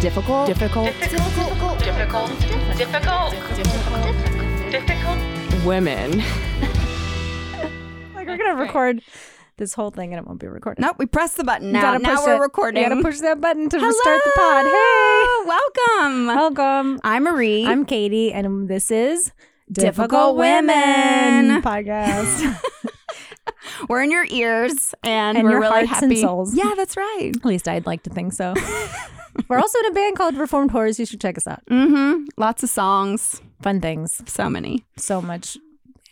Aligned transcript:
difficult. 0.00 0.46
difficult 0.46 0.86
difficult, 1.00 1.78
difficult, 1.78 1.78
difficult, 2.76 3.30
difficult, 3.30 4.70
difficult. 4.70 5.64
women. 5.64 6.18
like 8.14 8.26
we're 8.26 8.36
gonna 8.36 8.54
record 8.56 9.02
this 9.56 9.74
whole 9.74 9.90
thing 9.90 10.12
and 10.14 10.20
it 10.22 10.26
won't 10.26 10.38
be 10.38 10.46
recorded 10.46 10.80
Nope, 10.80 10.96
we 10.98 11.06
press 11.06 11.34
the 11.34 11.42
button 11.44 11.72
now. 11.72 11.80
gotta 11.82 11.98
Now 11.98 12.24
we're 12.24 12.36
it. 12.36 12.40
recording. 12.40 12.82
you 12.82 12.88
gotta 12.88 13.02
push 13.02 13.18
that 13.20 13.40
button 13.40 13.68
to 13.68 13.78
Hello, 13.78 13.90
start 13.90 14.20
the 14.24 14.32
pod 14.36 14.66
hey 14.66 15.26
welcome. 15.46 16.26
welcome 16.26 17.00
I'm 17.02 17.24
Marie. 17.24 17.66
i'm 17.66 17.84
katie 17.84 18.32
and 18.32 18.68
this 18.68 18.90
is 18.90 19.32
Difficult 19.70 20.36
Women. 20.36 21.60
podcast 21.60 22.58
we're 23.88 24.02
in 24.02 24.10
your 24.10 24.26
ears, 24.30 24.94
and, 25.02 25.36
And 25.38 25.44
we're 25.44 25.52
your 25.52 25.60
really 25.60 25.86
happy. 25.86 26.20
souls. 26.20 26.54
Yeah, 26.54 26.72
that's 26.76 26.96
right. 26.96 27.32
at 27.36 27.44
least 27.44 27.68
i'd 27.68 27.86
like 27.86 28.02
to 28.04 28.10
think 28.10 28.32
so 28.32 28.54
we're 29.48 29.58
also 29.58 29.78
in 29.80 29.86
a 29.86 29.92
band 29.92 30.16
called 30.16 30.36
reformed 30.36 30.70
horrors 30.70 30.98
you 30.98 31.06
should 31.06 31.20
check 31.20 31.36
us 31.36 31.46
out 31.46 31.64
Mm-hmm. 31.66 32.24
Lots 32.36 32.62
of 32.62 32.70
songs. 32.70 33.40
fun 33.62 33.80
things 33.80 34.20
So 34.26 34.48
many. 34.50 34.84
so 34.96 35.20
much 35.20 35.56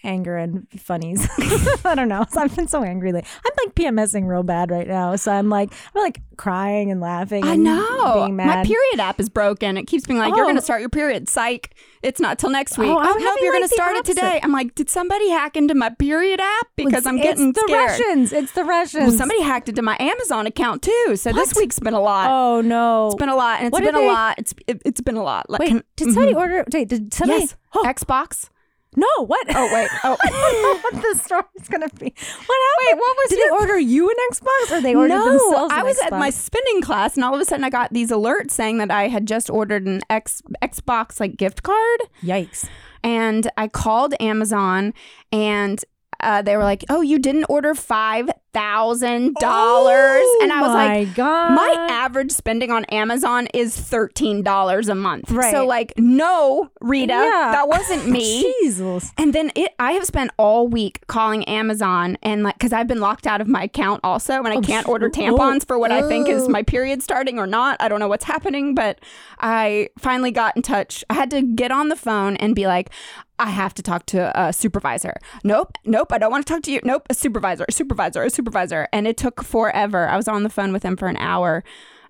anger 0.07 0.37
and 0.37 0.67
funnies. 0.81 1.27
I 1.85 1.95
don't 1.95 2.09
know. 2.09 2.25
I've 2.37 2.55
been 2.57 2.69
so 2.69 2.83
angry. 2.83 3.13
lately. 3.13 3.29
I'm 3.45 3.53
like 3.67 3.75
PMSing 3.75 4.27
real 4.27 4.43
bad 4.43 4.71
right 4.71 4.87
now. 4.89 5.17
So 5.17 5.33
I'm 5.33 5.49
like, 5.49 5.73
I'm 5.95 6.03
like 6.03 6.23
crying 6.37 6.91
and 6.91 7.01
laughing. 7.01 7.45
I 7.45 7.55
and 7.55 7.65
know. 7.65 8.15
Being 8.25 8.37
mad. 8.37 8.47
My 8.47 8.65
period 8.65 9.01
app 9.01 9.21
is 9.21 9.29
broken. 9.29 9.77
It 9.77 9.85
keeps 9.87 10.07
being 10.07 10.19
like, 10.19 10.31
"You're 10.35 10.41
Oh. 10.45 10.47
going 10.47 10.57
to 10.57 10.63
start 10.63 10.81
your 10.81 10.89
period." 10.91 11.29
Psych. 11.29 11.75
It's 12.03 12.21
not 12.21 12.39
till 12.39 12.51
next 12.51 12.79
week. 12.79 12.89
Oh, 12.89 12.99
I'm 12.99 13.07
oh, 13.07 13.13
nope, 13.15 13.21
having, 13.23 13.43
you're 13.45 13.53
like, 13.53 13.61
going 13.61 13.63
to 13.65 13.69
the 13.69 13.75
start 13.75 13.97
it 13.97 14.05
today. 14.05 14.41
I'm 14.43 14.53
like, 14.53 14.77
did 14.77 14.89
somebody 14.89 15.29
hack 15.31 15.57
into 15.57 15.75
my 15.75 15.89
period 15.91 16.39
app? 16.41 16.69
Because 16.77 17.05
I'm 17.05 17.17
It's 17.17 17.25
getting 17.25 17.53
the 17.53 17.65
scared. 17.67 17.91
Russians. 17.91 18.33
It's 18.33 18.53
the 18.53 18.65
Russians. 18.65 19.09
Well, 19.09 19.19
somebody 19.19 19.43
hacked 19.43 19.69
into 19.69 19.83
my 19.83 19.97
Amazon 19.99 20.47
account 20.47 20.83
too. 20.83 21.17
So 21.17 21.33
this 21.33 21.55
week's 21.57 21.81
been 21.81 21.95
a 21.95 22.01
lot. 22.01 22.31
Oh 22.31 22.61
no. 22.61 23.07
It's 23.07 23.17
been 23.17 23.29
a 23.29 23.35
lot, 23.35 23.59
and 23.59 23.67
it's 23.69 23.73
What 23.73 23.83
been 23.83 23.95
a 23.97 23.99
they- 23.99 24.07
lot. 24.09 24.39
It's 24.39 24.55
it, 24.69 24.83
it's 24.85 25.01
been 25.01 25.17
a 25.17 25.23
lot. 25.23 25.51
Like, 25.51 25.61
Wait, 25.61 25.69
can- 25.69 25.85
did 25.97 26.13
somebody 26.13 26.33
Mhm. 26.35 26.39
order? 26.39 26.65
Wait, 26.73 26.89
did 26.89 27.13
somebody? 27.13 27.41
Yes. 27.41 27.57
Oh, 27.75 27.83
Xbox. 27.85 28.51
No. 28.97 29.07
What? 29.25 29.47
Oh 29.55 29.71
wait. 29.73 29.89
Oh. 30.05 30.17
I 30.23 30.31
don't 30.31 30.63
know 30.63 30.79
what 30.79 30.95
the 31.03 31.19
story's 31.23 31.69
gonna 31.69 31.89
be. 31.99 32.07
What 32.07 32.59
happened? 32.67 32.91
Wait, 32.91 32.97
what 32.99 33.17
was 33.17 33.29
Did 33.31 33.39
your- 33.39 33.51
they 33.51 33.57
order 33.57 33.79
you 33.79 34.09
an 34.09 34.17
Xbox, 34.33 34.73
or 34.73 34.81
they 34.81 34.95
ordered 34.95 35.15
no, 35.15 35.31
themselves? 35.31 35.73
I 35.75 35.83
was 35.83 35.99
at 36.01 36.11
my 36.13 36.31
spinning 36.31 36.81
class, 36.83 37.15
and 37.17 37.25
all 37.25 37.35
of 37.35 37.41
a 37.41 37.45
sudden 37.45 37.65
I 37.65 37.71
got 37.71 37.93
these 37.93 38.11
alerts 38.11 38.51
saying 38.53 38.79
that 38.79 38.91
I 38.91 39.09
had 39.09 39.27
just 39.27 39.51
ordered 39.51 39.87
an 39.87 40.01
X 40.11 40.43
Xbox 40.63 41.21
like 41.21 41.37
gift 41.37 41.63
card, 41.63 42.01
Yikes! 42.23 42.69
and 43.03 43.51
I 43.57 43.69
called 43.69 44.15
Amazon, 44.21 44.95
and 45.33 45.85
uh, 46.21 46.43
they 46.43 46.57
were 46.57 46.65
like, 46.65 46.85
"Oh, 46.89 47.01
you 47.03 47.19
didn't 47.19 47.45
order 47.49 47.75
five 47.75 48.31
thousand 48.57 49.35
dollars," 49.35 50.25
and 50.43 50.53
I 50.53 50.61
was 50.63 50.71
Oh 50.71 50.75
my 50.75 50.99
like. 50.99 51.15
God. 51.15 51.53
My 51.55 51.87
average 51.91 52.33
spending 52.33 52.71
on 52.71 52.85
Amazon 52.87 53.49
is 53.53 53.77
thirteen 53.79 54.43
dollars 54.43 54.89
a 54.89 54.95
month. 54.95 55.31
Right. 55.31 55.53
So 55.53 55.67
like, 55.67 55.93
no, 55.99 56.71
Rita, 56.81 57.13
Yeah. 57.13 57.51
that 57.53 57.69
wasn't 57.69 58.09
me. 58.17 58.43
Jesus. 58.61 59.13
And 59.19 59.33
then 59.35 59.53
it, 59.55 59.75
I 59.79 59.93
have 59.93 60.05
spent 60.05 60.31
all 60.39 60.69
week 60.69 61.07
calling 61.07 61.45
Amazon 61.45 62.17
and 62.23 62.43
like, 62.43 62.55
because 62.55 62.73
I've 62.73 62.89
been 62.89 63.01
locked 63.01 63.27
out 63.27 63.41
of 63.41 63.49
my 63.49 63.65
account 63.65 64.01
also, 64.03 64.35
and 64.39 64.49
I 64.49 64.57
oh, 64.57 64.61
can't 64.63 64.89
order 64.89 65.07
oh, 65.07 65.11
tampons 65.11 65.67
for 65.67 65.79
what 65.79 65.93
I 65.93 66.07
think 66.09 66.29
is 66.29 66.45
oh. 66.45 66.49
my 66.49 66.63
period 66.63 67.03
starting 67.03 67.39
or 67.39 67.47
not. 67.47 67.77
I 67.81 67.89
don't 67.89 68.01
know 68.01 68.09
what's 68.09 68.25
happening, 68.25 68.75
but 68.75 68.99
I 69.39 69.91
finally 69.99 70.31
got 70.31 70.57
in 70.57 70.63
touch. 70.63 71.05
I 71.11 71.15
had 71.15 71.31
to 71.31 71.43
get 71.43 71.71
on 71.71 71.89
the 71.89 71.97
phone 71.97 72.37
and 72.37 72.55
be 72.55 72.67
like, 72.67 72.91
I 73.39 73.51
have 73.51 73.75
to 73.75 73.83
talk 73.83 74.07
to 74.07 74.33
a 74.41 74.51
supervisor. 74.53 75.15
Nope, 75.45 75.77
nope, 75.85 76.11
I 76.11 76.17
don't 76.19 76.31
want 76.31 76.47
to 76.47 76.53
talk 76.53 76.63
to 76.63 76.73
you. 76.73 76.81
Nope, 76.85 77.07
a 77.11 77.15
supervisor, 77.15 77.67
a 77.69 77.73
supervisor, 77.73 78.23
a 78.23 78.31
supervisor. 78.31 78.46
And 78.93 79.07
it 79.07 79.17
took 79.17 79.43
forever. 79.43 80.09
I 80.09 80.17
was 80.17 80.29
on 80.29 80.43
the 80.43 80.51
phone 80.51 80.73
with 80.73 80.83
him 80.83 80.97
for 80.97 81.09
an 81.09 81.17
hour. 81.17 81.65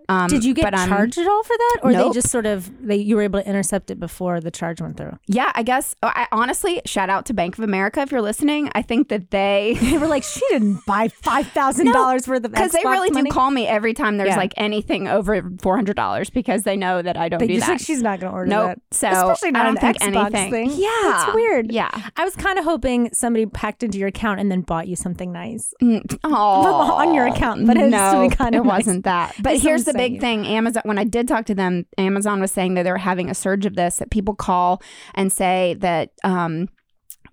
Um, 0.08 0.28
Did 0.28 0.44
you 0.44 0.54
get 0.54 0.62
but 0.64 0.74
I'm- 0.74 0.88
charged 0.88 1.18
at 1.18 1.26
all 1.26 1.42
for 1.42 1.56
that, 1.56 1.78
or 1.82 1.92
they 1.92 2.08
just 2.10 2.28
sort 2.30 2.46
of 2.46 2.70
they 2.86 2.96
you 2.96 3.16
were 3.16 3.22
able 3.22 3.40
to 3.40 3.48
intercept 3.48 3.90
it 3.90 3.98
before 3.98 4.40
the 4.40 4.50
charge 4.50 4.80
went 4.80 4.96
through? 4.96 5.18
Yeah, 5.26 5.50
I 5.54 5.62
guess. 5.62 5.94
oh, 6.02 6.12
I 6.14 6.26
honestly 6.32 6.80
shout 6.86 7.10
out 7.10 7.26
to 7.26 7.34
Bank 7.34 7.58
of 7.58 7.64
America 7.64 8.00
if 8.00 8.12
you're 8.12 8.22
listening. 8.22 8.70
I 8.75 8.82
think 8.82 9.08
that 9.08 9.31
they 9.31 9.76
They 9.81 9.98
were 9.98 10.06
like, 10.06 10.22
she 10.22 10.41
didn't 10.50 10.84
buy 10.86 11.08
five 11.22 11.48
thousand 11.48 11.92
dollars 11.92 12.28
worth 12.28 12.44
of 12.44 12.53
because 12.53 12.72
they 12.72 12.81
really 12.84 13.10
money. 13.10 13.31
do 13.31 13.34
call 13.34 13.50
me 13.50 13.66
every 13.66 13.94
time 13.94 14.16
there's 14.19 14.28
Yeah. 14.31 14.36
like 14.36 14.54
anything 14.56 15.08
over 15.08 15.42
four 15.60 15.76
hundred 15.76 15.97
dollars 15.97 16.31
because 16.31 16.62
they 16.62 16.76
know 16.76 17.02
that 17.02 17.16
I 17.16 17.28
don't 17.28 17.41
They 17.41 17.47
do 17.48 17.54
just 17.54 17.66
that. 17.66 17.72
like 17.75 17.81
she's 17.81 18.02
not 18.02 18.20
going 18.20 18.31
to 18.31 18.34
order 18.36 18.48
nope. 18.48 18.69
that. 18.91 18.94
So 18.94 19.08
Especially 19.08 19.50
not 19.52 19.62
I 19.62 19.64
don't 19.64 19.82
an 19.82 19.94
think 19.94 20.14
Xbox 20.14 20.34
anything. 20.34 20.70
thing. 20.70 20.81
Yeah, 20.81 20.88
That's 21.02 21.34
weird. 21.34 21.72
Yeah. 21.72 21.91
I 22.16 22.25
was 22.25 22.36
kind 22.36 22.58
of 22.58 22.64
hoping 22.64 23.10
somebody 23.12 23.47
hacked 23.54 23.82
into 23.82 23.98
your 23.98 24.08
account 24.08 24.41
and 24.41 24.50
then 24.52 24.60
bought 24.60 24.86
you 24.88 24.97
something 24.97 25.32
nice. 25.32 25.75
Oh, 26.25 26.92
on 26.92 27.14
your 27.14 27.26
account, 27.26 27.66
but 27.66 27.76
it 27.76 27.88
no, 27.91 28.28
be 28.28 28.34
kind 28.34 28.54
of 28.54 28.64
it 28.64 28.69
nice. 28.69 28.78
wasn't 28.86 29.04
that. 29.04 29.34
But 29.41 29.58
here's 29.60 29.84
the 29.84 29.92
big 29.96 30.20
saying. 30.20 30.44
thing: 30.44 30.46
Amazon. 30.46 30.82
When 30.84 30.98
I 30.98 31.04
did 31.04 31.28
talk 31.28 31.46
to 31.46 31.54
them, 31.54 31.86
Amazon 31.98 32.40
was 32.40 32.52
saying 32.52 32.74
that 32.74 32.82
they 32.84 32.90
were 32.90 32.98
having 32.98 33.30
a 33.30 33.34
surge 33.34 33.66
of 33.66 33.76
this. 33.76 33.96
That 33.96 34.10
people 34.10 34.34
call 34.34 34.82
and 35.14 35.32
say 35.32 35.76
that. 35.80 36.10
um 36.24 36.68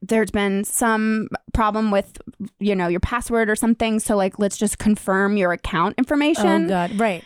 there's 0.05 0.31
been 0.31 0.65
some 0.65 1.29
problem 1.53 1.89
with 1.89 2.17
you 2.59 2.75
know 2.75 2.89
your 2.89 2.99
password 2.99 3.49
or 3.49 3.55
something 3.55 4.01
so 4.01 4.17
like 4.17 4.37
let's 4.37 4.57
just 4.57 4.77
confirm 4.77 5.37
your 5.37 5.53
account 5.53 5.95
information 5.97 6.65
Oh 6.65 6.67
god, 6.67 6.99
right. 6.99 7.23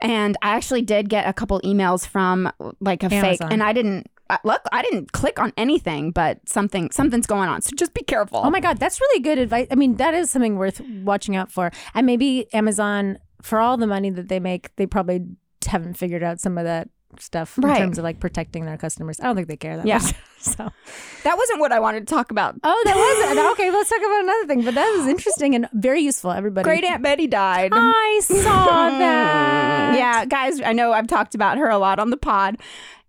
And 0.00 0.36
I 0.42 0.50
actually 0.50 0.82
did 0.82 1.08
get 1.08 1.26
a 1.26 1.32
couple 1.32 1.60
emails 1.62 2.06
from 2.06 2.52
like 2.80 3.02
a 3.02 3.08
fake, 3.08 3.40
and 3.40 3.62
I 3.62 3.72
didn't 3.72 4.08
uh, 4.28 4.38
look. 4.44 4.60
I 4.72 4.82
didn't 4.82 5.12
click 5.12 5.38
on 5.38 5.52
anything, 5.56 6.10
but 6.10 6.46
something 6.48 6.90
something's 6.90 7.26
going 7.26 7.48
on. 7.48 7.62
So 7.62 7.70
just 7.74 7.94
be 7.94 8.02
careful. 8.02 8.40
Oh 8.44 8.50
my 8.50 8.60
god, 8.60 8.78
that's 8.78 9.00
really 9.00 9.22
good 9.22 9.38
advice. 9.38 9.68
I 9.70 9.74
mean, 9.74 9.96
that 9.96 10.12
is 10.14 10.30
something 10.30 10.56
worth 10.56 10.80
watching 11.02 11.34
out 11.34 11.50
for. 11.50 11.70
And 11.94 12.04
maybe 12.06 12.46
Amazon, 12.52 13.18
for 13.46 13.60
all 13.60 13.76
the 13.76 13.86
money 13.86 14.10
that 14.10 14.28
they 14.28 14.40
make, 14.40 14.74
they 14.76 14.86
probably 14.86 15.20
haven't 15.66 15.94
figured 15.94 16.22
out 16.22 16.40
some 16.40 16.58
of 16.58 16.64
that 16.64 16.88
stuff 17.18 17.56
in 17.56 17.64
Right. 17.64 17.78
terms 17.78 17.96
of 17.98 18.04
like 18.04 18.20
protecting 18.20 18.66
their 18.66 18.76
customers. 18.76 19.18
I 19.20 19.24
don't 19.24 19.36
think 19.36 19.48
they 19.48 19.56
care 19.56 19.76
that 19.76 19.86
Yeah. 19.86 19.98
much. 19.98 20.14
So, 20.38 20.70
That 21.24 21.36
wasn't 21.38 21.58
what 21.60 21.72
I 21.72 21.80
wanted 21.80 22.06
to 22.06 22.14
talk 22.14 22.30
about. 22.30 22.54
oh, 22.62 22.82
that 22.84 22.94
wasn't 22.94 23.46
okay. 23.52 23.70
Let's 23.72 23.88
talk 23.88 23.98
about 23.98 24.20
another 24.22 24.46
thing. 24.46 24.62
But 24.64 24.74
that 24.74 24.94
was 24.96 25.06
interesting 25.08 25.54
and 25.56 25.66
very 25.72 26.00
useful. 26.02 26.30
Everybody, 26.30 26.62
Great 26.64 26.84
Aunt 26.84 27.02
Betty 27.02 27.26
died. 27.26 27.72
I 27.74 28.20
saw 28.22 28.90
that. 28.98 29.96
yeah, 29.96 30.24
guys, 30.26 30.60
I 30.60 30.72
know 30.72 30.92
I've 30.92 31.06
talked 31.08 31.34
about 31.34 31.58
her 31.58 31.68
a 31.68 31.78
lot 31.78 31.98
on 31.98 32.10
the 32.10 32.16
pod. 32.16 32.58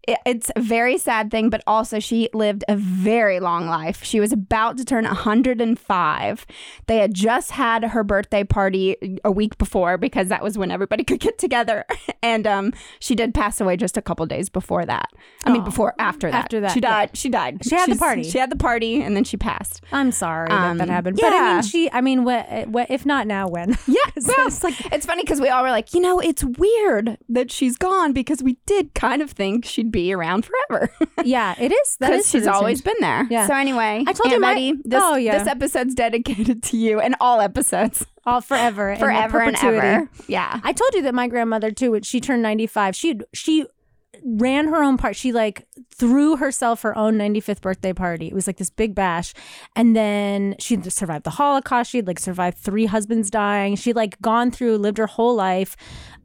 It- 0.08 0.20
It's 0.26 0.52
a 0.56 0.62
very 0.62 0.98
sad 0.98 1.30
thing, 1.32 1.50
but 1.50 1.62
also 1.68 2.00
she 2.00 2.30
lived 2.34 2.64
a 2.68 2.76
very 2.76 3.40
long 3.40 3.68
life. 3.68 4.04
She 4.04 4.20
was 4.20 4.32
about 4.32 4.78
to 4.78 4.86
turn 4.86 5.06
105. 5.06 6.46
They 6.88 6.98
had 6.98 7.14
just 7.14 7.52
had 7.52 7.84
her 7.86 8.04
birthday 8.04 8.44
party 8.44 8.96
a 9.24 9.32
week 9.32 9.58
before 9.58 9.98
because 9.98 10.30
that 10.30 10.42
was 10.44 10.58
when 10.58 10.72
everybody 10.72 11.04
could 11.10 11.20
get 11.20 11.38
together. 11.38 11.86
And 12.24 12.46
um, 12.48 12.74
she 13.00 13.16
did 13.16 13.34
pass 13.34 13.62
away 13.62 13.78
just 13.78 13.96
a 13.96 14.02
couple 14.02 14.26
days 14.26 14.50
before 14.50 14.86
that. 14.86 15.10
I 15.46 15.52
mean, 15.52 15.62
Oh, 15.62 15.66
before 15.66 15.94
after 15.98 16.30
that. 16.30 16.46
after 16.46 16.60
that, 16.62 16.72
she 16.74 16.80
yeah. 16.82 16.90
died. 16.90 17.10
She 17.16 17.30
died. 17.30 17.64
She 17.64 17.76
had 17.76 17.90
the 17.90 17.96
party. 17.96 18.24
She 18.24 18.38
had 18.38 18.50
the 18.52 18.58
party, 18.58 19.02
and 19.02 19.16
then 19.16 19.24
she 19.24 19.38
passed. 19.38 19.82
I'm 19.94 20.12
sorry 20.12 20.50
that 20.50 20.78
that 20.78 20.90
Um, 20.90 20.90
happened. 20.90 21.18
But 21.22 21.32
I 21.32 21.36
yeah. 21.36 21.54
mean, 21.54 21.62
she. 21.64 21.90
I 21.92 22.02
mean, 22.02 22.26
what? 22.26 22.68
what 22.68 22.90
if 22.90 23.06
not 23.06 23.28
now, 23.28 23.48
when? 23.48 23.78
Yeah, 23.88 24.12
well, 24.26 24.48
it's 24.48 24.62
like 24.64 24.76
it's 24.92 25.06
funny 25.06 25.24
because 25.24 25.40
we 25.40 25.48
all 25.48 25.64
were 25.64 25.70
like, 25.70 25.94
you 25.94 26.02
know, 26.02 26.20
it's 26.20 26.44
weird 26.44 27.18
that 27.30 27.50
she's 27.52 27.78
gone 27.78 28.12
because 28.14 28.44
we 28.44 28.58
did 28.66 28.94
kind 28.94 29.22
of 29.22 29.32
think 29.32 29.64
she'd 29.64 29.92
be 29.92 29.97
around 30.14 30.46
forever 30.46 30.92
yeah, 31.24 31.56
it 31.60 31.72
is. 31.72 31.98
That 32.00 32.12
because 32.12 32.30
she's 32.30 32.48
always 32.48 32.82
been 32.82 32.96
there. 33.00 33.26
Yeah. 33.30 33.48
So 33.48 33.54
anyway, 33.56 34.04
I 34.08 34.14
told 34.14 34.28
you 34.30 34.34
Aunt 34.34 34.42
my- 34.42 34.54
Betty, 34.54 34.74
oh, 34.76 34.82
this, 34.86 35.04
Oh, 35.04 35.16
yeah. 35.16 35.38
this 35.40 35.48
episode's 35.48 35.94
dedicated 35.96 36.64
to 36.64 36.78
you 36.78 37.00
and 37.00 37.16
all 37.20 37.42
episodes 37.42 38.06
all 38.26 38.42
forever, 38.42 38.96
forever 38.98 39.42
and 39.42 39.56
ever. 39.56 40.10
Yeah. 40.28 40.60
I 40.64 40.74
told 40.74 40.94
you 40.94 41.02
that 41.04 41.16
my 41.16 41.28
grandmother 41.28 41.72
too. 41.72 41.92
When 41.92 42.04
she 42.04 42.20
turned 42.22 42.42
ninety 42.44 42.68
five, 42.68 42.96
she 42.96 43.20
she 43.34 43.66
ran 44.24 44.68
her 44.68 44.82
own 44.84 44.98
part. 44.98 45.16
She 45.16 45.32
like 45.32 45.66
threw 45.96 46.36
herself 46.38 46.82
her 46.82 46.98
own 46.98 47.18
ninety 47.18 47.40
fifth 47.40 47.62
birthday 47.62 47.94
party. 47.94 48.28
It 48.28 48.34
was 48.34 48.48
like 48.48 48.58
this 48.58 48.70
big 48.70 48.94
bash, 48.96 49.34
and 49.76 49.96
then 49.96 50.56
she 50.60 50.78
survived 50.90 51.24
the 51.24 51.30
Holocaust. 51.32 51.92
She'd 51.92 52.08
like 52.08 52.20
survived 52.20 52.58
three 52.58 52.86
husbands 52.86 53.30
dying. 53.30 53.76
She'd 53.76 53.96
like 53.96 54.20
gone 54.22 54.52
through, 54.52 54.78
lived 54.78 54.98
her 54.98 55.08
whole 55.08 55.36
life, 55.36 55.76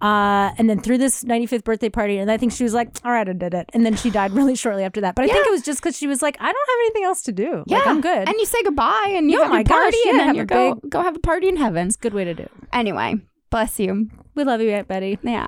uh, 0.03 0.51
and 0.59 0.69
then 0.69 0.81
through 0.81 0.99
this 0.99 1.25
ninety 1.25 1.47
fifth 1.47 1.65
birthday 1.65 1.89
party. 1.89 2.19
And 2.19 2.31
I 2.31 2.37
think 2.37 2.53
she 2.53 2.65
was 2.65 2.75
like, 2.75 2.89
"All 3.04 3.13
right, 3.13 3.27
I 3.28 3.33
did 3.33 3.54
it." 3.54 3.71
And 3.72 3.87
then 3.87 3.97
she 3.97 4.10
died 4.10 4.33
really 4.39 4.54
shortly 4.57 4.84
after 4.84 5.01
that. 5.01 5.15
But 5.15 5.25
I 5.25 5.28
think 5.28 5.47
it 5.47 5.51
was 5.51 5.63
just 5.63 5.81
because 5.81 5.97
she 5.97 6.07
was 6.07 6.21
like, 6.21 6.37
"I 6.41 6.45
don't 6.53 6.69
have 6.69 6.78
anything 6.87 7.04
else 7.04 7.22
to 7.22 7.33
do. 7.33 7.65
Yeah, 7.66 7.78
Like, 7.78 7.87
I'm 7.87 8.01
good." 8.01 8.28
And 8.28 8.34
you 8.39 8.45
say 8.47 8.63
goodbye 8.65 9.13
and 9.16 9.31
you 9.31 9.39
Oh 9.39 9.43
have 9.43 9.51
my 9.51 9.59
your 9.59 9.65
gosh, 9.65 9.78
party 9.81 9.97
yeah, 10.04 10.10
and 10.10 10.21
then 10.21 10.34
you 10.34 10.45
go 10.45 10.75
big- 10.75 10.91
go 10.91 11.01
have 11.03 11.16
a 11.16 11.21
party 11.21 11.49
in 11.49 11.57
heaven. 11.57 11.87
it's 11.87 11.97
a 11.97 12.01
good 12.01 12.15
way 12.15 12.25
to 12.25 12.34
do. 12.34 12.43
it. 12.43 12.51
Anyway, 12.72 13.16
bless 13.53 13.78
you. 13.78 14.09
We 14.34 14.43
love 14.43 14.60
you, 14.60 14.71
Aunt 14.71 14.89
Betty. 14.89 15.19
Yeah. 15.22 15.47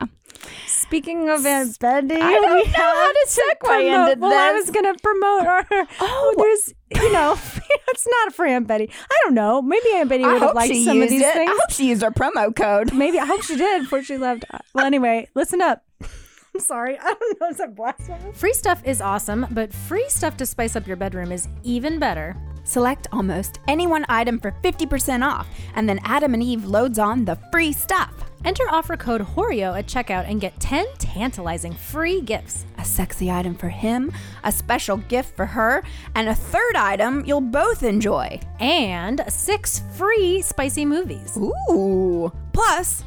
Speaking 0.66 1.30
of 1.30 1.44
Aunt 1.44 1.76
Betty, 1.78 2.14
I 2.14 2.30
don't 2.32 2.54
we 2.54 2.64
know 2.64 2.72
how 2.76 3.12
to 3.12 3.26
segue 3.26 4.10
into 4.10 4.20
well, 4.20 4.32
I 4.32 4.52
was 4.52 4.70
going 4.70 4.84
to 4.84 5.00
promote 5.02 5.46
her. 5.46 5.86
Oh, 6.00 6.34
there's, 6.36 7.02
you 7.02 7.12
know, 7.12 7.32
it's 7.88 8.06
not 8.06 8.34
for 8.34 8.44
Aunt 8.44 8.66
Betty. 8.66 8.90
I 9.10 9.20
don't 9.24 9.34
know. 9.34 9.62
Maybe 9.62 9.86
Aunt 9.94 10.08
Betty 10.10 10.24
would 10.24 10.42
have 10.42 10.54
liked 10.54 10.74
some 10.76 11.00
of 11.00 11.08
these 11.08 11.22
it. 11.22 11.32
things. 11.32 11.50
I 11.50 11.56
hope 11.58 11.70
she 11.70 11.88
used 11.88 12.04
our 12.04 12.10
promo 12.10 12.54
code. 12.54 12.92
Maybe 12.94 13.18
I 13.18 13.24
hope 13.24 13.42
she 13.42 13.56
did 13.56 13.82
before 13.82 14.02
she 14.02 14.18
left. 14.18 14.44
Well, 14.74 14.84
anyway, 14.84 15.28
listen 15.34 15.62
up. 15.62 15.82
I'm 16.02 16.60
sorry. 16.60 16.98
I 16.98 17.14
don't 17.18 17.40
know. 17.40 17.48
Is 17.48 17.56
that 17.56 17.74
blasphemous? 17.74 18.38
Free 18.38 18.52
stuff 18.52 18.82
is 18.84 19.00
awesome, 19.00 19.46
but 19.50 19.72
free 19.72 20.08
stuff 20.08 20.36
to 20.36 20.46
spice 20.46 20.76
up 20.76 20.86
your 20.86 20.96
bedroom 20.96 21.32
is 21.32 21.48
even 21.62 21.98
better. 21.98 22.36
Select 22.64 23.06
almost 23.12 23.60
any 23.68 23.86
one 23.86 24.04
item 24.08 24.40
for 24.40 24.52
50% 24.62 25.24
off, 25.24 25.46
and 25.74 25.88
then 25.88 26.00
Adam 26.04 26.34
and 26.34 26.42
Eve 26.42 26.64
loads 26.64 26.98
on 26.98 27.24
the 27.24 27.36
free 27.52 27.72
stuff. 27.72 28.12
Enter 28.44 28.64
offer 28.70 28.96
code 28.96 29.22
HORIO 29.22 29.74
at 29.74 29.86
checkout 29.86 30.28
and 30.28 30.40
get 30.40 30.58
10 30.60 30.84
tantalizing 30.98 31.72
free 31.72 32.20
gifts. 32.20 32.66
A 32.78 32.84
sexy 32.84 33.30
item 33.30 33.54
for 33.54 33.70
him, 33.70 34.12
a 34.44 34.52
special 34.52 34.98
gift 34.98 35.34
for 35.34 35.46
her, 35.46 35.82
and 36.14 36.28
a 36.28 36.34
third 36.34 36.76
item 36.76 37.24
you'll 37.24 37.40
both 37.40 37.82
enjoy. 37.82 38.38
And 38.60 39.24
six 39.28 39.82
free 39.94 40.42
spicy 40.42 40.84
movies. 40.84 41.38
Ooh. 41.38 42.30
Plus, 42.52 43.02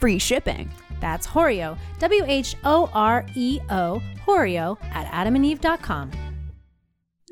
free 0.00 0.18
shipping. 0.18 0.70
That's 1.00 1.26
Horio, 1.26 1.78
W 1.98 2.24
H 2.26 2.56
O 2.64 2.90
R 2.92 3.24
E 3.34 3.60
O, 3.70 4.02
Horio 4.26 4.78
at 4.92 5.06
adamandeve.com. 5.06 6.10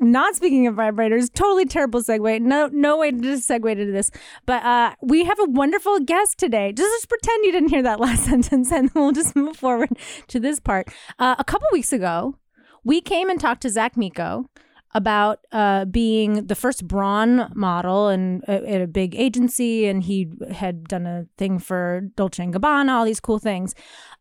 Not 0.01 0.35
speaking 0.35 0.65
of 0.65 0.73
vibrators, 0.73 1.31
totally 1.31 1.65
terrible 1.65 2.01
segue. 2.01 2.41
No, 2.41 2.67
no 2.73 2.97
way 2.97 3.11
to 3.11 3.19
just 3.19 3.47
segue 3.47 3.71
into 3.71 3.91
this. 3.91 4.09
But 4.47 4.63
uh, 4.63 4.95
we 4.99 5.25
have 5.25 5.39
a 5.39 5.45
wonderful 5.45 5.99
guest 5.99 6.39
today. 6.39 6.73
Just, 6.73 6.89
just 6.89 7.07
pretend 7.07 7.45
you 7.45 7.51
didn't 7.51 7.69
hear 7.69 7.83
that 7.83 7.99
last 7.99 8.25
sentence, 8.25 8.71
and 8.71 8.89
we'll 8.95 9.11
just 9.11 9.35
move 9.35 9.57
forward 9.57 9.89
to 10.27 10.39
this 10.39 10.59
part. 10.59 10.87
Uh, 11.19 11.35
a 11.37 11.43
couple 11.43 11.67
weeks 11.71 11.93
ago, 11.93 12.35
we 12.83 12.99
came 12.99 13.29
and 13.29 13.39
talked 13.39 13.61
to 13.61 13.69
Zach 13.69 13.95
Miko 13.95 14.49
about 14.95 15.39
uh, 15.51 15.85
being 15.85 16.47
the 16.47 16.55
first 16.55 16.87
brawn 16.87 17.51
model 17.55 18.07
and 18.07 18.43
uh, 18.47 18.53
at 18.65 18.81
a 18.81 18.87
big 18.87 19.15
agency, 19.15 19.85
and 19.85 20.01
he 20.01 20.31
had 20.51 20.85
done 20.85 21.05
a 21.05 21.27
thing 21.37 21.59
for 21.59 22.09
Dolce 22.15 22.43
and 22.43 22.53
Gabbana, 22.55 22.89
all 22.89 23.05
these 23.05 23.19
cool 23.19 23.37
things. 23.37 23.75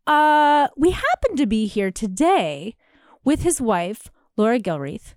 Uh, 0.06 0.68
we 0.76 0.90
happen 0.90 1.36
to 1.36 1.46
be 1.46 1.66
here 1.66 1.90
today 1.90 2.76
with 3.24 3.44
his 3.44 3.62
wife, 3.62 4.10
Laura 4.36 4.58
Gilreath, 4.58 5.14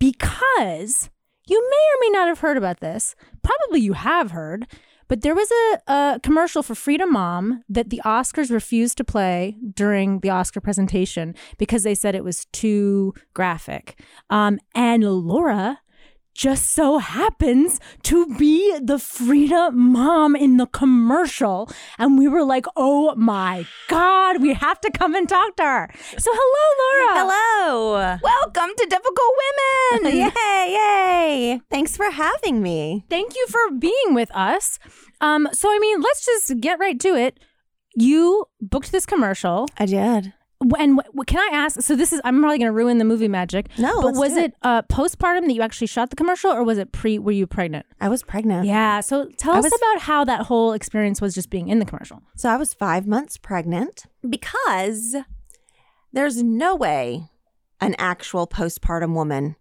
because 0.00 1.10
you 1.46 1.60
may 1.70 1.76
or 1.76 1.98
may 2.00 2.18
not 2.18 2.26
have 2.26 2.40
heard 2.40 2.56
about 2.56 2.80
this. 2.80 3.14
Probably 3.42 3.80
you 3.80 3.92
have 3.92 4.32
heard, 4.32 4.66
but 5.06 5.22
there 5.22 5.34
was 5.34 5.50
a, 5.50 5.92
a 5.92 6.20
commercial 6.22 6.62
for 6.62 6.74
Frida 6.74 7.06
Mom 7.06 7.62
that 7.68 7.90
the 7.90 8.00
Oscars 8.04 8.50
refused 8.50 8.96
to 8.96 9.04
play 9.04 9.56
during 9.74 10.20
the 10.20 10.30
Oscar 10.30 10.60
presentation 10.60 11.34
because 11.58 11.82
they 11.82 11.94
said 11.94 12.14
it 12.14 12.24
was 12.24 12.46
too 12.46 13.14
graphic. 13.34 14.00
Um, 14.30 14.58
and 14.74 15.04
Laura 15.04 15.80
just 16.34 16.70
so 16.70 16.98
happens 16.98 17.80
to 18.04 18.26
be 18.36 18.78
the 18.80 18.98
Frida 18.98 19.72
mom 19.72 20.34
in 20.36 20.56
the 20.56 20.66
commercial. 20.66 21.68
And 21.98 22.18
we 22.18 22.28
were 22.28 22.44
like, 22.44 22.66
oh 22.76 23.14
my 23.16 23.66
God, 23.88 24.40
we 24.40 24.54
have 24.54 24.80
to 24.80 24.90
come 24.90 25.14
and 25.14 25.28
talk 25.28 25.56
to 25.56 25.62
her. 25.62 25.90
So, 26.18 26.30
hello, 26.32 26.66
Laura. 26.80 27.18
Hello. 27.20 28.18
Welcome 28.22 28.70
to 28.76 28.86
Difficult 28.86 29.34
Women. 29.42 30.16
Yay, 30.36 30.72
yay. 30.72 31.60
Thanks 31.70 31.96
for 31.96 32.10
having 32.10 32.62
me. 32.62 33.04
Thank 33.10 33.34
you 33.34 33.46
for 33.48 33.74
being 33.78 34.14
with 34.14 34.34
us. 34.34 34.78
Um, 35.20 35.48
so, 35.52 35.68
I 35.68 35.78
mean, 35.78 36.00
let's 36.00 36.24
just 36.24 36.60
get 36.60 36.78
right 36.78 36.98
to 37.00 37.14
it. 37.16 37.38
You 37.96 38.46
booked 38.60 38.92
this 38.92 39.04
commercial. 39.04 39.66
I 39.76 39.86
did. 39.86 40.32
And 40.60 40.98
w- 40.98 41.24
can 41.26 41.38
I 41.38 41.56
ask? 41.56 41.80
So 41.80 41.96
this 41.96 42.12
is 42.12 42.20
I'm 42.22 42.38
probably 42.40 42.58
going 42.58 42.68
to 42.68 42.72
ruin 42.72 42.98
the 42.98 43.04
movie 43.04 43.28
magic. 43.28 43.68
No, 43.78 44.02
but 44.02 44.06
let's 44.08 44.18
was 44.18 44.32
do 44.34 44.38
it 44.40 44.44
it. 44.44 44.54
uh, 44.62 44.82
postpartum 44.82 45.46
that 45.46 45.52
you 45.54 45.62
actually 45.62 45.86
shot 45.86 46.10
the 46.10 46.16
commercial, 46.16 46.50
or 46.50 46.62
was 46.64 46.76
it 46.76 46.92
pre? 46.92 47.18
Were 47.18 47.32
you 47.32 47.46
pregnant? 47.46 47.86
I 48.00 48.08
was 48.10 48.22
pregnant. 48.22 48.66
Yeah. 48.66 49.00
So 49.00 49.26
tell 49.38 49.54
I 49.54 49.58
us 49.58 49.64
was- 49.64 49.72
about 49.72 50.02
how 50.02 50.24
that 50.24 50.42
whole 50.42 50.72
experience 50.72 51.20
was 51.20 51.34
just 51.34 51.48
being 51.48 51.68
in 51.68 51.78
the 51.78 51.86
commercial. 51.86 52.22
So 52.36 52.50
I 52.50 52.56
was 52.56 52.74
five 52.74 53.06
months 53.06 53.38
pregnant 53.38 54.04
because 54.28 55.16
there's 56.12 56.42
no 56.42 56.74
way 56.76 57.30
an 57.80 57.94
actual 57.98 58.46
postpartum 58.46 59.14
woman 59.14 59.56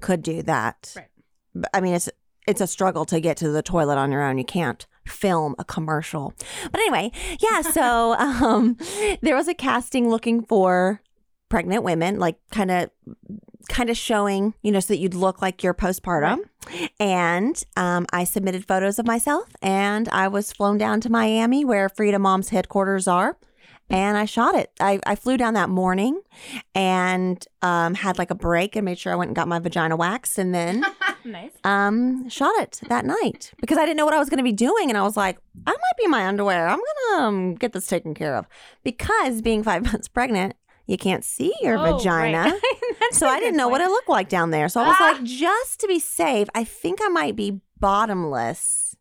could 0.00 0.22
do 0.22 0.42
that. 0.42 0.92
Right. 0.96 1.06
But, 1.54 1.70
I 1.74 1.80
mean, 1.80 1.94
it's 1.94 2.08
it's 2.46 2.60
a 2.60 2.66
struggle 2.68 3.04
to 3.06 3.20
get 3.20 3.36
to 3.38 3.48
the 3.50 3.62
toilet 3.62 3.96
on 3.96 4.12
your 4.12 4.22
own. 4.22 4.38
You 4.38 4.44
can't 4.44 4.86
film 5.06 5.54
a 5.58 5.64
commercial. 5.64 6.34
But 6.70 6.80
anyway, 6.80 7.12
yeah. 7.40 7.62
So 7.62 8.14
um, 8.18 8.76
there 9.22 9.36
was 9.36 9.48
a 9.48 9.54
casting 9.54 10.08
looking 10.08 10.42
for 10.44 11.00
pregnant 11.48 11.84
women, 11.84 12.18
like 12.18 12.36
kind 12.50 12.70
of 12.70 12.90
kind 13.68 13.88
of 13.90 13.96
showing, 13.96 14.54
you 14.62 14.70
know, 14.70 14.80
so 14.80 14.88
that 14.88 14.98
you'd 14.98 15.14
look 15.14 15.40
like 15.40 15.62
you're 15.62 15.74
postpartum. 15.74 16.38
And 17.00 17.62
um, 17.76 18.06
I 18.12 18.24
submitted 18.24 18.66
photos 18.66 18.98
of 18.98 19.06
myself, 19.06 19.48
and 19.62 20.08
I 20.10 20.28
was 20.28 20.52
flown 20.52 20.78
down 20.78 21.00
to 21.02 21.10
Miami, 21.10 21.64
where 21.64 21.88
Frida 21.88 22.18
Mom's 22.18 22.50
headquarters 22.50 23.08
are. 23.08 23.36
And 23.90 24.16
I 24.16 24.24
shot 24.24 24.54
it. 24.54 24.70
I, 24.80 24.98
I 25.06 25.14
flew 25.14 25.36
down 25.36 25.54
that 25.54 25.68
morning 25.68 26.20
and 26.74 27.46
um, 27.62 27.94
had 27.94 28.18
like 28.18 28.30
a 28.30 28.34
break 28.34 28.76
and 28.76 28.84
made 28.84 28.98
sure 28.98 29.12
I 29.12 29.16
went 29.16 29.28
and 29.28 29.36
got 29.36 29.46
my 29.46 29.58
vagina 29.58 29.94
waxed 29.96 30.38
and 30.38 30.54
then 30.54 30.82
Nice. 31.24 31.50
um, 31.64 32.28
shot 32.28 32.54
it 32.60 32.80
that 32.88 33.04
night 33.04 33.52
because 33.60 33.76
I 33.78 33.82
didn't 33.84 33.96
know 33.98 34.04
what 34.06 34.14
I 34.14 34.18
was 34.18 34.30
going 34.30 34.38
to 34.38 34.44
be 34.44 34.52
doing. 34.52 34.88
And 34.88 34.96
I 34.98 35.02
was 35.02 35.16
like, 35.16 35.38
I 35.66 35.70
might 35.70 35.96
be 35.98 36.04
in 36.04 36.10
my 36.10 36.26
underwear. 36.26 36.66
I'm 36.66 36.78
going 36.78 36.86
to 37.18 37.22
um, 37.24 37.54
get 37.56 37.72
this 37.72 37.86
taken 37.86 38.14
care 38.14 38.36
of. 38.36 38.46
Because 38.82 39.42
being 39.42 39.62
five 39.62 39.84
months 39.92 40.08
pregnant, 40.08 40.54
you 40.86 40.96
can't 40.98 41.24
see 41.24 41.52
your 41.60 41.78
Oh, 41.78 41.96
vagina. 41.98 42.52
so 43.12 43.26
I 43.26 43.38
didn't 43.38 43.56
know 43.56 43.68
what 43.68 43.80
it 43.82 43.88
looked 43.88 44.08
like 44.08 44.28
down 44.30 44.50
there. 44.50 44.68
So 44.68 44.80
I 44.82 44.88
was 44.88 44.96
like, 45.00 45.22
just 45.24 45.80
to 45.80 45.86
be 45.86 45.98
safe, 45.98 46.48
I 46.54 46.64
think 46.64 47.00
I 47.02 47.08
might 47.08 47.36
be 47.36 47.60
bottomless 47.80 48.96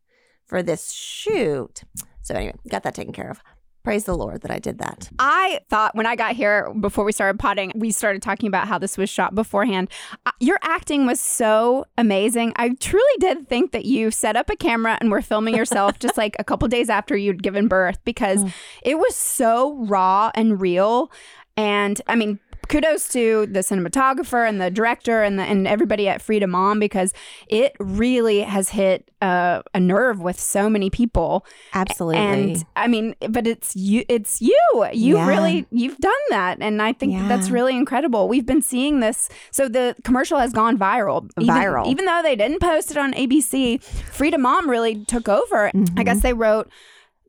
for 0.45 0.61
this 0.63 0.91
shoot. 0.91 1.83
So 2.21 2.35
anyway, 2.35 2.53
got 2.69 2.83
that 2.83 2.95
taken 2.95 3.11
care 3.13 3.29
of. 3.29 3.41
Praise 3.83 4.05
the 4.05 4.15
Lord 4.15 4.41
that 4.41 4.51
I 4.51 4.59
did 4.59 4.77
that. 4.77 5.09
I 5.19 5.59
thought 5.69 5.93
when 5.93 6.05
I 6.05 6.15
got 6.15 6.37
here 6.37 6.73
before 6.79 7.03
we 7.03 7.11
started 7.11 7.37
potting, 7.37 7.73
we 7.75 7.91
started 7.91 8.21
talking 8.21 8.47
about 8.47 8.65
how 8.65 8.79
this 8.79 8.97
was 8.97 9.09
shot 9.09 9.35
beforehand. 9.35 9.89
Uh, 10.25 10.31
Your 10.39 10.57
acting 10.63 11.05
was 11.05 11.19
so 11.19 11.85
amazing. 11.97 12.53
I 12.55 12.69
truly 12.79 13.17
did 13.19 13.49
think 13.49 13.73
that 13.73 13.83
you 13.83 14.09
set 14.09 14.37
up 14.37 14.49
a 14.49 14.55
camera 14.55 14.97
and 15.01 15.11
were 15.11 15.21
filming 15.21 15.55
yourself 15.55 15.99
just 15.99 16.17
like 16.17 16.37
a 16.39 16.45
couple 16.45 16.65
days 16.69 16.89
after 16.89 17.17
you'd 17.17 17.43
given 17.43 17.67
birth 17.67 17.99
because 18.05 18.45
it 18.83 18.97
was 18.97 19.17
so 19.17 19.75
raw 19.85 20.31
and 20.33 20.61
real. 20.61 21.11
And 21.57 22.01
I 22.07 22.15
mean, 22.15 22.39
kudos 22.67 23.07
to 23.09 23.45
the 23.47 23.59
cinematographer 23.59 24.47
and 24.47 24.59
the 24.61 24.71
director 24.71 25.23
and 25.23 25.37
the, 25.39 25.43
and 25.43 25.67
everybody 25.67 26.07
at 26.07 26.21
Frida 26.21 26.47
Mom 26.47 26.79
because 26.79 27.13
it 27.47 27.75
really 27.79 28.41
has 28.41 28.69
hit 28.69 29.09
uh, 29.21 29.61
a 29.73 29.79
nerve 29.79 30.21
with 30.21 30.39
so 30.39 30.69
many 30.69 30.89
people. 30.89 31.45
Absolutely. 31.73 32.17
And 32.19 32.65
I 32.75 32.87
mean, 32.87 33.15
but 33.29 33.47
it's 33.47 33.75
you. 33.75 34.03
It's 34.09 34.41
you. 34.41 34.57
You 34.91 35.17
Yeah. 35.17 35.27
really 35.27 35.65
you've 35.71 35.97
done 35.97 36.11
that, 36.29 36.57
and 36.61 36.81
I 36.81 36.93
think 36.93 37.13
Yeah. 37.13 37.27
that's 37.27 37.49
really 37.49 37.75
incredible. 37.75 38.27
We've 38.27 38.45
been 38.45 38.61
seeing 38.61 38.99
this. 38.99 39.29
So 39.51 39.67
the 39.67 39.95
commercial 40.03 40.39
has 40.39 40.51
gone 40.51 40.77
viral. 40.77 41.29
Even, 41.39 41.55
Viral. 41.55 41.87
even 41.87 42.05
though 42.05 42.21
they 42.23 42.35
didn't 42.35 42.59
post 42.59 42.91
it 42.91 42.97
on 42.97 43.13
ABC. 43.13 43.81
Frida 44.11 44.37
Mom 44.37 44.69
really 44.69 45.05
took 45.05 45.29
over. 45.29 45.71
Mm-hmm. 45.73 45.99
I 45.99 46.03
guess 46.03 46.21
they 46.21 46.33
wrote. 46.33 46.69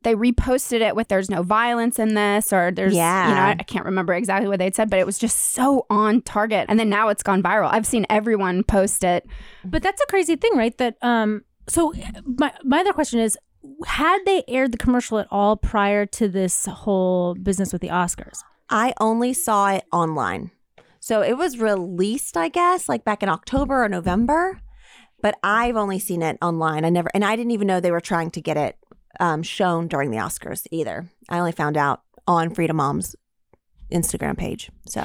They 0.05 0.13
reposted 0.13 0.81
it 0.81 0.95
with 0.95 1.07
"There's 1.07 1.31
no 1.31 1.41
violence 1.41 1.97
in 1.97 2.13
this," 2.13 2.53
or 2.53 2.71
"There's," 2.71 2.93
yeah. 2.93 3.27
you 3.27 3.33
know, 3.33 3.41
Yeah. 3.41 3.55
I 3.59 3.63
can't 3.63 3.85
remember 3.85 4.13
exactly 4.13 4.47
what 4.47 4.59
they'd 4.59 4.75
said, 4.75 4.89
but 4.89 4.99
it 4.99 5.05
was 5.05 5.17
just 5.17 5.37
so 5.53 5.87
on 5.89 6.21
target. 6.21 6.67
And 6.69 6.79
then 6.79 6.89
now 6.89 7.09
it's 7.09 7.23
gone 7.23 7.41
viral. 7.41 7.69
I've 7.71 7.87
seen 7.87 8.05
everyone 8.07 8.63
post 8.63 9.03
it. 9.03 9.25
But 9.65 9.81
that's 9.81 9.99
a 10.01 10.05
crazy 10.05 10.35
thing, 10.35 10.55
right? 10.55 10.77
That 10.77 10.95
um. 11.01 11.43
So 11.67 11.91
my 12.37 12.53
my 12.63 12.81
other 12.81 12.93
question 12.93 13.19
is, 13.19 13.35
had 13.87 14.19
they 14.25 14.43
aired 14.47 14.71
the 14.71 14.77
commercial 14.77 15.17
at 15.17 15.27
all 15.31 15.57
prior 15.57 16.05
to 16.05 16.27
this 16.27 16.67
whole 16.67 17.33
business 17.33 17.73
with 17.73 17.81
the 17.81 17.89
Oscars? 17.89 18.37
I 18.69 18.93
only 18.99 19.33
saw 19.33 19.71
it 19.71 19.85
online. 19.91 20.51
So 20.99 21.21
it 21.21 21.37
was 21.37 21.57
released, 21.59 22.37
I 22.37 22.49
guess, 22.49 22.87
like 22.87 23.03
back 23.03 23.23
in 23.23 23.29
October 23.29 23.83
or 23.83 23.89
November. 23.89 24.59
But 25.21 25.39
I've 25.43 25.75
only 25.75 25.97
seen 25.97 26.21
it 26.21 26.37
online. 26.41 26.85
I 26.85 26.89
never, 26.89 27.09
and 27.15 27.25
I 27.25 27.35
didn't 27.35 27.51
even 27.51 27.65
know 27.65 27.79
they 27.79 27.89
were 27.89 28.01
trying 28.01 28.29
to 28.31 28.41
get 28.41 28.57
it 28.57 28.77
um, 29.19 29.43
shown 29.43 29.87
during 29.87 30.11
the 30.11 30.17
Oscars 30.17 30.65
either. 30.71 31.09
I 31.29 31.39
only 31.39 31.51
found 31.51 31.77
out 31.77 32.01
on 32.27 32.53
Frida 32.53 32.73
Mom's 32.73 33.15
Instagram 33.91 34.37
page. 34.37 34.71
So 34.87 35.01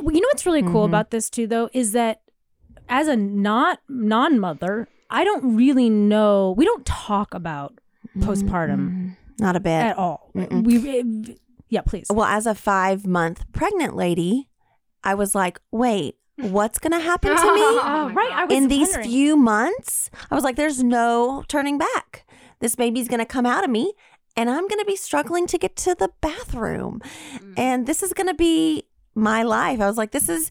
Well, 0.00 0.14
you 0.14 0.20
know 0.20 0.28
what's 0.32 0.44
really 0.46 0.62
cool 0.62 0.84
Mhm. 0.84 0.88
about 0.88 1.10
this 1.10 1.30
too, 1.30 1.46
though, 1.46 1.68
is 1.72 1.92
that 1.92 2.20
as 2.88 3.08
a 3.08 3.16
not 3.16 3.80
non 3.88 4.38
mother, 4.38 4.86
I 5.10 5.24
don't 5.24 5.56
really 5.56 5.88
know. 5.90 6.54
We 6.56 6.64
don't 6.64 6.84
talk 6.84 7.32
about 7.34 7.78
postpartum 8.18 8.76
mm, 8.90 9.16
not 9.40 9.56
a 9.56 9.60
bit. 9.60 9.70
at 9.82 9.96
all. 9.98 10.30
Mm-mm. 10.34 10.64
We, 10.66 11.36
yeah, 11.68 11.82
please. 11.82 12.06
Well, 12.10 12.26
as 12.26 12.46
a 12.46 12.54
five 12.54 13.06
month 13.06 13.44
pregnant 13.52 13.96
lady, 13.96 14.48
I 15.04 15.14
was 15.14 15.34
like, 15.34 15.60
wait, 15.70 16.16
what's 16.36 16.78
going 16.78 16.92
to 16.92 17.00
happen 17.00 17.30
to 17.30 17.54
me? 17.54 17.60
Oh, 17.80 18.10
right. 18.14 18.30
I 18.32 18.44
was 18.44 18.54
in 18.54 18.68
these 18.68 18.88
wondering. 18.88 19.08
few 19.08 19.36
months, 19.36 20.10
I 20.30 20.34
was 20.34 20.44
like, 20.44 20.56
there's 20.56 20.82
no 20.82 21.44
turning 21.48 21.78
back. 21.78 22.26
This 22.60 22.74
baby's 22.74 23.08
going 23.08 23.20
to 23.20 23.26
come 23.26 23.46
out 23.46 23.64
of 23.64 23.70
me 23.70 23.92
and 24.36 24.48
I'm 24.48 24.68
going 24.68 24.78
to 24.78 24.84
be 24.84 24.96
struggling 24.96 25.46
to 25.48 25.58
get 25.58 25.74
to 25.76 25.94
the 25.94 26.10
bathroom. 26.20 27.00
Mm. 27.34 27.54
And 27.56 27.86
this 27.86 28.02
is 28.02 28.12
going 28.12 28.28
to 28.28 28.34
be 28.34 28.84
my 29.14 29.42
life. 29.42 29.80
I 29.80 29.86
was 29.86 29.96
like, 29.96 30.12
this 30.12 30.28
is 30.28 30.50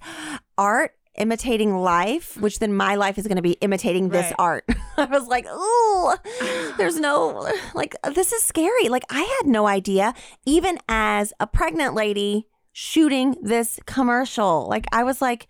art 0.57 0.91
imitating 1.17 1.75
life, 1.75 2.35
mm. 2.35 2.41
which 2.41 2.59
then 2.59 2.73
my 2.73 2.95
life 2.95 3.17
is 3.17 3.27
going 3.27 3.37
to 3.37 3.41
be 3.41 3.53
imitating 3.53 4.09
this 4.09 4.25
Right. 4.25 4.35
art. 4.39 4.65
I 4.97 5.05
was 5.05 5.27
like, 5.27 5.45
ooh, 5.47 6.73
there's 6.77 6.99
no, 6.99 7.49
like, 7.73 7.95
this 8.13 8.33
is 8.33 8.43
scary. 8.43 8.89
Like, 8.89 9.05
I 9.09 9.21
had 9.21 9.49
no 9.49 9.67
idea, 9.67 10.13
even 10.45 10.79
as 10.89 11.33
a 11.39 11.47
pregnant 11.47 11.93
lady 11.93 12.47
shooting 12.73 13.35
this 13.41 13.79
commercial. 13.85 14.67
Like, 14.67 14.85
I 14.91 15.03
was 15.03 15.21
like, 15.21 15.47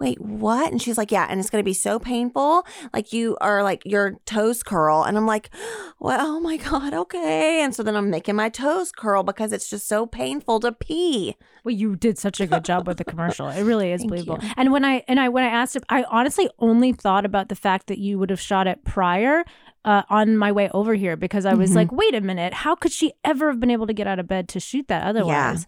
wait, 0.00 0.20
what? 0.20 0.72
And 0.72 0.80
she's 0.80 0.96
like, 0.96 1.12
yeah, 1.12 1.26
and 1.28 1.38
it's 1.38 1.50
going 1.50 1.62
to 1.62 1.68
be 1.68 1.74
so 1.74 1.98
painful. 1.98 2.66
Like 2.92 3.12
you 3.12 3.36
are 3.40 3.62
like 3.62 3.84
your 3.84 4.18
toes 4.24 4.62
curl. 4.62 5.04
And 5.04 5.16
I'm 5.16 5.26
like, 5.26 5.50
well, 6.00 6.18
oh 6.20 6.40
my 6.40 6.56
God, 6.56 6.94
okay. 6.94 7.62
And 7.62 7.74
so 7.74 7.82
then 7.82 7.94
I'm 7.94 8.10
making 8.10 8.34
my 8.34 8.48
toes 8.48 8.90
curl 8.90 9.22
because 9.22 9.52
it's 9.52 9.68
just 9.68 9.86
so 9.86 10.06
painful 10.06 10.60
to 10.60 10.72
pee. 10.72 11.36
Well, 11.62 11.74
you 11.74 11.94
did 11.94 12.18
such 12.18 12.40
a 12.40 12.46
good 12.46 12.64
job 12.64 12.86
with 12.86 12.96
the 12.96 13.04
commercial. 13.04 13.48
It 13.48 13.62
really 13.62 13.92
is 13.92 14.04
believable. 14.06 14.38
you. 14.42 14.50
And 14.56 14.72
when 14.72 14.84
I 14.84 15.04
and 15.06 15.20
I 15.20 15.28
when 15.28 15.44
I 15.44 15.48
asked 15.48 15.76
him, 15.76 15.82
I 15.90 16.04
honestly 16.04 16.48
only 16.58 16.92
thought 16.92 17.26
about 17.26 17.50
the 17.50 17.54
fact 17.54 17.86
that 17.88 17.98
you 17.98 18.18
would 18.18 18.30
have 18.30 18.40
shot 18.40 18.66
it 18.66 18.82
prior 18.84 19.44
uh, 19.84 20.02
on 20.10 20.36
my 20.36 20.52
way 20.52 20.68
over 20.74 20.94
here 20.94 21.16
because 21.16 21.46
I 21.46 21.54
was 21.54 21.70
Mhm. 21.70 21.76
like, 21.76 21.92
wait 21.92 22.14
a 22.14 22.20
minute, 22.20 22.52
how 22.52 22.74
could 22.74 22.92
she 22.92 23.12
ever 23.24 23.48
have 23.48 23.58
been 23.60 23.70
able 23.70 23.86
to 23.86 23.94
get 23.94 24.06
out 24.06 24.18
of 24.18 24.26
bed 24.28 24.48
to 24.50 24.60
shoot 24.60 24.88
that 24.88 25.04
otherwise? 25.04 25.66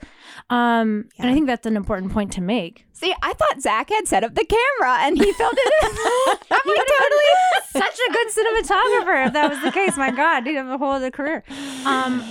Um, 0.51 1.09
and 1.19 1.31
I 1.31 1.35
think 1.35 1.47
that's 1.47 1.67
an 1.67 1.77
important 1.77 2.13
point 2.13 2.33
to 2.35 2.41
make. 2.43 2.87
See, 2.93 3.15
I 3.23 3.33
thought 3.33 3.61
Zach 3.63 3.89
had 3.91 4.07
set 4.07 4.23
up 4.23 4.35
the 4.35 4.45
camera 4.45 4.99
and 5.01 5.17
he 5.17 5.33
filmed 5.33 5.57
it. 5.57 6.39
I'm 6.51 6.61
like, 6.67 6.87
been 6.87 7.83
such 7.83 7.99
a 8.09 8.13
good 8.13 8.29
cinematographer 8.29 9.27
if 9.27 9.33
that 9.33 9.51
was 9.51 9.61
the 9.63 9.73
case. 9.73 9.97
My 9.97 10.11
God, 10.11 10.47
he'd 10.47 10.55
have 10.57 10.69
a 10.69 10.79
whole 10.79 10.93
other 10.93 11.11
career. 11.11 11.43
Um, 11.87 12.23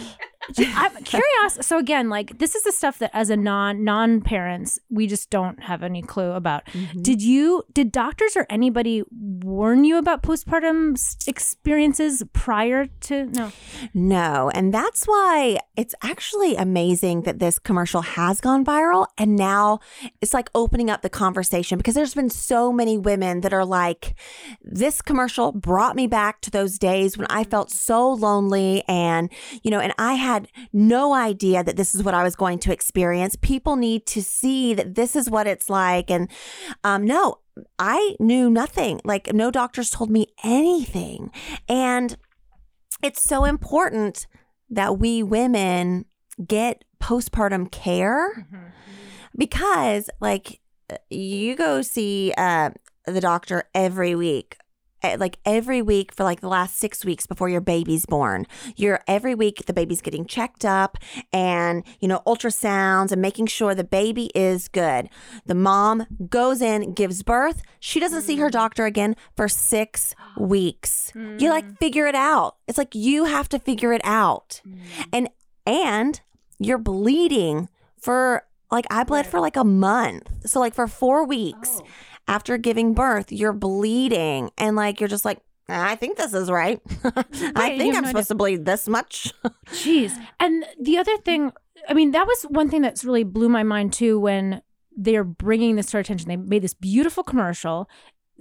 I'm 0.60 0.96
curious. 1.04 1.60
So 1.62 1.78
again, 1.78 2.10
like 2.10 2.40
this 2.40 2.56
is 2.56 2.64
the 2.64 2.72
stuff 2.72 3.00
that 3.00 3.12
as 3.14 3.30
a 3.30 3.38
non 3.38 3.84
non 3.84 4.22
parents 4.22 4.80
we 4.90 5.08
just 5.08 5.30
don't 5.30 5.64
have 5.64 5.84
any 5.84 6.02
clue 6.02 6.32
about. 6.32 6.66
Mm-hmm. 6.68 7.02
Did 7.02 7.22
you? 7.22 7.64
Did 7.74 7.92
doctors 7.92 8.36
or 8.36 8.46
anybody 8.50 9.04
warn 9.12 9.84
you 9.84 9.98
about 9.98 10.24
postpartum 10.24 10.98
experiences 11.28 12.24
prior 12.34 12.88
to? 13.02 13.26
No. 13.28 13.52
No. 13.94 14.52
And 14.54 14.74
that's 14.74 15.06
why 15.06 15.60
it's 15.76 15.96
actually 16.04 16.56
amazing 16.56 17.22
that 17.24 17.40
this 17.40 17.60
commercial 17.60 18.02
has 18.02 18.42
gone 18.42 18.66
viral. 18.66 19.08
And 19.18 19.36
now 19.36 19.80
it's 20.22 20.34
like 20.34 20.50
opening 20.54 20.90
up 20.90 21.02
the 21.02 21.10
conversation 21.10 21.78
because 21.78 21.96
there's 21.96 22.14
been 22.14 22.30
so 22.30 22.72
many 22.72 22.98
women 22.98 23.42
that 23.42 23.54
are 23.54 23.66
like, 23.66 24.16
this 24.62 25.02
commercial 25.02 25.52
brought 25.52 25.96
me 25.96 26.08
back 26.08 26.42
to 26.42 26.52
those 26.52 26.78
days 26.78 27.18
when 27.18 27.28
I 27.30 27.44
felt 27.44 27.72
so 27.72 28.12
lonely. 28.14 28.84
And, 28.88 29.32
you 29.64 29.72
know, 29.72 29.80
and 29.80 29.94
I 29.98 30.14
had 30.14 30.41
no 30.74 31.14
idea 31.14 31.64
that 31.64 31.78
this 31.78 31.96
is 31.96 32.04
what 32.04 32.14
I 32.14 32.24
was 32.24 32.36
going 32.36 32.60
to 32.60 32.74
experience. 32.74 33.36
People 33.36 33.76
need 33.76 34.06
to 34.08 34.22
see 34.22 34.74
that 34.74 34.96
this 34.96 35.16
is 35.16 35.30
what 35.30 35.48
it's 35.48 35.70
like. 35.70 36.10
And 36.10 36.30
um, 36.84 37.06
no, 37.06 37.40
I 37.80 38.16
knew 38.20 38.50
nothing. 38.50 39.02
Like, 39.04 39.34
no 39.34 39.52
doctors 39.52 39.90
told 39.90 40.10
me 40.10 40.28
anything. 40.44 41.32
And 41.68 42.18
it's 43.04 43.22
so 43.22 43.46
important 43.46 44.28
that 44.70 44.98
we 44.98 45.24
women 45.24 46.06
get 46.48 46.84
postpartum 47.02 47.70
care 47.72 48.48
because 49.36 50.10
like 50.20 50.60
you 51.10 51.56
go 51.56 51.82
see 51.82 52.34
uh, 52.38 52.70
the 53.06 53.22
doctor 53.22 53.64
every 53.74 54.16
week 54.16 54.58
like 55.18 55.38
every 55.46 55.82
week 55.82 56.14
for 56.14 56.24
like 56.24 56.42
the 56.42 56.48
last 56.48 56.78
six 56.78 57.04
weeks 57.04 57.26
before 57.26 57.50
your 57.50 57.62
baby's 57.62 58.06
born. 58.06 58.46
You're 58.76 59.02
every 59.08 59.36
week 59.36 59.66
the 59.66 59.74
baby's 59.74 60.02
getting 60.02 60.26
checked 60.26 60.66
up 60.66 60.98
and 61.32 61.84
you 62.00 62.08
know 62.08 62.22
ultrasounds 62.26 63.12
and 63.12 63.22
making 63.22 63.48
sure 63.48 63.76
the 63.76 63.84
baby 63.84 64.32
is 64.36 64.68
good. 64.68 65.10
The 65.46 65.56
mom 65.56 66.06
goes 66.30 66.62
in 66.62 66.94
gives 66.94 67.24
birth. 67.24 67.62
She 67.80 68.00
doesn't 68.00 68.24
see 68.24 68.38
her 68.38 68.50
mm. 68.50 68.52
doctor 68.52 68.86
again 68.86 69.16
for 69.36 69.48
six 69.48 70.16
weeks. 70.38 71.12
You 71.40 71.50
like 71.50 71.66
mm. 71.66 71.78
figure 71.80 72.08
it 72.08 72.16
out. 72.16 72.58
It's 72.68 72.78
like 72.78 72.96
you 72.96 73.26
have 73.26 73.50
to 73.50 73.60
figure 73.60 73.94
it 73.94 74.02
out. 74.04 74.62
Mm. 74.68 74.80
And 75.14 75.30
and 75.66 76.22
you're 76.60 76.78
bleeding 76.78 77.70
for 77.98 78.46
like 78.72 78.86
I 78.90 79.04
bled 79.04 79.28
for 79.28 79.40
like 79.40 79.58
a 79.58 79.64
month. 79.64 80.48
So 80.48 80.60
like 80.60 80.74
for 80.74 80.88
4 80.88 81.26
weeks 81.26 81.82
oh. 81.82 81.88
After 82.28 82.58
giving 82.58 82.94
birth, 82.94 83.32
you're 83.32 83.54
bleeding 83.54 84.52
and 84.58 84.76
like 84.76 85.00
you're 85.00 85.10
just 85.10 85.26
like 85.26 85.40
I 85.70 85.96
think 85.96 86.18
this 86.18 86.34
is 86.34 86.52
right. 86.52 86.82
I 87.56 87.78
think 87.78 87.96
I'm 87.96 88.04
no 88.04 88.10
supposed 88.10 88.28
to 88.30 88.36
bleed 88.36 88.66
this 88.66 88.88
much. 88.88 89.34
Jeez. 89.68 90.14
And 90.40 90.66
the 90.80 90.98
other 90.98 91.16
thing, 91.18 91.52
I 91.88 91.94
mean, 91.94 92.12
that 92.12 92.28
was 92.28 92.44
one 92.44 92.70
thing 92.70 92.82
that's 92.82 93.06
really 93.06 93.24
blew 93.24 93.48
my 93.48 93.64
mind 93.64 93.94
too 93.94 94.20
when 94.20 94.62
they're 94.96 95.24
bringing 95.24 95.76
this 95.76 95.88
to 95.88 95.98
our 95.98 96.02
attention. 96.02 96.28
They 96.28 96.38
made 96.38 96.64
this 96.64 96.74
beautiful 96.74 97.24
commercial. 97.24 97.90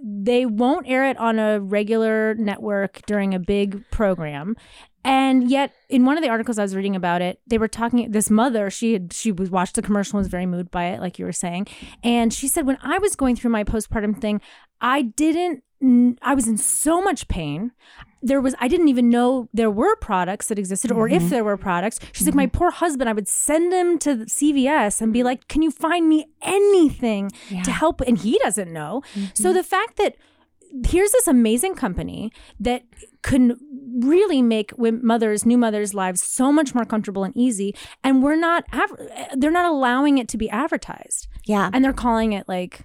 They 0.03 0.47
won't 0.47 0.89
air 0.89 1.09
it 1.09 1.19
on 1.19 1.39
a 1.39 1.61
regular 1.61 2.35
network 2.35 3.03
during 3.07 3.35
a 3.35 3.39
big 3.39 3.89
program. 3.91 4.57
And 5.05 5.51
yet, 5.51 5.73
in 5.89 6.05
one 6.05 6.19
of 6.19 6.23
the 6.23 6.29
articles 6.29 6.59
I 6.59 6.63
was 6.63 6.77
reading 6.77 6.95
about 6.95 7.23
it, 7.23 7.41
they 7.47 7.59
were 7.59 7.69
talking. 7.69 8.11
This 8.11 8.29
mother, 8.31 8.69
she 8.71 8.93
had 8.93 9.13
she 9.13 9.33
was 9.33 9.51
watched 9.51 9.77
the 9.77 9.83
commercial, 9.83 10.19
and 10.19 10.25
was 10.25 10.29
very 10.29 10.47
moved 10.47 10.71
by 10.71 10.87
it, 10.87 11.01
like 11.01 11.19
you 11.19 11.25
were 11.25 11.33
saying. 11.33 11.69
And 12.03 12.33
she 12.33 12.49
said, 12.49 12.67
when 12.67 12.79
I 12.83 12.99
was 12.99 13.17
going 13.17 13.37
through 13.37 13.51
my 13.51 13.65
postpartum 13.65 14.21
thing, 14.21 14.41
I 14.81 15.03
didn't. 15.03 15.65
I 16.21 16.35
was 16.35 16.47
in 16.47 16.59
so 16.59 17.01
much 17.01 17.27
pain. 17.29 17.73
There 18.21 18.43
was 18.43 18.55
I 18.61 18.69
didn't 18.69 18.89
even 18.89 19.09
know 19.09 19.49
there 19.55 19.71
were 19.71 19.97
products 19.97 20.49
that 20.49 20.59
existed, 20.59 20.93
or 20.93 21.09
if 21.09 21.23
mm-hmm. 21.23 21.31
there 21.31 21.45
were 21.45 21.57
products. 21.57 21.99
She's 22.13 22.27
like, 22.27 22.35
my 22.35 22.47
mm-hmm. 22.47 22.59
poor 22.59 22.71
husband. 22.71 23.09
I 23.09 23.15
would 23.15 23.29
send 23.29 23.73
him 23.73 23.99
to 24.01 24.17
CVS 24.27 25.01
and 25.01 25.15
be 25.15 25.21
mm-hmm. 25.21 25.27
like, 25.27 25.49
"Can 25.49 25.63
you 25.63 25.71
find 25.71 26.11
me 26.11 26.27
anything 26.43 27.31
to 27.65 27.71
help?" 27.71 28.03
And 28.03 28.19
he 28.19 28.39
doesn't 28.41 28.71
know. 28.71 29.03
So 29.33 29.55
the 29.55 29.63
fact 29.63 29.97
that 29.97 30.17
here's 30.87 31.13
this 31.13 31.27
amazing 31.27 31.75
company 31.75 32.33
that 32.59 32.85
can 33.23 33.57
really 34.03 34.41
make 34.43 34.73
mothers 34.79 35.45
new 35.45 35.59
mothers 35.59 35.93
lives 35.95 36.23
so 36.23 36.53
much 36.53 36.75
more 36.75 36.85
comfortable 36.85 37.25
and 37.25 37.37
easy 37.37 37.75
and 38.05 38.23
we're 38.23 38.37
not, 38.37 38.65
they're 39.37 39.51
not 39.51 39.67
allowing 39.71 40.19
it 40.19 40.29
to 40.29 40.39
be 40.39 40.49
advertised 40.51 41.29
Yeah. 41.47 41.71
and 41.73 41.85
they're 41.85 41.93
calling 41.93 42.33
it 42.33 42.49
like 42.49 42.83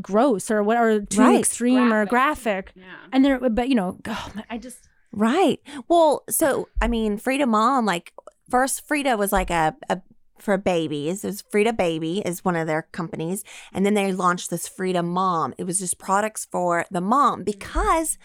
gross 0.00 0.50
or 0.50 0.62
what 0.62 0.76
or 0.78 1.00
too 1.02 1.20
Right. 1.20 1.38
extreme 1.38 1.92
or 1.92 2.06
graphic 2.06 2.72
Yeah. 2.74 2.84
and 3.12 3.24
they're 3.24 3.38
but 3.50 3.68
you 3.68 3.74
know 3.74 3.98
oh, 4.06 4.30
man, 4.34 4.44
i 4.50 4.58
just 4.58 4.88
Right. 5.14 5.60
Well, 5.88 6.24
so 6.30 6.68
I 6.80 6.88
mean, 6.88 7.18
Frida 7.18 7.44
Mom, 7.46 7.84
like 7.84 8.14
first 8.48 8.88
Frida 8.88 9.18
was 9.18 9.30
like 9.30 9.50
a, 9.50 9.76
a 9.90 10.00
for 10.42 10.58
babies. 10.58 11.24
It 11.24 11.28
was 11.28 11.44
Frida 11.50 11.72
Baby 11.74 12.20
is 12.26 12.44
one 12.44 12.56
of 12.56 12.66
their 12.66 12.82
companies, 12.92 13.44
and 13.72 13.86
then 13.86 13.94
they 13.94 14.12
launched 14.12 14.50
this 14.50 14.68
Frida 14.68 15.02
Mom. 15.02 15.54
It 15.56 15.64
was 15.64 15.78
just 15.78 15.98
products 15.98 16.46
for 16.50 16.84
the 16.90 17.00
mom 17.00 17.40
mm. 17.40 17.44
because 17.44 18.18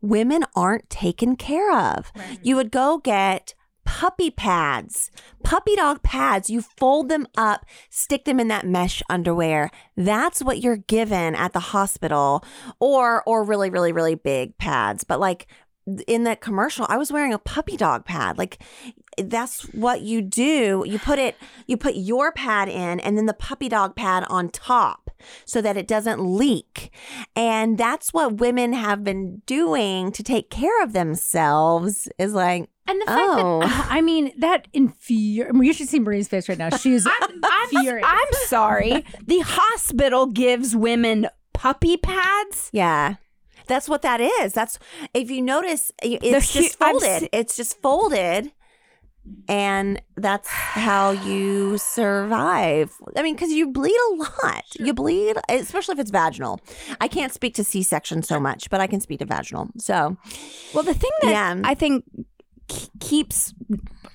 women 0.00 0.44
aren't 0.54 0.88
taken 0.88 1.36
care 1.36 1.76
of. 1.76 2.12
You 2.42 2.56
would 2.56 2.70
go 2.70 2.98
get 2.98 3.54
puppy 3.84 4.30
pads, 4.30 5.10
puppy 5.42 5.76
dog 5.76 6.02
pads. 6.02 6.48
You 6.50 6.62
fold 6.62 7.08
them 7.08 7.26
up, 7.36 7.66
stick 7.90 8.24
them 8.24 8.40
in 8.40 8.48
that 8.48 8.66
mesh 8.66 9.02
underwear. 9.08 9.70
That's 9.96 10.42
what 10.42 10.60
you're 10.62 10.76
given 10.76 11.34
at 11.34 11.52
the 11.52 11.60
hospital, 11.60 12.44
or 12.80 13.22
or 13.26 13.44
really 13.44 13.70
really 13.70 13.92
really 13.92 14.14
big 14.14 14.56
pads. 14.58 15.04
But 15.04 15.20
like 15.20 15.46
in 16.06 16.24
that 16.24 16.40
commercial, 16.40 16.86
I 16.88 16.96
was 16.96 17.12
wearing 17.12 17.32
a 17.34 17.38
puppy 17.38 17.76
dog 17.76 18.04
pad. 18.04 18.38
Like 18.38 18.58
that's 19.18 19.62
what 19.74 20.00
you 20.02 20.22
do. 20.22 20.82
You 20.86 20.98
put 20.98 21.18
it, 21.18 21.36
you 21.66 21.76
put 21.76 21.94
your 21.96 22.32
pad 22.32 22.68
in 22.68 23.00
and 23.00 23.16
then 23.16 23.26
the 23.26 23.34
puppy 23.34 23.68
dog 23.68 23.94
pad 23.94 24.24
on 24.28 24.48
top 24.48 25.10
so 25.44 25.60
that 25.62 25.76
it 25.76 25.86
doesn't 25.86 26.20
leak. 26.20 26.90
And 27.36 27.78
that's 27.78 28.12
what 28.12 28.34
women 28.38 28.72
have 28.72 29.04
been 29.04 29.42
doing 29.46 30.10
to 30.12 30.22
take 30.22 30.50
care 30.50 30.82
of 30.82 30.92
themselves 30.92 32.08
is 32.18 32.32
like, 32.34 32.68
and 32.86 33.00
the 33.00 33.06
fact 33.06 33.18
Oh. 33.20 33.60
that 33.60 33.86
i 33.90 34.02
mean 34.02 34.30
that 34.40 34.70
infuri- 34.74 35.48
I 35.48 35.52
mean, 35.52 35.62
you 35.64 35.72
should 35.72 35.88
see 35.88 36.00
marie's 36.00 36.28
face 36.28 36.50
right 36.50 36.58
now 36.58 36.68
she's 36.68 37.06
furious 37.70 38.06
I'm 38.06 38.32
sorry. 38.46 39.04
The 39.26 39.38
hospital 39.40 40.26
gives 40.26 40.76
women 40.76 41.28
puppy 41.54 41.96
pads. 41.96 42.68
yeah. 42.74 43.14
That's 43.66 43.88
what 43.88 44.02
that 44.02 44.20
is. 44.20 44.52
That's 44.52 44.78
if 45.14 45.30
you 45.30 45.40
notice, 45.42 45.92
it's 46.02 46.52
hu- 46.52 46.60
just 46.62 46.78
folded. 46.78 47.20
se- 47.20 47.28
it's 47.32 47.56
just 47.56 47.80
folded, 47.80 48.52
and 49.48 50.00
that's 50.16 50.48
how 50.48 51.10
you 51.12 51.78
survive. 51.78 52.92
I 53.16 53.22
mean, 53.22 53.34
because 53.34 53.50
you 53.52 53.70
bleed 53.72 53.96
a 54.10 54.14
lot. 54.16 54.64
You 54.78 54.92
bleed, 54.92 55.36
especially 55.48 55.94
if 55.94 55.98
it's 55.98 56.10
vaginal. 56.10 56.60
I 57.00 57.08
can't 57.08 57.32
speak 57.32 57.54
to 57.54 57.64
C-section 57.64 58.22
so 58.22 58.38
much, 58.38 58.68
but 58.70 58.80
I 58.80 58.86
can 58.86 59.00
speak 59.00 59.20
to 59.20 59.24
vaginal. 59.24 59.68
So 59.78 60.16
Well, 60.74 60.84
the 60.84 60.94
thing 60.94 61.10
that 61.22 61.30
Yeah. 61.30 61.60
I 61.64 61.74
think 61.74 62.04
k- 62.68 62.88
keeps 63.00 63.54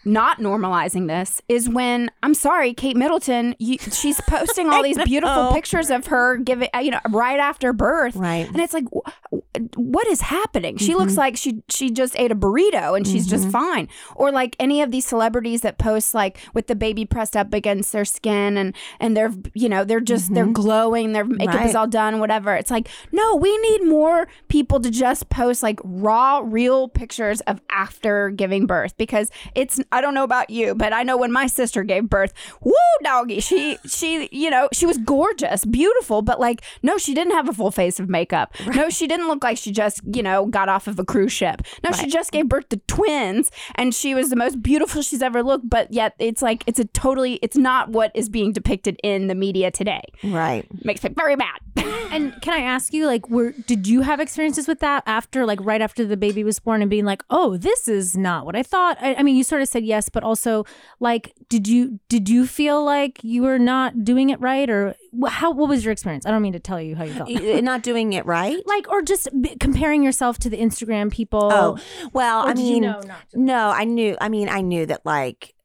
not 0.05 0.39
normalizing 0.39 1.07
this 1.07 1.41
is 1.49 1.69
when 1.69 2.09
I'm 2.23 2.33
sorry, 2.33 2.73
Kate 2.73 2.95
Middleton, 2.95 3.55
you, 3.59 3.77
she's 3.77 4.19
posting 4.21 4.69
all 4.69 4.83
these 4.89 4.97
beautiful 5.03 5.51
pictures 5.53 5.89
of 5.89 6.07
her 6.07 6.37
giving, 6.37 6.69
uh, 6.73 6.79
you 6.79 6.91
know, 6.91 6.99
right 7.09 7.39
after 7.39 7.73
birth, 7.73 8.15
Right. 8.15 8.47
And 8.47 8.57
it's 8.57 8.73
like, 8.73 8.85
wh- 8.93 9.39
what 9.75 10.07
is 10.07 10.21
happening? 10.21 10.77
She 10.77 10.95
looks 10.95 11.13
mm-hmm. 11.13 11.19
like 11.19 11.37
she 11.37 11.61
she 11.69 11.91
just 11.91 12.17
ate 12.19 12.31
a 12.31 12.35
burrito 12.35 12.95
and 12.95 13.05
she's 13.07 13.27
just 13.27 13.43
mm-hmm. 13.43 13.51
fine. 13.51 13.87
Or 14.15 14.31
like 14.31 14.55
any 14.59 14.81
of 14.81 14.91
these 14.91 15.05
celebrities 15.05 15.61
that 15.61 15.77
post 15.77 16.13
like 16.13 16.39
with 16.53 16.67
the 16.67 16.75
baby 16.75 17.05
pressed 17.05 17.35
up 17.35 17.53
against 17.53 17.91
their 17.91 18.05
skin 18.05 18.57
and 18.57 18.75
and 18.99 19.15
they're 19.15 19.33
you 19.53 19.69
know 19.69 19.83
they're 19.83 19.99
just 19.99 20.33
they're 20.33 20.45
mm-hmm. 20.45 20.53
glowing, 20.53 21.13
their 21.13 21.25
makeup 21.25 21.65
is 21.65 21.75
all 21.75 21.87
done, 21.87 22.19
whatever. 22.19 22.55
It's 22.55 22.71
like 22.71 22.89
no, 23.11 23.35
we 23.35 23.55
need 23.57 23.83
more 23.85 24.27
people 24.47 24.79
to 24.79 24.89
just 24.89 25.29
post 25.29 25.63
like 25.63 25.79
raw, 25.83 26.41
real 26.43 26.87
pictures 26.87 27.41
of 27.41 27.61
after 27.69 28.31
giving 28.39 28.65
birth 28.65 28.97
because 28.97 29.29
it's 29.53 29.79
I 29.91 30.01
don't 30.01 30.15
know 30.15 30.23
about 30.23 30.49
you, 30.49 30.73
but 30.73 30.93
I 30.93 31.03
know 31.03 31.17
when 31.17 31.31
my 31.31 31.45
sister 31.45 31.83
gave 31.83 32.09
birth, 32.09 32.33
woo 32.61 32.73
doggy, 33.03 33.41
she 33.41 33.77
she 33.85 34.29
you 34.31 34.49
know, 34.49 34.69
she 34.73 34.87
was 34.87 34.97
gorgeous, 34.97 35.65
beautiful, 35.65 36.23
but 36.23 36.39
like 36.39 36.63
no, 36.81 36.97
she 36.97 37.13
didn't 37.13 37.33
have 37.33 37.47
a 37.47 37.53
full 37.53 37.69
face 37.69 37.99
of 37.99 38.09
makeup. 38.09 38.55
No, 38.73 38.89
she 38.89 39.05
didn't 39.05 39.27
look 39.27 39.43
like 39.43 39.57
she 39.57 39.71
just, 39.71 40.01
you 40.15 40.23
know, 40.23 40.47
got 40.47 40.69
off 40.69 40.87
of 40.87 40.97
a 40.97 41.05
cruise 41.05 41.33
ship. 41.33 41.61
No, 41.83 41.91
she 41.91 42.07
just 42.07 42.31
gave 42.31 42.47
birth 42.47 42.69
to 42.69 42.77
twins 42.87 43.51
and 43.75 43.93
she 43.93 44.15
was 44.15 44.29
the 44.29 44.35
most 44.35 44.63
beautiful 44.63 45.01
she's 45.01 45.21
ever 45.21 45.43
looked, 45.43 45.69
but 45.69 45.91
yet 45.91 46.15
it's 46.17 46.41
like 46.41 46.63
it's 46.65 46.79
a 46.79 46.85
totally 46.85 47.33
it's 47.43 47.57
not 47.57 47.89
what 47.89 48.11
is 48.15 48.29
being 48.29 48.53
depicted 48.53 48.97
in 49.03 49.27
the 49.27 49.35
media 49.35 49.69
today. 49.69 50.01
Right. 50.23 50.65
Makes 50.85 51.03
me 51.03 51.11
very 51.15 51.35
mad. 51.35 51.59
And 52.11 52.33
can 52.41 52.53
I 52.53 52.63
ask 52.63 52.91
you, 52.91 53.05
like, 53.05 53.29
were 53.29 53.51
did 53.51 53.87
you 53.87 54.01
have 54.01 54.19
experiences 54.19 54.67
with 54.67 54.79
that 54.79 55.03
after, 55.05 55.45
like, 55.45 55.59
right 55.61 55.79
after 55.79 56.05
the 56.05 56.17
baby 56.17 56.43
was 56.43 56.59
born, 56.59 56.81
and 56.81 56.89
being 56.89 57.05
like, 57.05 57.23
"Oh, 57.29 57.55
this 57.55 57.87
is 57.87 58.17
not 58.17 58.28
what 58.41 58.55
I 58.55 58.63
thought." 58.63 58.97
I, 59.01 59.15
I 59.15 59.23
mean, 59.23 59.35
you 59.35 59.43
sort 59.43 59.61
of 59.61 59.67
said 59.67 59.83
yes, 59.83 60.09
but 60.09 60.23
also, 60.23 60.65
like, 60.99 61.33
did 61.49 61.67
you 61.67 61.99
did 62.09 62.29
you 62.29 62.45
feel 62.45 62.83
like 62.83 63.23
you 63.23 63.43
were 63.43 63.59
not 63.59 64.03
doing 64.03 64.29
it 64.29 64.39
right, 64.39 64.69
or 64.69 64.95
how? 65.27 65.51
What 65.51 65.69
was 65.69 65.83
your 65.83 65.91
experience? 65.91 66.25
I 66.25 66.31
don't 66.31 66.41
mean 66.41 66.53
to 66.53 66.59
tell 66.59 66.81
you 66.81 66.95
how 66.95 67.03
you 67.03 67.13
felt. 67.13 67.29
Y- 67.29 67.57
uh, 67.57 67.61
Not 67.61 67.83
doing 67.83 68.13
it 68.13 68.25
right. 68.25 68.57
Like, 68.65 68.89
or 68.89 69.01
just 69.01 69.29
b- 69.41 69.55
comparing 69.59 70.03
yourself 70.03 70.37
to 70.39 70.49
the 70.49 70.57
Instagram 70.57 71.11
people. 71.11 71.49
Oh, 71.51 71.77
well, 72.13 72.45
Or 72.45 72.49
I 72.49 72.53
did 72.53 72.65
you 72.65 72.73
mean, 72.73 72.81
know 72.83 73.01
no, 73.33 73.69
I 73.69 73.83
knew. 73.83 74.17
I 74.21 74.29
mean, 74.29 74.49
I 74.49 74.61
knew 74.61 74.85
that 74.85 75.05
like 75.05 75.55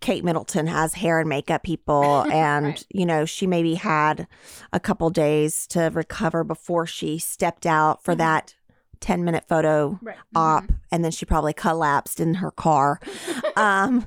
Kate 0.00 0.24
Middleton 0.24 0.66
has 0.66 0.94
hair 0.94 1.18
and 1.18 1.28
makeup 1.28 1.62
people, 1.62 2.22
and 2.30 2.84
you 2.90 3.06
know, 3.06 3.24
she 3.24 3.46
maybe 3.46 3.74
had 3.74 4.26
a 4.72 4.80
couple 4.80 5.10
days 5.10 5.66
to 5.68 5.90
recover 5.92 6.44
before 6.44 6.86
she 6.86 7.18
stepped 7.18 7.66
out 7.66 8.02
for 8.02 8.12
mm-hmm. 8.12 8.18
that 8.18 8.54
ten 9.00 9.24
minute 9.24 9.44
photo 9.48 9.98
Right. 10.02 10.16
op, 10.34 10.64
and 10.90 11.04
then 11.04 11.10
she 11.10 11.24
probably 11.26 11.52
collapsed 11.52 12.20
in 12.20 12.34
her 12.34 12.50
car. 12.50 13.00
um, 13.56 14.06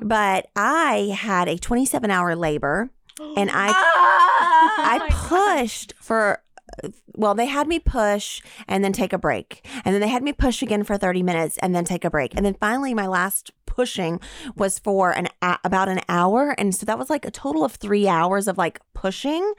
but 0.00 0.48
I 0.56 1.16
had 1.18 1.48
a 1.48 1.56
twenty 1.58 1.86
seven 1.86 2.10
hour 2.10 2.34
labor, 2.36 2.90
and 3.36 3.50
I 3.52 3.68
I 3.72 5.08
pushed 5.10 5.94
for 6.00 6.42
well, 7.16 7.34
they 7.34 7.46
had 7.46 7.66
me 7.68 7.78
push 7.78 8.40
and 8.68 8.82
then 8.84 8.92
take 8.92 9.12
a 9.12 9.18
break. 9.18 9.66
And 9.84 9.92
then 9.92 10.00
they 10.00 10.08
had 10.08 10.22
me 10.22 10.32
push 10.32 10.62
again 10.62 10.84
for 10.84 10.96
30 10.96 11.22
minutes 11.22 11.58
and 11.58 11.74
then 11.74 11.84
take 11.84 12.04
a 12.04 12.10
break. 12.10 12.32
And 12.34 12.46
then 12.46 12.54
finally 12.54 12.94
my 12.94 13.06
last 13.08 13.50
pushing 13.66 14.20
was 14.56 14.78
for 14.78 15.10
an 15.10 15.28
about 15.64 15.88
an 15.88 16.00
hour 16.08 16.54
and 16.58 16.74
so 16.74 16.86
that 16.86 16.98
was 16.98 17.10
like 17.10 17.24
a 17.24 17.30
total 17.30 17.64
of 17.64 17.72
3 17.74 18.08
hours 18.08 18.48
of 18.48 18.56
like 18.56 18.80
pushing. 18.94 19.52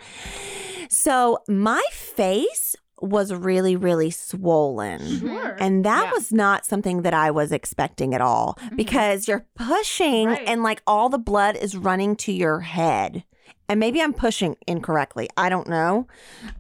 So 0.90 1.40
my 1.48 1.84
face 1.92 2.76
was 3.02 3.34
really 3.34 3.76
really 3.76 4.12
swollen. 4.12 5.20
Sure. 5.20 5.58
And 5.60 5.84
that 5.86 6.06
Yeah. 6.06 6.12
was 6.12 6.32
not 6.32 6.66
something 6.66 7.02
that 7.02 7.14
I 7.14 7.32
was 7.32 7.52
expecting 7.52 8.14
at 8.14 8.22
all 8.22 8.58
mm-hmm. 8.62 8.76
because 8.76 9.28
you're 9.28 9.46
pushing 9.56 10.28
Right. 10.28 10.44
and 10.48 10.64
like 10.64 10.82
all 10.86 11.10
the 11.10 11.18
blood 11.18 11.56
is 11.56 11.76
running 11.76 12.16
to 12.18 12.32
your 12.32 12.60
head. 12.62 13.24
And 13.72 13.80
maybe 13.80 14.02
I'm 14.02 14.12
pushing 14.14 14.58
incorrectly. 14.68 15.30
I 15.38 15.48
don't 15.48 15.70
know. 15.70 16.08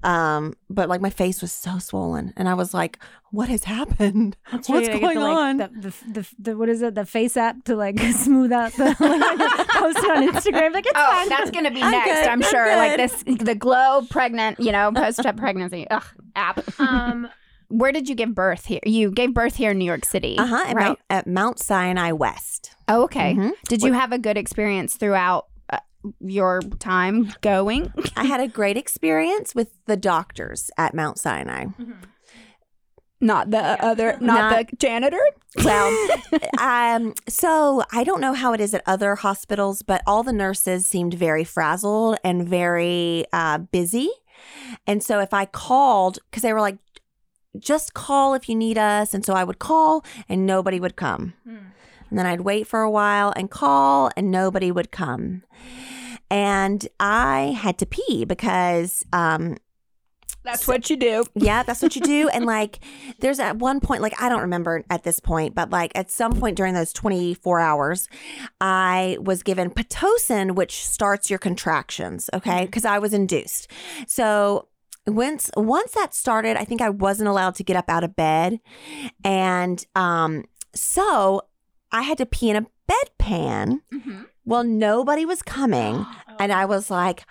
Um, 0.02 0.54
but 0.70 0.88
like 0.88 1.02
my 1.02 1.10
face 1.10 1.42
was 1.42 1.52
so 1.52 1.78
swollen 1.78 2.32
and 2.38 2.48
I 2.48 2.54
was 2.54 2.74
like, 2.74 3.00
what 3.32 3.50
has 3.50 3.66
happened? 3.66 4.38
What's 4.50 4.68
Sure, 4.68 4.80
you 4.80 4.88
gotta 4.88 5.00
get 5.00 5.02
going 5.02 5.20
the, 5.20 5.22
like, 5.26 5.38
on? 5.38 5.58
The, 5.58 5.68
the, 5.68 5.94
the, 6.14 6.28
the, 6.40 6.58
what 6.58 6.70
is 6.70 6.82
it? 6.82 6.96
The 6.96 7.06
face 7.06 7.36
app 7.36 7.66
to 7.66 7.76
like 7.76 8.00
smooth 8.14 8.54
out 8.54 8.72
the 8.74 8.86
like, 8.86 8.98
post 9.70 9.98
on 9.98 10.30
Instagram. 10.32 10.72
Like 10.74 10.86
it's 10.86 10.94
Oh, 10.96 11.12
fine. 11.12 11.28
that's 11.28 11.52
gonna 11.52 11.72
be 11.72 11.82
I'm 11.82 11.92
next. 11.92 12.08
good. 12.22 12.28
I'm 12.30 12.42
I'm 12.42 12.50
sure. 12.50 12.76
Like 12.78 12.96
this, 12.96 13.24
the 13.24 13.56
Glow 13.56 14.04
pregnant, 14.10 14.60
you 14.62 14.72
know, 14.72 14.92
post 14.94 15.20
pregnancy 15.36 15.86
ugh, 15.92 16.06
app. 16.38 16.64
um, 16.80 17.28
Where 17.68 17.92
did 17.92 18.08
you 18.08 18.16
give 18.16 18.34
birth 18.34 18.66
here? 18.68 18.80
You 18.86 19.12
gave 19.12 19.34
birth 19.34 19.58
here 19.58 19.72
in 19.72 19.78
New 19.80 19.86
York 19.86 20.06
City, 20.06 20.38
uh-huh. 20.38 20.56
Right? 20.74 20.76
Mount, 20.76 21.00
at 21.10 21.28
Mount 21.28 21.60
Sinai 21.60 22.14
West. 22.14 22.74
Oh, 22.88 23.04
okay. 23.04 23.34
Mhm. 23.36 23.52
Did 23.68 23.82
you 23.84 23.92
have 23.94 24.12
a 24.14 24.18
good 24.18 24.38
experience 24.38 24.96
throughout 24.96 25.46
uh, 25.46 25.51
your 26.20 26.62
time 26.80 27.34
going? 27.42 27.94
I 28.16 28.26
had 28.26 28.40
a 28.40 28.48
great 28.48 28.78
experience 28.78 29.54
with 29.56 29.70
the 29.86 29.98
doctors 29.98 30.72
at 30.78 30.94
Mount 30.94 31.20
Sinai. 31.20 31.66
Not 33.24 33.52
the 33.52 33.60
other, 33.60 34.18
not, 34.20 34.52
Not- 34.52 34.70
the 34.70 34.76
janitor. 34.78 35.22
Well, 35.64 36.10
um, 36.60 37.14
so 37.30 37.84
I 37.92 38.04
don't 38.04 38.20
know 38.20 38.34
how 38.34 38.54
it 38.54 38.60
is 38.60 38.74
at 38.74 38.82
other 38.88 39.14
hospitals, 39.14 39.84
but 39.84 40.02
all 40.08 40.24
the 40.24 40.34
nurses 40.34 40.88
seemed 40.88 41.14
very 41.14 41.44
frazzled 41.44 42.18
and 42.24 42.50
very 42.50 43.26
uh, 43.32 43.60
busy. 43.60 44.10
And 44.88 45.04
so 45.04 45.20
if 45.20 45.36
I 45.36 45.46
called, 45.46 46.18
because 46.32 46.42
they 46.42 46.52
were 46.52 46.62
like, 46.62 46.80
just 47.60 47.94
call 47.94 48.34
if 48.34 48.50
you 48.50 48.56
need 48.56 48.80
us. 48.80 49.14
And 49.14 49.24
so 49.24 49.34
I 49.34 49.44
would 49.44 49.60
call 49.60 50.04
and 50.28 50.48
nobody 50.48 50.80
would 50.80 50.96
come. 50.96 51.34
And 52.12 52.20
then 52.20 52.28
I'd 52.28 52.42
wait 52.42 52.68
for 52.68 52.82
a 52.82 52.92
while 52.92 53.34
and 53.36 53.50
call 53.50 54.12
and 54.16 54.30
nobody 54.30 54.72
would 54.72 54.92
come. 54.92 55.44
And 56.30 56.88
I 57.00 57.58
had 57.58 57.78
to 57.80 57.86
pee 57.86 58.26
because 58.26 59.04
um, 59.12 59.58
That's 60.44 60.68
what 60.68 60.90
you 60.90 60.98
do. 60.98 61.24
yeah, 61.36 61.64
that's 61.64 61.82
what 61.82 61.96
you 61.96 62.02
do. 62.02 62.30
And 62.30 62.46
like, 62.46 62.80
there's 63.20 63.40
at 63.40 63.58
one 63.58 63.80
point, 63.80 64.02
like, 64.02 64.22
I 64.22 64.30
don't 64.30 64.42
remember 64.42 64.84
at 64.90 65.04
this 65.04 65.20
point, 65.20 65.56
but 65.56 65.72
like 65.72 65.92
at 65.96 66.12
some 66.12 66.34
point 66.34 66.58
during 66.58 66.74
those 66.74 66.94
24 66.94 67.60
hours, 67.60 68.08
I 68.60 69.18
was 69.22 69.42
given 69.42 69.70
Pitocin, 69.72 70.56
which 70.56 70.86
starts 70.86 71.30
your 71.30 71.40
contractions. 71.40 72.30
Okay. 72.34 72.68
Cause 72.68 72.86
I 72.86 73.00
was 73.00 73.14
induced. 73.14 73.72
So, 74.06 74.68
once 75.08 75.50
once 75.58 75.94
that 75.94 76.14
started, 76.14 76.58
I 76.58 76.64
think 76.64 76.80
I 76.80 76.92
wasn't 76.92 77.28
allowed 77.28 77.56
to 77.56 77.64
get 77.64 77.76
up 77.76 77.90
out 77.90 78.04
of 78.04 78.16
bed. 78.16 78.60
And 79.24 79.84
um, 79.96 80.46
so 80.76 81.42
I 81.92 82.02
had 82.04 82.18
to 82.20 82.26
pee 82.26 82.50
in 82.50 82.56
a 82.56 82.66
bedpan. 82.90 83.82
Mm-hmm. 83.94 84.22
Well, 84.46 84.64
nobody 84.64 85.26
was 85.26 85.42
coming. 85.42 86.06
And 86.40 86.52
I 86.52 86.66
was 86.66 86.90
like, 86.90 87.24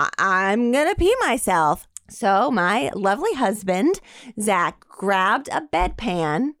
I- 0.00 0.10
I'm 0.18 0.72
going 0.72 0.88
to 0.88 0.96
pee 0.96 1.14
myself. 1.20 1.86
So 2.08 2.50
my 2.50 2.90
lovely 2.94 3.34
husband, 3.34 4.00
Zach, 4.40 4.80
grabbed 4.88 5.48
a 5.52 5.62
bedpan 5.72 6.54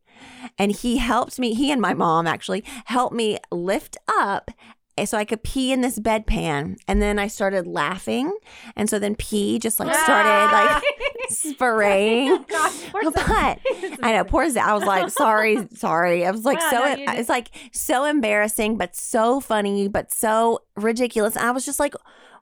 and 0.58 0.70
he 0.70 0.98
helped 0.98 1.38
me. 1.40 1.52
He 1.54 1.72
and 1.72 1.80
my 1.80 1.92
mom 1.92 2.26
actually 2.28 2.62
helped 2.84 3.14
me 3.16 3.38
lift 3.50 3.96
up 4.06 4.50
so 5.04 5.16
I 5.16 5.24
could 5.24 5.42
pee 5.42 5.72
in 5.72 5.80
this 5.80 5.98
bedpan. 5.98 6.76
And 6.86 7.00
then 7.00 7.18
I 7.18 7.26
started 7.26 7.66
laughing. 7.66 8.32
And 8.76 8.88
so 8.90 8.98
then 8.98 9.14
pee 9.16 9.58
just 9.58 9.80
like 9.80 9.94
started 9.94 10.52
like 10.52 10.82
spraying. 11.30 12.44
but 12.48 13.58
I 14.02 14.12
know, 14.12 14.24
poor 14.24 14.48
Zach. 14.50 14.66
I 14.66 14.74
was 14.74 14.84
like, 14.84 15.10
sorry, 15.10 15.66
sorry. 15.74 16.26
I 16.26 16.30
was 16.30 16.44
like, 16.44 16.58
Wow, 16.60 16.70
so, 16.70 16.78
no, 17.04 17.12
it's 17.12 17.28
like 17.28 17.48
so 17.72 18.04
embarrassing, 18.04 18.76
but 18.76 18.94
so 18.94 19.40
funny, 19.40 19.88
but 19.88 20.12
so 20.12 20.60
ridiculous. 20.76 21.36
And 21.36 21.46
I 21.46 21.50
was 21.50 21.64
just 21.64 21.80
like, 21.80 21.94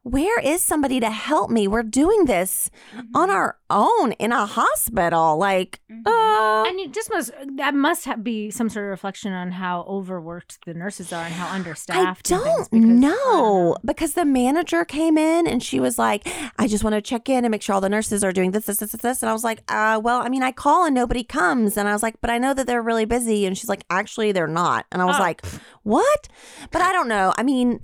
where 0.02 0.40
is 0.40 0.62
somebody 0.62 0.98
to 1.00 1.10
help 1.10 1.50
me? 1.50 1.68
We're 1.68 1.82
doing 1.82 2.24
this 2.24 2.70
on 3.14 3.28
our 3.30 3.58
own 3.68 4.12
in 4.12 4.32
a 4.32 4.46
hospital. 4.46 5.36
Like, 5.36 5.80
uh, 5.90 6.64
and 6.66 6.80
it 6.80 6.92
just 6.92 7.10
must 7.10 7.30
that 7.56 7.74
must 7.74 8.06
have 8.06 8.24
be 8.24 8.50
some 8.50 8.68
sort 8.70 8.86
of 8.86 8.90
reflection 8.90 9.32
on 9.32 9.50
how 9.52 9.82
overworked 9.82 10.64
the 10.64 10.72
nurses 10.74 11.12
are 11.12 11.24
and 11.24 11.34
how 11.34 11.52
understaffed. 11.54 12.32
I 12.32 12.36
don't 12.36 12.70
because- 12.70 12.72
know 12.72 13.76
because 13.84 14.14
the 14.14 14.24
manager 14.24 14.84
came 14.86 15.18
in 15.18 15.46
and 15.46 15.62
she 15.62 15.78
was 15.80 15.98
like, 15.98 16.26
I 16.58 16.66
just 16.66 16.82
want 16.82 16.94
to 16.94 17.02
check 17.02 17.28
in 17.28 17.44
and 17.44 17.52
make 17.52 17.62
sure 17.62 17.74
all 17.74 17.80
the 17.82 17.88
nurses 17.90 18.24
are 18.24 18.32
doing 18.32 18.52
this, 18.52 18.66
this, 18.66 18.78
this, 18.78 18.92
this, 18.92 19.00
this. 19.02 19.22
And 19.22 19.28
I 19.28 19.32
was 19.34 19.44
like, 19.44 19.62
uh, 19.68 20.00
well, 20.02 20.22
I 20.22 20.28
mean, 20.30 20.42
I 20.42 20.50
call 20.52 20.86
and 20.86 20.94
nobody 20.94 21.22
comes. 21.24 21.76
And 21.76 21.86
I 21.88 21.92
was 21.92 22.02
like, 22.02 22.16
but 22.22 22.30
I 22.30 22.38
know 22.38 22.54
that 22.54 22.66
they're 22.66 22.82
really 22.82 23.04
busy. 23.04 23.44
And 23.44 23.56
she's 23.56 23.68
like, 23.68 23.84
actually, 23.90 24.32
they're 24.32 24.46
not. 24.46 24.86
And 24.90 25.02
I 25.02 25.04
was 25.04 25.16
Oh. 25.16 25.20
like, 25.20 25.44
what? 25.82 26.28
But 26.70 26.80
I 26.82 26.92
don't 26.92 27.08
know. 27.08 27.34
I 27.36 27.42
mean, 27.42 27.80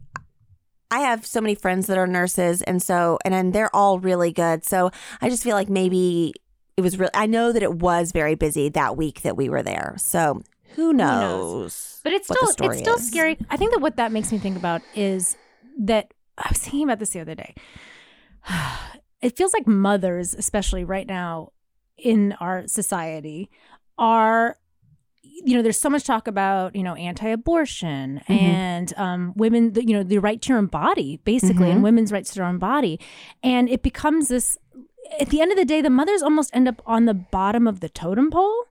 I 0.90 1.01
have 1.01 1.27
so 1.27 1.40
many 1.40 1.55
friends 1.55 1.87
that 1.87 1.99
are 1.99 2.07
nurses, 2.07 2.62
and 2.62 2.83
so 2.83 3.18
and 3.25 3.35
then 3.35 3.53
they're 3.53 3.75
all 3.75 3.99
really 3.99 4.33
good. 4.33 4.64
So 4.64 4.90
I 5.20 5.29
just 5.29 5.42
feel 5.42 5.55
like 5.55 5.68
maybe 5.68 6.33
it 6.77 6.83
was 6.83 6.99
real. 6.99 7.11
I 7.14 7.27
know 7.27 7.53
that 7.53 7.62
it 7.62 7.75
was 7.75 8.12
very 8.12 8.35
busy 8.35 8.68
that 8.70 8.96
week 8.96 9.22
that 9.22 9.37
we 9.37 9.49
were 9.49 9.62
there. 9.62 9.94
So 9.99 10.42
who 10.75 10.92
knows? 10.92 11.53
knows? 11.53 12.01
But 12.05 12.12
it's 12.12 12.27
still 12.27 12.70
it's 12.70 12.79
still 12.79 12.96
is. 12.96 13.07
scary. 13.07 13.38
I 13.51 13.57
think 13.57 13.72
that 13.72 13.81
what 13.81 13.96
that 13.96 14.12
makes 14.12 14.31
me 14.31 14.38
think 14.38 14.57
about 14.57 14.83
is 14.94 15.37
that 15.79 16.12
I 16.38 16.49
was 16.51 16.59
thinking 16.59 16.85
about 16.85 16.99
this 16.99 17.11
the 17.11 17.20
other 17.20 17.35
day. 17.35 17.55
It 19.22 19.35
feels 19.35 19.55
like 19.55 19.66
mothers, 19.66 20.35
especially 20.35 20.85
right 20.85 21.07
now 21.07 21.53
in 21.96 22.35
our 22.35 22.68
society, 22.68 23.51
are 23.96 24.59
you 25.44 25.55
know 25.57 25.62
there's 25.62 25.79
so 25.79 25.90
much 25.90 26.05
talk 26.05 26.27
about 26.27 26.75
you 26.75 26.83
know 26.83 26.94
anti-abortion 26.94 28.20
Mhm. 28.29 28.35
and 28.40 28.94
um, 28.96 29.33
women 29.37 29.72
the, 29.75 29.87
you 29.87 29.92
know 29.94 30.03
the 30.03 30.18
right 30.18 30.40
to 30.42 30.49
your 30.51 30.59
own 30.59 30.66
body 30.66 31.20
basically 31.25 31.66
Mhm. 31.68 31.72
and 31.72 31.83
women's 31.83 32.11
rights 32.12 32.31
to 32.31 32.37
their 32.37 32.44
own 32.46 32.59
body 32.59 32.99
and 33.42 33.68
it 33.68 33.83
becomes 33.83 34.29
this 34.29 34.57
at 35.20 35.29
the 35.29 35.40
end 35.40 35.53
of 35.53 35.59
the 35.59 35.64
day 35.64 35.81
the 35.81 35.90
mothers 35.90 36.22
almost 36.22 36.51
end 36.55 36.66
up 36.68 36.83
on 36.87 37.05
the 37.05 37.14
bottom 37.14 37.66
of 37.66 37.81
the 37.81 37.88
totem 37.88 38.31
pole 38.31 38.64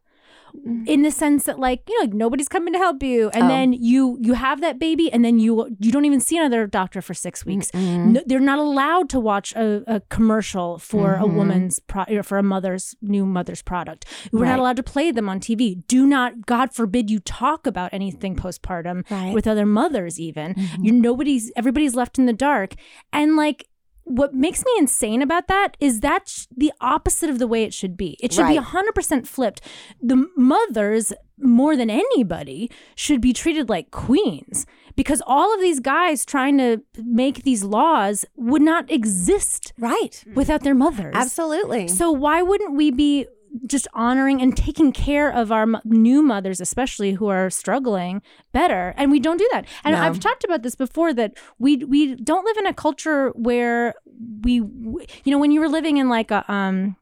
in 0.88 1.02
the 1.02 1.12
sense 1.12 1.44
that 1.46 1.60
like 1.60 1.82
you 1.88 1.96
know 2.00 2.06
like 2.06 2.14
nobody's 2.14 2.48
coming 2.48 2.74
to 2.74 2.80
help 2.80 3.02
you 3.04 3.30
and 3.30 3.46
Oh. 3.46 3.48
then 3.48 3.74
you 3.74 4.18
you 4.22 4.34
have 4.34 4.62
that 4.62 4.80
baby 4.80 5.12
and 5.12 5.24
then 5.26 5.40
you 5.40 5.76
you 5.80 5.92
don't 5.92 6.06
even 6.06 6.20
see 6.20 6.38
another 6.38 6.68
doctor 6.68 7.02
for 7.02 7.14
six 7.14 7.46
weeks 7.46 7.74
no, 7.74 8.22
they're 8.26 8.40
not 8.40 8.60
allowed 8.60 9.10
to 9.10 9.20
watch 9.20 9.54
a, 9.56 9.84
a 9.88 10.00
commercial 10.10 10.78
for 10.80 11.16
a 11.16 11.20
Mm-hmm. 11.20 11.36
woman's 11.38 11.80
pro- 11.80 12.04
or 12.10 12.24
for 12.24 12.38
a 12.38 12.44
mother's 12.44 12.96
new 13.02 13.26
mother's 13.26 13.62
product 13.62 14.06
we're 14.32 14.42
Right. 14.42 14.50
not 14.50 14.60
allowed 14.60 14.76
to 14.78 14.84
play 14.84 15.12
them 15.12 15.28
on 15.30 15.40
tv 15.40 15.86
do 15.88 16.06
not 16.06 16.46
god 16.46 16.74
forbid 16.74 17.10
you 17.10 17.20
talk 17.20 17.66
about 17.68 17.94
anything 17.94 18.36
postpartum 18.36 19.04
Right. 19.10 19.26
Mm-hmm. 19.26 19.34
with 19.34 19.48
other 19.48 19.66
mothers 19.66 20.20
even 20.20 20.56
you 20.82 20.92
nobody's 20.92 21.52
everybody's 21.56 21.96
left 21.96 22.18
in 22.20 22.26
the 22.26 22.34
dark 22.34 22.76
and 23.14 23.36
like 23.36 23.68
what 24.06 24.34
makes 24.34 24.64
me 24.64 24.72
insane 24.78 25.22
about 25.22 25.48
that 25.48 25.76
is 25.80 26.00
that's 26.00 26.48
the 26.56 26.72
opposite 26.80 27.30
of 27.30 27.40
the 27.40 27.48
way 27.48 27.64
it 27.64 27.74
should 27.74 27.98
be. 27.98 28.18
It 28.22 28.32
should 28.34 28.48
be 28.48 28.58
Right. 28.58 28.68
100% 28.68 29.28
flipped. 29.28 29.62
The 30.02 30.28
mothers, 30.38 31.12
more 31.40 31.76
than 31.76 31.90
anybody, 31.90 32.70
should 32.96 33.20
be 33.20 33.34
treated 33.34 33.68
like 33.68 33.92
queens 33.92 34.66
because 34.96 35.22
all 35.26 35.54
of 35.54 35.60
these 35.60 35.80
guys 35.80 36.24
trying 36.26 36.58
to 36.60 36.82
make 37.04 37.44
these 37.44 37.64
laws 37.64 38.26
would 38.38 38.62
not 38.62 38.90
exist 38.92 39.74
Right. 39.78 40.24
without 40.34 40.62
their 40.64 40.76
mothers. 40.76 41.14
Absolutely. 41.16 41.88
So 41.88 42.12
why 42.12 42.42
wouldn't 42.42 42.76
we 42.76 42.92
be 42.92 43.26
just 43.68 43.88
honoring 43.94 44.42
and 44.42 44.56
taking 44.56 44.92
care 44.92 45.30
of 45.32 45.52
our 45.52 45.66
mo- 45.66 45.82
new 45.86 46.22
mothers, 46.22 46.60
especially 46.60 47.14
who 47.14 47.28
are 47.28 47.50
struggling, 47.50 48.22
better? 48.52 48.94
And 48.98 49.12
we 49.12 49.20
don't 49.20 49.38
do 49.38 49.48
that. 49.52 49.66
And 49.84 49.96
No. 49.96 50.02
I've 50.02 50.20
talked 50.20 50.44
about 50.44 50.64
this 50.64 50.76
before 50.76 51.14
that 51.14 51.38
we 51.60 51.78
we 51.78 52.16
don't 52.16 52.46
live 52.46 52.58
in 52.58 52.66
a 52.66 52.74
culture 52.74 53.30
where 53.36 53.96
we, 54.44 54.56
you 54.56 55.32
know, 55.32 55.38
when 55.40 55.52
you 55.52 55.60
were 55.60 55.70
living 55.70 55.98
in 55.98 56.10
like 56.10 56.32
a 56.32 56.50
um 56.52 56.96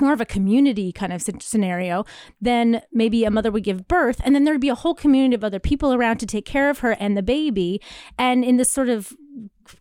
more 0.00 0.12
of 0.12 0.20
a 0.20 0.26
community 0.26 0.90
kind 0.90 1.12
of 1.12 1.22
scenario, 1.40 2.04
then 2.40 2.82
maybe 2.92 3.24
a 3.24 3.30
mother 3.30 3.52
would 3.52 3.62
give 3.62 3.86
birth 3.86 4.20
and 4.24 4.34
then 4.34 4.42
there'd 4.42 4.60
be 4.60 4.68
a 4.68 4.74
whole 4.74 4.94
community 4.94 5.36
of 5.36 5.44
other 5.44 5.60
people 5.60 5.94
around 5.94 6.18
to 6.18 6.26
take 6.26 6.44
care 6.44 6.68
of 6.68 6.80
her 6.80 6.92
and 6.98 7.16
the 7.16 7.22
baby. 7.22 7.80
And 8.18 8.44
in 8.44 8.56
this 8.56 8.70
sort 8.70 8.88
of 8.88 9.12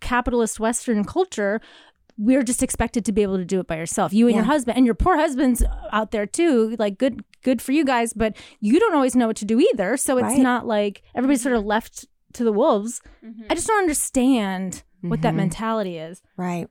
capitalist 0.01 0.59
Western 0.59 1.03
culture, 1.03 1.62
we're 2.17 2.43
just 2.43 2.62
expected 2.62 3.06
to 3.06 3.12
be 3.12 3.23
able 3.23 3.38
to 3.38 3.45
do 3.45 3.60
it 3.60 3.67
by 3.67 3.78
yourself. 3.78 4.13
You 4.13 4.28
and 4.28 4.36
your 4.36 4.45
husband 4.45 4.78
and 4.78 4.86
your 4.86 4.95
poor 4.95 5.17
husband's 5.17 5.63
out 5.91 6.12
there 6.12 6.26
too. 6.26 6.76
Like 6.78 6.97
good 6.97 7.23
good 7.43 7.62
for 7.62 7.71
you 7.71 7.84
guys, 7.84 8.13
but 8.13 8.38
you 8.60 8.80
don't 8.80 8.95
always 8.95 9.15
know 9.15 9.28
what 9.28 9.38
to 9.38 9.45
do 9.45 9.60
either. 9.60 9.97
So 9.97 10.17
it's 10.17 10.26
Right. 10.26 10.39
not 10.39 10.65
like 10.65 11.02
everybody's 11.15 11.41
sort 11.41 11.56
of 11.56 11.62
mm-hmm. 11.62 11.69
left 11.69 12.06
to 12.34 12.43
the 12.43 12.54
wolves. 12.54 13.02
Mm-hmm. 13.23 13.43
I 13.49 13.56
just 13.56 13.67
don't 13.67 13.80
understand 13.80 14.84
what 15.02 15.21
that 15.21 15.30
mm-hmm. 15.30 15.38
mentality 15.38 15.97
is. 15.97 16.21
right. 16.38 16.67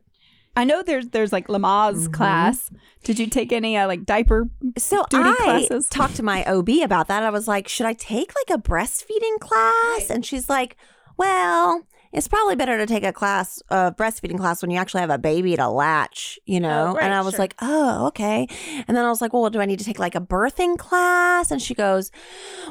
I 0.54 0.64
know 0.64 0.82
there's 0.82 1.08
there's 1.08 1.32
like 1.32 1.48
Lamaze 1.48 2.12
class. 2.12 2.70
Did 3.04 3.18
you 3.18 3.26
take 3.26 3.52
any 3.52 3.76
uh, 3.76 3.86
like 3.86 4.04
diaper? 4.04 4.50
So 4.76 5.02
Duty 5.08 5.30
I 5.30 5.34
classes. 5.34 5.88
talked 5.88 6.16
to 6.16 6.22
my 6.22 6.44
OB 6.44 6.68
about 6.84 7.08
that. 7.08 7.22
I 7.22 7.30
was 7.30 7.48
like, 7.48 7.68
should 7.68 7.86
I 7.86 7.94
take 7.94 8.32
like 8.34 8.58
a 8.58 8.60
breastfeeding 8.60 9.38
class? 9.40 10.10
And 10.10 10.26
she's 10.26 10.50
like, 10.50 10.76
well, 11.16 11.86
it's 12.12 12.28
probably 12.28 12.56
better 12.56 12.76
to 12.78 12.86
take 12.86 13.04
a 13.04 13.12
class, 13.12 13.62
a 13.70 13.92
breastfeeding 13.92 14.38
class 14.38 14.62
when 14.62 14.70
you 14.70 14.78
actually 14.78 15.00
have 15.00 15.10
a 15.10 15.18
baby 15.18 15.56
to 15.56 15.68
latch, 15.68 16.38
you 16.44 16.60
know? 16.60 16.94
right, 16.94 17.04
and 17.04 17.14
I 17.14 17.22
was 17.22 17.34
sure. 17.34 17.40
like, 17.40 17.54
oh, 17.60 18.06
okay. 18.08 18.46
And 18.86 18.96
then 18.96 19.04
I 19.04 19.08
was 19.08 19.20
like, 19.20 19.32
well, 19.32 19.48
do 19.50 19.60
I 19.60 19.66
need 19.66 19.78
to 19.78 19.84
take 19.84 19.98
like 19.98 20.14
a 20.14 20.20
birthing 20.20 20.76
class? 20.78 21.50
And 21.50 21.60
she 21.60 21.74
goes, 21.74 22.10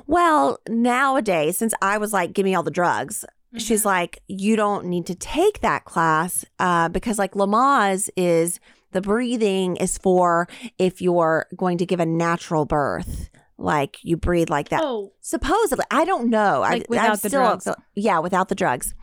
well, 0.05 0.59
nowadays, 0.69 1.57
since 1.57 1.73
I 1.81 1.97
was 1.97 2.13
like, 2.13 2.33
give 2.33 2.45
me 2.45 2.53
all 2.53 2.63
the 2.63 2.71
drugs. 2.71 3.25
She's 3.57 3.83
like, 3.83 4.21
you 4.27 4.55
don't 4.55 4.85
need 4.85 5.05
to 5.07 5.15
take 5.15 5.59
that 5.59 5.83
class 5.83 6.45
uh, 6.59 6.87
because, 6.87 7.19
like, 7.19 7.33
Lamaze 7.33 8.09
is 8.15 8.61
the 8.91 9.01
breathing 9.01 9.75
is 9.75 9.97
for 9.97 10.47
if 10.77 11.01
you're 11.01 11.47
going 11.57 11.77
to 11.79 11.85
give 11.85 11.99
a 11.99 12.05
natural 12.05 12.65
birth. 12.65 13.29
Like 13.61 13.97
you 14.03 14.17
breathe 14.17 14.49
like 14.49 14.69
that. 14.69 14.81
Oh, 14.83 15.13
Supposedly, 15.21 15.85
I 15.91 16.05
don't 16.05 16.29
know. 16.29 16.61
Like 16.61 16.83
I, 16.83 16.85
without 16.89 17.05
I'm 17.05 17.11
the 17.11 17.29
still, 17.29 17.41
drugs. 17.41 17.67
Yeah, 17.95 18.19
without 18.19 18.49
the 18.49 18.55
drugs. 18.55 18.93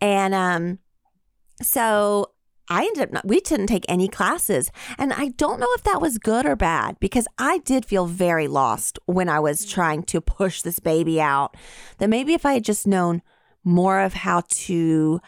And 0.00 0.34
um, 0.34 0.78
so 1.62 2.32
I 2.68 2.84
ended 2.84 3.02
up 3.02 3.12
not, 3.12 3.26
we 3.26 3.40
didn't 3.40 3.66
take 3.66 3.84
any 3.88 4.08
classes, 4.08 4.70
and 4.98 5.12
I 5.12 5.28
don't 5.28 5.60
know 5.60 5.68
if 5.74 5.82
that 5.84 6.00
was 6.00 6.18
good 6.18 6.46
or 6.46 6.56
bad 6.56 6.98
because 7.00 7.26
I 7.38 7.58
did 7.58 7.84
feel 7.84 8.06
very 8.06 8.48
lost 8.48 8.98
when 9.06 9.28
I 9.28 9.40
was 9.40 9.64
trying 9.66 10.04
to 10.04 10.20
push 10.20 10.62
this 10.62 10.78
baby 10.78 11.20
out. 11.20 11.56
That 11.98 12.08
maybe 12.08 12.34
if 12.34 12.46
I 12.46 12.54
had 12.54 12.64
just 12.64 12.86
known 12.86 13.22
more 13.64 14.00
of 14.00 14.14
how 14.14 14.42
to 14.48 15.20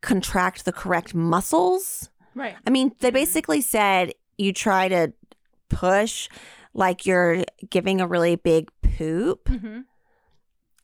contract 0.00 0.64
the 0.64 0.72
correct 0.72 1.14
muscles. 1.14 2.10
right. 2.34 2.56
I 2.66 2.70
mean, 2.70 2.92
they 3.00 3.10
basically 3.10 3.60
said 3.60 4.12
you 4.36 4.52
try 4.52 4.88
to 4.88 5.12
push 5.68 6.28
like 6.74 7.06
you're 7.06 7.44
giving 7.68 8.00
a 8.00 8.06
really 8.06 8.36
big 8.36 8.70
poop. 8.96 9.44
Mm-hmm. 9.44 9.80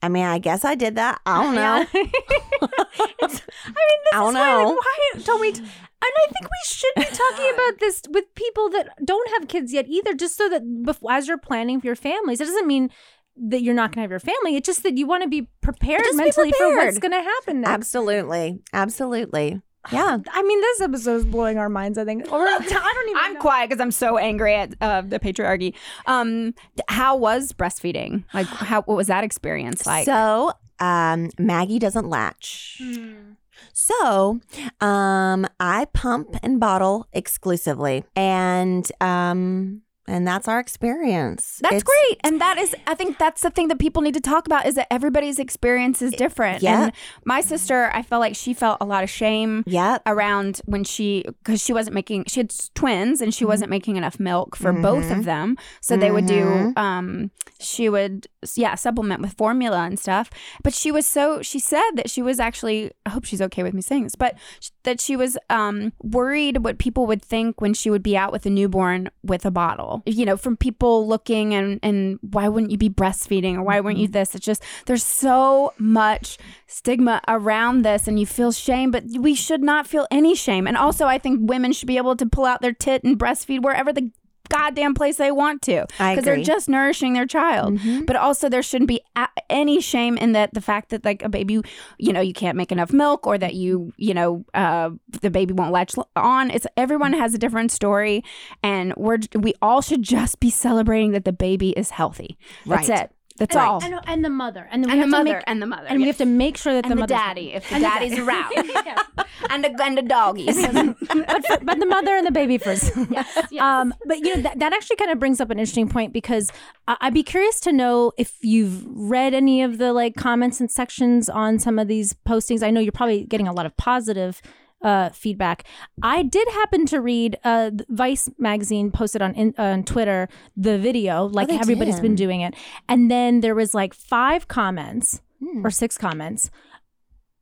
I 0.01 0.09
mean, 0.09 0.25
I 0.25 0.39
guess 0.39 0.65
I 0.65 0.75
did 0.75 0.95
that. 0.97 1.21
I 1.27 1.43
don't 1.43 1.55
know. 1.55 1.87
I 1.93 3.27
mean, 3.27 3.29
this 3.29 4.13
I 4.13 4.19
don't 4.19 4.31
is 4.31 4.35
why, 4.35 4.65
like, 4.65 4.77
why 4.77 5.21
don't 5.25 5.41
we? 5.41 5.49
And 5.49 5.67
I 6.03 6.27
think 6.27 6.43
we 6.43 6.65
should 6.65 6.93
be 6.97 7.05
talking 7.05 7.53
about 7.55 7.81
this 7.81 8.03
with 8.11 8.33
people 8.37 8.69
that 8.71 8.91
don't 9.05 9.29
have 9.31 9.49
kids 9.49 9.73
yet 9.73 9.87
either, 9.89 10.15
just 10.15 10.37
so 10.37 10.49
that 10.49 10.63
bef- 10.63 11.01
as 11.11 11.27
you're 11.27 11.39
planning 11.39 11.81
for 11.81 11.87
your 11.87 11.97
families, 11.97 12.41
it 12.41 12.45
doesn't 12.45 12.69
mean 12.69 12.91
that 13.37 13.63
you're 13.63 13.75
not 13.75 13.91
going 13.91 13.97
to 13.99 14.03
have 14.03 14.11
your 14.11 14.21
family. 14.21 14.57
It's 14.57 14.67
just 14.67 14.85
that 14.85 14.97
you 14.97 15.07
want 15.07 15.25
to 15.25 15.29
be 15.29 15.49
prepared 15.61 16.05
Just 16.05 16.19
be 16.19 16.25
mentally 16.25 16.53
for 16.53 16.77
what's 16.77 16.99
going 16.99 17.13
to 17.13 17.23
happen 17.23 17.63
next. 17.63 17.73
Absolutely. 17.73 18.61
Absolutely. 18.73 19.61
Yeah. 19.93 20.19
I 20.33 20.43
mean, 20.43 20.61
this 20.61 20.81
episode 20.81 21.17
is 21.17 21.25
blowing 21.25 21.59
our 21.59 21.69
minds. 21.69 21.99
I 21.99 22.05
think, 22.05 22.31
or 22.31 22.43
I 22.43 22.59
don't 22.59 23.09
even. 23.09 23.17
I'm 23.23 23.35
know. 23.35 23.41
quiet 23.41 23.71
because 23.71 23.81
I'm 23.81 23.91
so 23.91 24.19
angry 24.19 24.55
at 24.55 24.75
uh, 24.81 25.03
the 25.03 25.19
patriarchy. 25.19 25.75
Um, 26.07 26.55
how 26.89 27.17
was 27.17 27.53
breastfeeding? 27.53 28.25
Like, 28.35 28.47
how 28.47 28.83
what 28.83 28.97
was 28.97 29.07
that 29.07 29.25
experience 29.25 29.87
like? 29.87 30.05
so, 30.05 30.53
um, 30.81 31.31
Maggie 31.39 31.79
doesn't 31.79 32.09
latch. 32.09 32.81
Hmm. 32.83 33.33
So, 33.73 34.41
um, 34.81 35.47
I 35.59 35.87
pump 35.93 36.37
and 36.43 36.61
bottle 36.61 37.07
exclusively, 37.13 38.05
and 38.15 38.91
um, 39.01 39.83
and 40.09 40.27
that's 40.27 40.49
our 40.49 40.59
experience. 40.59 41.59
That's 41.63 41.77
It's- 41.77 41.83
great. 41.85 42.19
And 42.25 42.41
that 42.41 42.59
is, 42.59 42.75
I 42.87 42.95
think 42.95 43.19
that's 43.19 43.43
the 43.43 43.51
thing 43.51 43.69
that 43.69 43.79
people 43.79 44.03
need 44.03 44.15
to 44.15 44.21
talk 44.21 44.47
about 44.47 44.67
is 44.67 44.75
that 44.75 44.87
everybody's 44.91 45.39
experience 45.39 46.03
is 46.03 46.13
different. 46.13 46.63
Yeah. 46.63 46.85
And 46.85 46.93
my 47.25 47.41
sister, 47.41 47.91
I 47.95 48.03
felt 48.03 48.21
like 48.21 48.35
she 48.35 48.55
felt 48.55 48.79
a 48.81 48.85
lot 48.85 49.05
of 49.05 49.11
shame 49.11 49.63
Yep. 49.67 50.03
around 50.07 50.61
when 50.65 50.83
she, 50.85 51.25
because 51.45 51.63
she 51.63 51.73
wasn't 51.73 51.95
making, 51.95 52.25
she 52.27 52.41
had 52.41 52.53
twins 52.75 53.21
and 53.21 53.33
she 53.35 53.45
wasn't 53.45 53.71
making 53.71 53.97
enough 53.97 54.19
milk 54.19 54.57
for 54.57 54.73
both 54.73 55.11
of 55.11 55.25
them. 55.25 55.57
So 55.81 55.97
they 55.97 56.11
would 56.11 56.27
do, 56.27 56.73
um, 56.77 57.31
she 57.61 57.89
would, 57.89 58.27
yeah, 58.57 58.75
supplement 58.75 59.21
with 59.21 59.35
formula 59.35 59.85
and 59.85 59.99
stuff. 59.99 60.31
But 60.63 60.73
she 60.75 60.91
was 60.91 61.07
so, 61.07 61.43
she 61.43 61.59
said 61.59 61.91
that 61.97 62.09
she 62.11 62.23
was 62.23 62.41
actually, 62.41 62.91
I 63.05 63.11
hope 63.11 63.25
she's 63.25 63.43
okay 63.43 63.63
with 63.63 63.75
me 63.75 63.83
saying 63.83 64.05
this, 64.05 64.15
but 64.15 64.37
that 64.85 65.01
she 65.01 65.17
was 65.17 65.37
um, 65.51 65.93
worried 66.03 66.59
what 66.65 66.79
people 66.79 67.07
would 67.07 67.23
think 67.23 67.61
when 67.61 67.75
she 67.75 67.91
would 67.91 68.03
be 68.03 68.17
out 68.17 68.33
with 68.33 68.47
a 68.47 68.51
newborn 68.51 69.11
with 69.23 69.45
a 69.45 69.51
bottle. 69.51 69.98
You 70.07 70.27
know, 70.27 70.37
from 70.37 70.57
people 70.57 71.07
looking 71.07 71.55
and, 71.55 71.79
and 71.83 72.19
why 72.23 72.49
wouldn't 72.49 72.71
you 72.71 72.79
be 72.79 72.91
breastfeeding 72.91 73.55
or 73.55 73.63
why 73.63 73.81
weren't 73.81 73.99
you 73.99 74.07
mm-hmm. 74.07 74.13
this? 74.13 74.35
It's 74.35 74.45
just, 74.45 74.63
there's 74.87 75.05
so 75.05 75.73
much 75.79 76.39
stigma 76.67 77.21
around 77.29 77.83
this 77.83 78.09
and 78.09 78.19
you 78.19 78.27
feel 78.27 78.53
shame, 78.53 78.91
but 78.91 79.05
we 79.19 79.35
should 79.35 79.63
not 79.63 79.87
feel 79.87 80.07
any 80.11 80.35
shame. 80.35 80.67
And 80.67 80.77
also, 80.77 81.07
I 81.07 81.19
think 81.19 81.41
women 81.43 81.73
should 81.73 81.89
be 81.89 81.97
able 81.97 82.17
to 82.17 82.27
pull 82.27 82.45
out 82.45 82.61
their 82.61 82.73
tit 82.73 83.05
and 83.05 83.19
breastfeed 83.19 83.63
wherever 83.63 83.93
the 83.93 84.11
goddamn 84.49 84.95
place 84.95 85.17
they 85.17 85.31
want 85.33 85.63
to. 85.63 85.87
Because 85.99 86.25
they're 86.25 86.43
just 86.43 86.69
nourishing 86.69 87.13
their 87.15 87.27
child. 87.27 87.79
But 88.07 88.17
also 88.17 88.49
there 88.49 88.63
shouldn't 88.63 88.89
be 88.89 89.01
a- 89.17 89.29
any 89.51 89.81
shame 89.81 90.17
in 90.19 90.33
that 90.33 90.55
the 90.55 90.61
fact 90.61 90.91
that 90.91 91.05
like 91.05 91.23
a 91.23 91.29
baby 91.29 91.61
you 91.99 92.13
know 92.13 92.21
you 92.21 92.33
can't 92.33 92.57
make 92.57 92.71
enough 92.73 92.93
milk 92.93 93.27
or 93.27 93.39
that 93.39 93.55
you 93.55 93.93
you 93.97 94.15
know 94.15 94.45
uh 94.55 94.91
the 95.23 95.31
baby 95.31 95.55
won't 95.55 95.73
latch 95.73 95.95
on. 96.17 96.51
It's 96.51 96.67
everyone 96.77 97.13
has 97.13 97.35
a 97.35 97.39
different 97.39 97.73
story 97.73 98.23
and 98.63 98.95
we're 98.97 99.19
we 99.35 99.55
all 99.63 99.81
should 99.83 100.03
just 100.03 100.41
be 100.41 100.51
celebrating 100.51 101.13
that 101.13 101.25
the 101.25 101.33
baby 101.33 101.71
is 101.71 101.91
healthy. 101.91 102.39
That's 102.67 102.89
Right. 102.89 103.01
it 103.05 103.13
that's 103.39 103.57
And, 103.57 103.65
all 103.67 103.81
and, 103.83 103.95
and 104.07 104.25
the 104.25 104.29
mother, 104.29 104.69
and, 104.71 104.85
and 104.91 105.03
the 105.03 105.07
mother 105.07 105.25
make- 105.35 105.45
and 105.47 105.63
the 105.63 105.67
mother 105.67 105.87
and 105.89 106.01
we 106.01 106.07
have 106.09 106.19
to 106.19 106.27
make 106.27 106.57
sure 106.57 106.73
that 106.75 106.85
and 106.85 106.93
the 106.93 106.97
the 106.97 107.01
mother's 107.01 107.17
daddy 107.17 107.53
if 107.55 107.69
the 107.69 107.75
And 107.77 107.85
the 107.85 107.89
daddy's 107.89 108.11
daddy. 108.11 108.23
around 108.23 108.53
Yeah. 108.87 109.03
and 109.51 109.65
the 109.65 109.83
and 109.83 109.97
the 109.99 110.03
doggies 110.03 110.57
but, 110.67 111.47
for, 111.47 111.59
but 111.65 111.79
the 111.79 111.87
mother 111.87 112.15
and 112.17 112.27
the 112.27 112.31
baby 112.33 112.59
first. 112.59 112.93
Um, 113.61 113.95
but 114.07 114.19
you 114.19 114.37
know 114.37 114.43
that, 114.43 114.59
that 114.59 114.73
actually 114.73 114.97
kind 114.97 115.11
of 115.11 115.19
brings 115.19 115.41
up 115.41 115.51
an 115.51 115.59
interesting 115.59 115.89
point 115.89 116.13
because 116.13 116.53
I, 116.87 116.97
I'd 117.01 117.15
be 117.15 117.23
curious 117.23 117.61
to 117.61 117.73
know 117.73 118.13
if 118.19 118.37
you've 118.43 118.85
read 118.87 119.35
any 119.35 119.63
of 119.63 119.79
the 119.79 119.93
like 119.93 120.15
comments 120.17 120.61
and 120.61 120.71
sections 120.71 121.29
on 121.29 121.59
some 121.59 121.79
of 121.79 121.89
these 121.89 122.15
postings. 122.27 122.63
I 122.63 122.71
know 122.71 122.81
you're 122.81 122.93
probably 122.93 123.25
getting 123.25 123.49
a 123.49 123.53
lot 123.53 123.67
of 123.67 123.77
positive 123.77 124.41
uh, 124.83 125.11
feedback. 125.11 125.65
I 126.03 126.23
did 126.23 126.49
happen 126.49 126.87
to 126.87 127.01
read 127.01 127.39
uh, 127.45 127.71
Vice 127.89 128.29
magazine 128.39 128.91
posted 128.91 129.23
on 129.23 129.35
in, 129.35 129.55
on 129.59 129.85
Twitter 129.85 130.29
the 130.57 130.79
video, 130.79 131.27
like 131.27 131.49
they 131.49 131.59
everybody's 131.59 131.97
did. 131.97 132.03
been 132.03 132.15
doing 132.15 132.41
it, 132.41 132.55
and 132.89 133.11
then 133.11 133.41
there 133.41 133.55
was 133.55 133.75
like 133.75 133.95
five 133.95 134.49
comments 134.49 135.21
or 135.65 135.71
six 135.71 135.99
comments. 135.99 136.51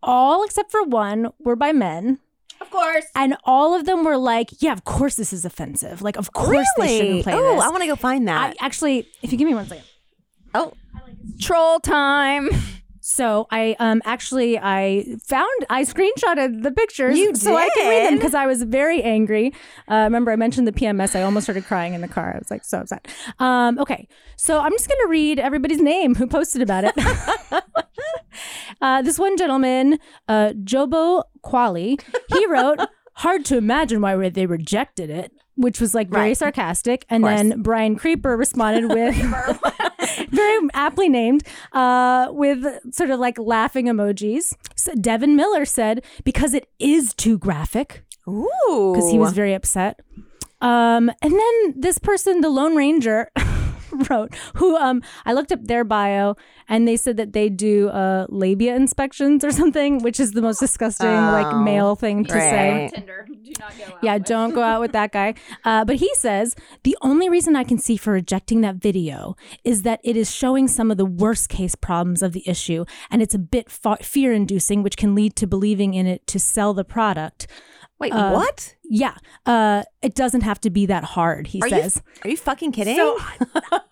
All 0.03 0.45
except 0.45 0.71
for 0.71 0.83
one 0.85 1.33
were 1.39 1.57
by 1.57 1.73
men. 1.73 2.21
of 2.61 2.71
course 2.71 3.07
And 3.15 3.37
all 3.45 3.75
of 3.75 3.87
them 3.87 4.05
were 4.05 4.17
like, 4.17 4.51
yeah, 4.63 4.73
of 4.73 4.85
course 4.85 5.17
this 5.17 5.33
is 5.33 5.45
offensive. 5.45 6.01
Like, 6.03 6.17
of 6.17 6.33
course 6.33 6.69
they 6.79 6.99
shouldn't 6.99 7.25
play 7.25 7.33
oh, 7.35 7.43
this. 7.55 7.65
Oh, 7.65 7.67
I 7.67 7.71
want 7.71 7.83
to 7.83 7.89
go 7.89 7.97
find 7.97 8.29
I, 8.31 8.49
that. 8.49 8.57
actually, 8.61 9.09
if 9.23 9.33
you 9.33 9.39
give 9.39 9.49
me 9.49 9.55
one 9.55 9.67
second. 9.67 9.85
Oh, 10.55 10.73
Troll 11.41 11.81
time. 11.81 12.49
So 13.09 13.47
I 13.53 13.77
um 13.79 14.03
actually 14.05 14.59
I 14.59 15.05
found 15.23 15.49
I 15.71 15.85
screenshotted 15.85 16.65
the 16.65 16.73
pictures 16.73 17.17
You 17.17 17.37
so 17.37 17.57
I 17.57 17.69
can 17.77 17.89
read 17.89 18.07
them 18.09 18.17
because 18.17 18.35
I 18.35 18.47
was 18.47 18.65
very 18.65 19.01
angry. 19.01 19.53
Uh, 19.89 20.03
remember 20.03 20.33
I 20.33 20.37
mentioned 20.37 20.67
the 20.67 20.73
PMS. 20.73 21.15
I 21.15 21.23
almost 21.23 21.45
started 21.45 21.67
crying 21.67 21.95
in 21.95 22.01
the 22.01 22.09
car. 22.09 22.33
I 22.35 22.39
was 22.39 22.51
like 22.51 22.65
so 22.65 22.81
upset. 22.81 23.07
Um, 23.39 23.79
okay, 23.79 24.09
so 24.35 24.59
I'm 24.59 24.73
just 24.73 24.89
gonna 24.89 25.09
read 25.09 25.39
everybody's 25.39 25.81
name 25.81 26.17
who 26.17 26.27
posted 26.27 26.63
about 26.63 26.83
it. 26.83 26.95
uh, 28.81 29.03
this 29.03 29.21
one 29.21 29.37
gentleman, 29.37 30.01
uh, 30.27 30.49
Jobo 30.65 31.23
Quali, 31.43 32.01
he 32.35 32.47
wrote, 32.47 32.81
"Hard 33.15 33.45
to 33.45 33.57
imagine 33.57 34.01
why 34.01 34.29
they 34.31 34.47
rejected 34.47 35.11
it." 35.11 35.31
Which 35.55 35.81
was 35.81 35.95
like 35.95 36.09
very 36.11 36.31
Right. 36.31 36.37
sarcastic, 36.37 37.07
and 37.09 37.25
then 37.25 37.63
Brian 37.63 37.95
Creeper 37.95 38.37
responded 38.37 38.93
with 38.93 39.17
very 40.31 40.69
aptly 40.75 41.09
named, 41.09 41.43
uh, 41.73 42.29
with 42.31 42.65
sort 42.93 43.11
of 43.11 43.21
like 43.21 43.39
laughing 43.39 43.87
emojis. 43.87 44.55
So 44.75 44.93
Devin 44.95 45.37
Miller 45.37 45.65
said, 45.65 46.05
because 46.25 46.55
it 46.55 46.69
is 46.79 47.15
too 47.15 47.39
graphic, 47.39 48.05
ooh. 48.29 48.93
because 48.95 49.11
he 49.11 49.19
was 49.19 49.33
very 49.33 49.55
upset. 49.55 50.01
Um, 50.61 51.11
and 51.23 51.33
then 51.33 51.75
this 51.77 51.99
person, 51.99 52.41
the 52.41 52.49
Lone 52.49 52.75
Ranger, 52.75 53.31
wrote, 54.11 54.35
who 54.55 54.77
um, 54.77 55.03
I 55.25 55.33
looked 55.33 55.53
up 55.53 55.65
their 55.65 55.85
bio 55.85 56.37
and 56.69 56.87
they 56.87 56.97
said 56.97 57.17
that 57.17 57.33
they 57.33 57.49
do 57.49 57.89
uh, 57.89 58.27
labia 58.29 58.75
inspections 58.75 59.45
or 59.45 59.53
something, 59.53 59.99
which 60.03 60.19
is 60.21 60.33
the 60.33 60.43
most 60.43 60.59
disgusting, 60.61 61.09
like 61.09 61.47
Oh, 61.47 61.63
male 61.63 61.95
thing 61.95 62.25
to 62.25 62.33
say. 62.33 62.91
Tinder. 62.93 63.27
Do 63.43 63.53
not 63.61 63.79
go 63.79 63.85
out. 63.85 63.99
Yeah, 64.03 64.19
don't 64.19 64.55
go 64.55 64.63
out 64.63 64.81
with 64.81 64.93
that 64.93 65.13
guy. 65.13 65.35
Uh, 65.65 65.85
but 65.85 65.97
he 65.97 66.11
says 66.15 66.55
the 66.85 66.97
only 67.03 67.29
reason 67.29 67.57
I 67.57 67.65
can 67.65 67.79
see 67.79 67.97
for 67.97 68.13
rejecting 68.13 68.61
that 68.61 68.77
video 68.77 69.37
is 69.65 69.83
that 69.83 70.01
it 70.05 70.17
is 70.17 70.31
showing 70.31 70.69
some 70.69 70.91
of 70.91 70.97
the 70.97 71.05
worst 71.05 71.49
case 71.49 71.75
problems 71.75 72.23
of 72.23 72.33
the 72.33 72.49
issue, 72.49 72.85
and 73.11 73.21
it's 73.21 73.35
a 73.35 73.39
bit 73.39 73.69
fa- 73.71 73.99
fear 74.01 74.33
inducing, 74.33 74.83
which 74.83 74.97
can 74.97 75.15
lead 75.15 75.35
to 75.37 75.47
believing 75.47 75.95
in 75.95 76.07
it 76.07 76.27
to 76.29 76.39
sell 76.39 76.73
the 76.73 76.85
product. 76.85 77.49
Wait, 77.99 78.13
uh, 78.13 78.31
what? 78.33 78.76
Yeah, 78.89 79.15
uh, 79.47 79.83
it 80.03 80.15
doesn't 80.15 80.43
have 80.43 80.61
to 80.63 80.71
be 80.71 80.87
that 80.87 81.05
hard, 81.05 81.49
he 81.49 81.61
Are 81.63 81.69
says. 81.69 81.97
you 81.97 82.21
are 82.25 82.31
you 82.31 82.37
fucking 82.37 82.73
kidding? 82.73 82.97
So, 82.97 83.19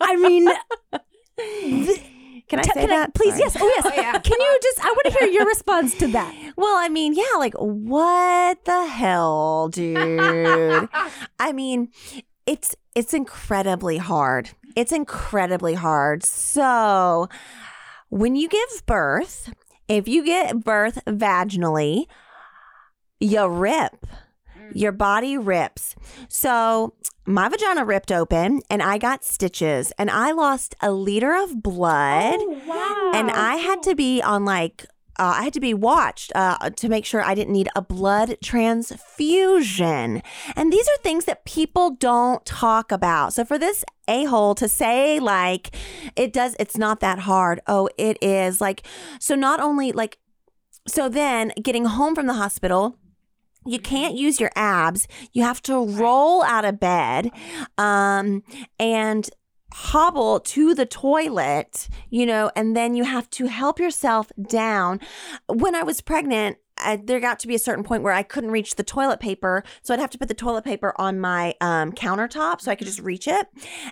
I 0.00 0.16
mean, 0.16 0.46
can 2.48 2.59
I 2.59 2.62
t- 2.62 2.70
say 2.74 2.80
can 2.83 2.85
I, 2.85 2.87
that? 2.87 3.14
please, 3.14 3.30
Sorry. 3.30 3.40
yes. 3.40 3.57
Oh, 3.61 3.83
yes. 3.96 4.22
Can 4.24 4.40
you 4.40 4.59
just, 4.62 4.85
I 4.85 4.90
want 4.90 5.04
to 5.07 5.12
hear 5.18 5.28
your 5.28 5.46
response 5.46 5.94
to 5.98 6.07
that. 6.09 6.35
Well, 6.57 6.76
I 6.76 6.88
mean, 6.88 7.14
yeah, 7.14 7.37
like 7.38 7.54
what 7.54 8.64
the 8.64 8.87
hell, 8.87 9.68
dude? 9.70 10.88
I 11.40 11.52
mean, 11.52 11.88
it's 12.46 12.76
it's 12.94 13.12
incredibly 13.12 13.98
hard. 13.98 14.50
It's 14.76 14.92
incredibly 14.92 15.74
hard. 15.74 16.22
So, 16.22 17.28
when 18.09 18.37
you 18.37 18.48
give 18.48 18.87
birth, 18.87 19.52
if 19.88 20.07
you 20.07 20.24
get 20.24 20.62
birth 20.62 21.04
vaginally, 21.07 22.04
you 23.18 23.46
rip. 23.48 24.07
Your 24.74 24.92
body 24.92 25.38
rips. 25.38 25.94
So, 26.28 26.94
my 27.26 27.48
vagina 27.48 27.84
ripped 27.84 28.12
open 28.12 28.60
and 28.68 28.82
I 28.82 28.98
got 28.98 29.24
stitches 29.24 29.92
and 29.98 30.10
I 30.10 30.32
lost 30.32 30.74
a 30.82 30.92
liter 30.92 31.34
of 31.34 31.62
blood 31.62 32.38
wow. 32.66 33.12
and 33.14 33.30
I 33.30 33.56
had 33.56 33.82
to 33.84 33.94
be 33.94 34.20
on 34.20 34.44
like 34.44 34.87
uh, 35.18 35.34
I 35.38 35.44
had 35.44 35.52
to 35.52 35.60
be 35.60 35.74
watched 35.74 36.32
uh, 36.34 36.70
to 36.70 36.88
make 36.88 37.06
sure 37.06 37.22
I 37.22 37.34
didn't 37.34 37.52
need 37.52 37.68
a 37.76 37.82
blood 37.82 38.37
transfusion. 38.42 40.22
And 40.56 40.72
these 40.72 40.88
are 40.88 40.96
things 41.02 41.24
that 41.26 41.44
people 41.44 41.90
don't 41.90 42.44
talk 42.44 42.90
about. 42.90 43.32
So 43.32 43.44
for 43.44 43.58
this 43.58 43.84
a 44.08 44.24
hole 44.24 44.54
to 44.56 44.68
say 44.68 45.20
like 45.20 45.76
it 46.16 46.32
does, 46.32 46.56
it's 46.58 46.76
not 46.76 47.00
that 47.00 47.20
hard. 47.20 47.60
Oh, 47.66 47.88
it 47.96 48.18
is 48.20 48.60
like 48.60 48.82
so. 49.20 49.34
Not 49.34 49.60
only 49.60 49.92
like 49.92 50.18
so, 50.88 51.08
then 51.08 51.52
getting 51.62 51.84
home 51.84 52.14
from 52.14 52.26
the 52.26 52.34
hospital. 52.34 52.98
You 53.66 53.79
can't 53.79 54.14
use 54.14 54.40
your 54.40 54.50
abs. 54.55 55.09
You 55.33 55.42
have 55.42 55.62
to 55.62 55.87
roll 55.87 56.42
out 56.44 56.64
of 56.64 56.81
bed 56.81 57.31
um, 57.79 58.42
and 58.79 59.29
hobble 59.72 60.38
to 60.38 60.72
the 60.72 60.87
toilet, 60.87 61.88
you 62.09 62.24
know, 62.24 62.50
and 62.55 62.77
then 62.77 62.94
you 62.94 63.03
have 63.03 63.29
to 63.31 63.46
help 63.46 63.81
yourself 63.81 64.31
down. 64.48 65.00
When 65.48 65.74
I 65.74 65.83
was 65.83 66.00
pregnant, 66.00 66.59
I, 66.84 66.96
there 66.96 67.20
got 67.20 67.38
to 67.40 67.48
be 67.48 67.54
a 67.54 67.58
certain 67.58 67.84
point 67.84 68.02
where 68.02 68.12
I 68.12 68.22
couldn't 68.22 68.50
reach 68.50 68.76
the 68.76 68.82
toilet 68.82 69.20
paper, 69.20 69.64
so 69.82 69.94
I'd 69.94 70.00
have 70.00 70.10
to 70.10 70.18
put 70.18 70.28
the 70.28 70.34
toilet 70.34 70.64
paper 70.64 70.94
on 70.96 71.18
my 71.20 71.54
um, 71.60 71.92
countertop 71.92 72.60
so 72.60 72.70
I 72.70 72.74
could 72.74 72.86
just 72.86 73.00
reach 73.00 73.26
it. 73.26 73.48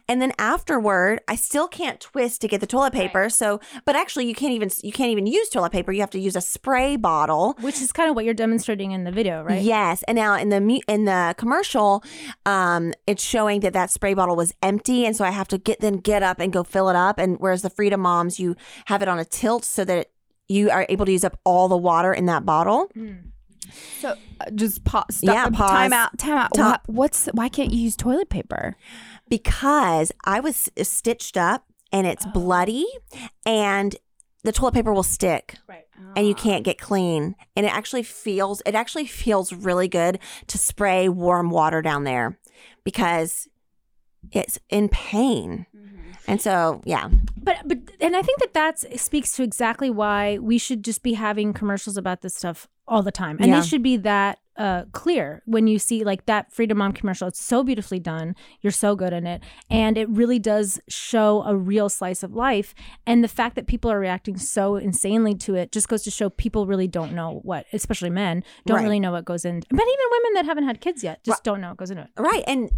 And 0.09 0.21
then 0.21 0.33
afterward, 0.39 1.21
I 1.29 1.37
still 1.37 1.69
can't 1.69 2.01
twist 2.01 2.41
to 2.43 2.49
get 2.49 2.61
the 2.61 2.67
toilet 2.67 2.93
paper. 2.93 3.29
So, 3.29 3.61
but 3.85 3.97
actually, 3.97 4.27
you 4.27 4.35
can't 4.35 4.53
even 4.53 4.71
you 4.83 4.93
can't 4.93 5.11
even 5.11 5.27
use 5.27 5.49
toilet 5.49 5.73
paper. 5.73 5.93
You 5.93 6.01
have 6.01 6.11
to 6.11 6.21
use 6.21 6.37
a 6.37 6.41
spray 6.41 6.97
bottle. 6.97 7.57
Which 7.61 7.81
is 7.81 7.93
kind 7.93 8.11
of 8.11 8.17
what 8.17 8.25
you're 8.25 8.35
demonstrating 8.35 8.93
in 8.93 9.05
the 9.05 9.13
video, 9.13 9.43
right? 9.43 9.63
Yes, 9.63 10.03
and 10.09 10.17
now 10.17 10.37
in 10.37 10.49
the 10.51 10.83
in 10.89 11.05
the 11.05 11.35
commercial, 11.39 12.05
um, 12.47 12.93
it's 13.07 13.25
showing 13.25 13.61
that 13.61 13.73
that 13.73 13.91
spray 13.91 14.15
bottle 14.15 14.37
was 14.37 14.55
empty, 14.63 15.07
and 15.07 15.17
so 15.17 15.25
I 15.25 15.31
have 15.31 15.49
to 15.49 15.59
get 15.59 15.81
then 15.81 15.99
get 15.99 16.23
up 16.23 16.41
and 16.41 16.53
go 16.53 16.63
fill 16.63 16.89
it 16.89 16.97
up. 16.97 17.19
And 17.19 17.39
whereas 17.39 17.63
the 17.63 17.71
Frida 17.71 17.97
Moms, 17.97 18.39
you 18.39 18.57
have 18.87 19.03
it 19.03 19.09
on 19.09 19.19
a 19.19 19.25
tilt 19.25 19.65
so 19.65 19.85
that 19.85 20.09
you 20.53 20.71
are 20.71 20.87
able 20.89 21.07
to 21.07 21.13
use 21.13 21.25
up 21.25 21.39
all 21.45 21.69
the 21.69 21.77
water 21.77 22.13
in 22.13 22.27
that 22.27 22.45
bottle. 22.45 22.89
Mm. 22.97 23.31
So 24.01 24.11
uh, 24.41 24.51
just 24.55 24.85
pause. 24.85 25.17
Stop. 25.17 25.35
Yeah, 25.35 25.49
pause. 25.49 25.71
Time 25.71 25.93
out. 25.93 26.19
Time 26.19 26.39
out. 26.39 26.55
Time- 26.55 26.71
What, 26.71 26.81
what's 26.87 27.27
why 27.33 27.49
can't 27.49 27.73
you 27.73 27.81
use 27.81 27.97
toilet 27.97 28.29
paper? 28.29 28.77
because 29.33 30.13
I 30.27 30.41
was 30.41 30.69
stitched 30.83 31.39
up 31.39 31.65
and 31.91 32.07
it's 32.07 32.27
oh. 32.27 32.31
bloody 32.33 32.87
and 33.47 33.97
the 34.45 34.53
toilet 34.53 34.75
paper 34.75 34.93
will 34.93 35.03
stick 35.03 35.57
Right. 35.67 35.87
and 36.15 36.27
you 36.27 36.35
ah. 36.37 36.43
can't 36.43 36.65
get 36.65 36.79
clean 36.79 37.35
and 37.57 37.65
it 37.65 37.75
actually 37.75 38.03
feels 38.03 38.61
it 38.67 38.75
actually 38.75 39.07
feels 39.07 39.51
really 39.51 39.89
good 39.89 40.19
to 40.49 40.59
spray 40.59 41.09
warm 41.09 41.49
water 41.49 41.81
down 41.81 42.05
there 42.05 42.39
because 42.85 43.49
it's 44.33 44.59
in 44.69 44.91
pain 44.91 45.65
mm-hmm. 45.75 46.11
and 46.29 46.39
so 46.43 46.83
yeah 46.85 47.09
But 47.43 47.57
but 47.67 47.79
and 48.01 48.17
I 48.17 48.23
think 48.23 48.39
that 48.41 48.55
that 48.55 48.79
speaks 49.01 49.33
to 49.37 49.43
exactly 49.43 49.91
why 49.91 50.39
we 50.39 50.59
should 50.59 50.85
just 50.85 51.03
be 51.03 51.15
having 51.15 51.53
commercials 51.53 51.97
about 51.97 52.21
this 52.23 52.35
stuff 52.35 52.69
all 52.87 53.03
the 53.03 53.13
time, 53.13 53.37
and 53.41 53.49
Yeah. 53.49 53.61
they 53.61 53.67
should 53.67 53.83
be 53.83 53.97
that 53.99 54.39
uh, 54.59 54.85
clear 54.93 55.43
when 55.47 55.67
you 55.67 55.79
see 55.79 56.05
like 56.05 56.27
that 56.27 56.53
Frida 56.53 56.75
Mom 56.75 56.93
commercial. 56.93 57.27
It's 57.27 57.41
so 57.43 57.65
beautifully 57.65 57.99
done. 57.99 58.35
You're 58.61 58.71
so 58.71 58.95
good 58.95 59.13
in 59.15 59.27
it, 59.27 59.43
and 59.71 59.97
it 59.97 60.09
really 60.11 60.39
does 60.39 60.79
show 60.91 61.43
a 61.47 61.57
real 61.57 61.89
slice 61.89 62.23
of 62.23 62.35
life. 62.35 62.75
And 63.07 63.25
the 63.25 63.29
fact 63.29 63.55
that 63.57 63.67
people 63.67 63.91
are 63.91 63.99
reacting 63.99 64.37
so 64.37 64.77
insanely 64.77 65.35
to 65.37 65.55
it 65.55 65.73
just 65.73 65.89
goes 65.89 66.03
to 66.03 66.11
show 66.11 66.29
people 66.29 66.67
really 66.67 66.87
don't 66.87 67.13
know 67.15 67.41
what, 67.45 67.65
especially 67.73 68.11
men, 68.11 68.45
don't 68.67 68.77
Right. 68.77 68.83
really 68.85 69.01
know 69.01 69.13
what 69.13 69.25
goes 69.25 69.45
in. 69.47 69.61
But 69.61 69.75
even 69.81 70.07
women 70.11 70.35
that 70.35 70.45
haven't 70.45 70.65
had 70.65 70.81
kids 70.83 71.03
yet 71.03 71.25
just 71.25 71.43
don't 71.45 71.61
know 71.63 71.69
what 71.71 71.79
goes 71.79 71.91
into 71.91 72.03
it. 72.03 72.11
right 72.19 72.45
and 72.47 72.71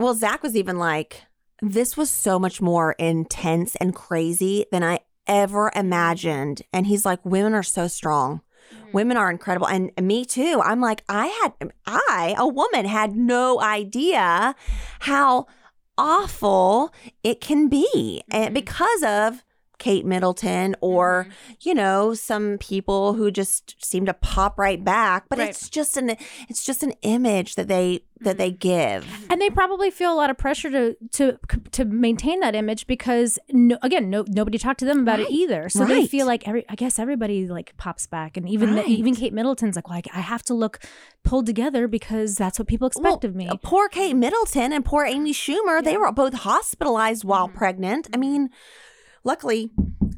well 0.00 0.12
zach 0.14 0.42
was 0.42 0.56
even 0.56 0.76
like 0.78 1.22
this 1.62 1.96
was 1.96 2.10
so 2.10 2.38
much 2.38 2.60
more 2.60 2.92
intense 2.98 3.76
and 3.76 3.94
crazy 3.94 4.66
than 4.70 4.82
i 4.82 5.00
ever 5.26 5.72
imagined. 5.74 6.62
And 6.72 6.86
he's 6.86 7.04
like 7.04 7.24
women 7.24 7.54
are 7.54 7.62
so 7.62 7.88
strong. 7.88 8.42
Mm. 8.72 8.92
Women 8.92 9.16
are 9.16 9.30
incredible. 9.30 9.68
And 9.68 9.90
me 10.00 10.24
too. 10.24 10.60
I'm 10.64 10.80
like 10.80 11.02
i 11.08 11.26
had 11.26 11.72
i 11.86 12.34
a 12.38 12.46
woman 12.46 12.84
had 12.84 13.16
no 13.16 13.60
idea 13.60 14.54
how 15.00 15.46
awful 15.98 16.92
it 17.22 17.40
can 17.40 17.68
be. 17.68 18.22
And 18.30 18.46
mm-hmm. 18.46 18.54
because 18.54 19.02
of 19.02 19.42
kate 19.78 20.06
middleton 20.06 20.74
or 20.80 21.28
you 21.60 21.74
know 21.74 22.14
some 22.14 22.56
people 22.58 23.12
who 23.14 23.30
just 23.30 23.76
seem 23.84 24.06
to 24.06 24.14
pop 24.14 24.58
right 24.58 24.82
back 24.84 25.24
but 25.28 25.38
Right. 25.38 25.50
it's 25.50 25.68
just 25.68 25.96
an 25.96 26.16
it's 26.48 26.64
just 26.64 26.82
an 26.82 26.92
image 27.02 27.56
that 27.56 27.68
they 27.68 28.00
that 28.20 28.38
they 28.38 28.50
give. 28.50 29.04
And 29.28 29.42
they 29.42 29.50
probably 29.50 29.90
feel 29.90 30.10
a 30.10 30.16
lot 30.16 30.30
of 30.30 30.38
pressure 30.38 30.70
to 30.70 30.96
to 31.12 31.38
to 31.72 31.84
maintain 31.84 32.40
that 32.40 32.54
image 32.54 32.86
because 32.86 33.38
no, 33.52 33.76
again 33.82 34.08
no 34.08 34.24
nobody 34.26 34.56
talked 34.56 34.78
to 34.80 34.86
them 34.86 35.00
about 35.00 35.20
it 35.20 35.28
either. 35.30 35.68
So 35.68 35.84
they 35.84 36.06
feel 36.06 36.24
like 36.24 36.48
every 36.48 36.64
i 36.70 36.74
guess 36.76 36.98
everybody 36.98 37.46
like 37.46 37.76
pops 37.76 38.06
back. 38.06 38.38
And 38.38 38.48
even 38.48 38.74
Right. 38.76 38.88
even 38.88 39.14
kate 39.14 39.34
middleton's 39.34 39.76
like 39.76 39.86
well 39.88 39.98
I, 39.98 40.18
I 40.18 40.20
have 40.22 40.42
to 40.44 40.54
look 40.54 40.78
pulled 41.24 41.44
together 41.44 41.86
because 41.88 42.36
that's 42.36 42.58
what 42.58 42.66
people 42.68 42.86
expect 42.88 43.24
of 43.24 43.34
me. 43.34 43.48
uh, 43.48 43.56
Poor 43.62 43.88
Kate 43.90 44.14
Middleton 44.16 44.72
and 44.72 44.82
poor 44.84 45.04
Amy 45.04 45.34
Schumer, 45.34 45.84
they 45.84 45.98
were 45.98 46.10
both 46.12 46.32
hospitalized 46.34 47.22
while 47.24 47.48
Mm-hmm. 47.48 47.58
pregnant. 47.58 48.08
I 48.14 48.16
mean, 48.16 48.48
luckily 49.26 49.70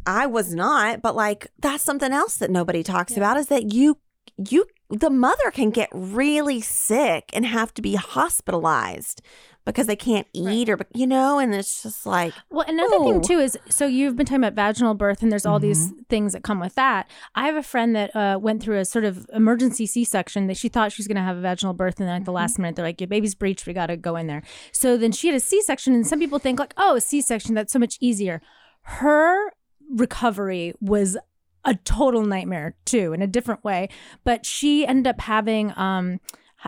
I 0.06 0.26
was 0.26 0.54
not, 0.54 1.02
but 1.02 1.14
like 1.16 1.48
that's 1.58 1.82
something 1.82 2.12
else 2.12 2.36
that 2.36 2.50
nobody 2.50 2.82
talks 2.82 3.16
about 3.16 3.36
is 3.36 3.48
that 3.48 3.72
you 3.72 3.98
you 4.36 4.64
the 4.90 5.10
mother 5.10 5.50
can 5.50 5.70
get 5.70 5.88
really 5.92 6.60
sick 6.62 7.30
and 7.34 7.44
have 7.44 7.74
to 7.74 7.82
be 7.82 7.94
hospitalized 7.96 9.20
because 9.66 9.86
they 9.86 9.96
can't 9.96 10.26
eat 10.32 10.70
or 10.70 10.78
you 10.94 11.06
know 11.06 11.38
and 11.38 11.54
it's 11.54 11.82
just 11.82 12.06
like 12.06 12.32
Well, 12.50 12.64
another 12.66 12.98
thing 13.00 13.20
too 13.20 13.38
is 13.38 13.58
so 13.68 13.86
you've 13.86 14.16
been 14.16 14.24
talking 14.24 14.42
about 14.42 14.54
vaginal 14.54 14.94
birth, 14.94 15.22
and 15.22 15.30
there's 15.30 15.44
all 15.44 15.58
these 15.60 15.90
Mm-hmm. 15.90 16.02
things 16.08 16.32
that 16.32 16.42
come 16.42 16.58
with 16.60 16.74
that. 16.76 17.06
I 17.34 17.44
have 17.46 17.56
a 17.56 17.62
friend 17.62 17.94
that 17.94 18.16
uh, 18.16 18.38
went 18.40 18.62
through 18.62 18.78
a 18.78 18.84
sort 18.86 19.04
of 19.04 19.26
emergency 19.34 19.84
C-section 19.84 20.46
that 20.46 20.56
she 20.56 20.68
thought 20.70 20.92
she 20.92 21.00
was 21.02 21.06
going 21.08 21.16
to 21.16 21.22
have 21.22 21.36
a 21.36 21.42
vaginal 21.42 21.74
birth, 21.74 22.00
and 22.00 22.08
then 22.08 22.14
at 22.16 22.20
Mm-hmm. 22.20 22.24
the 22.24 22.32
last 22.32 22.58
minute 22.58 22.76
they're 22.76 22.84
like, 22.84 23.00
"Your 23.00 23.08
baby's 23.08 23.34
breached. 23.34 23.66
We 23.66 23.74
got 23.74 23.86
to 23.88 23.96
go 23.98 24.16
in 24.16 24.26
there." 24.26 24.42
So 24.72 24.96
then 24.96 25.12
she 25.12 25.26
had 25.28 25.36
a 25.36 25.40
C-section, 25.40 25.92
and 25.92 26.06
some 26.06 26.18
people 26.18 26.38
think 26.38 26.58
like, 26.58 26.72
"Oh, 26.78 26.96
a 26.96 27.00
C-section 27.02 27.54
that's 27.54 27.72
so 27.72 27.78
much 27.78 27.98
easier." 28.00 28.40
Her 28.88 29.50
recovery 29.90 30.72
was 30.80 31.18
a 31.62 31.74
total 31.84 32.24
nightmare 32.24 32.74
too 32.86 33.12
in 33.12 33.20
a 33.20 33.26
different 33.26 33.62
way. 33.62 33.90
But 34.24 34.46
she 34.46 34.86
ended 34.86 35.06
up 35.06 35.20
having 35.20 35.76
um 35.76 36.20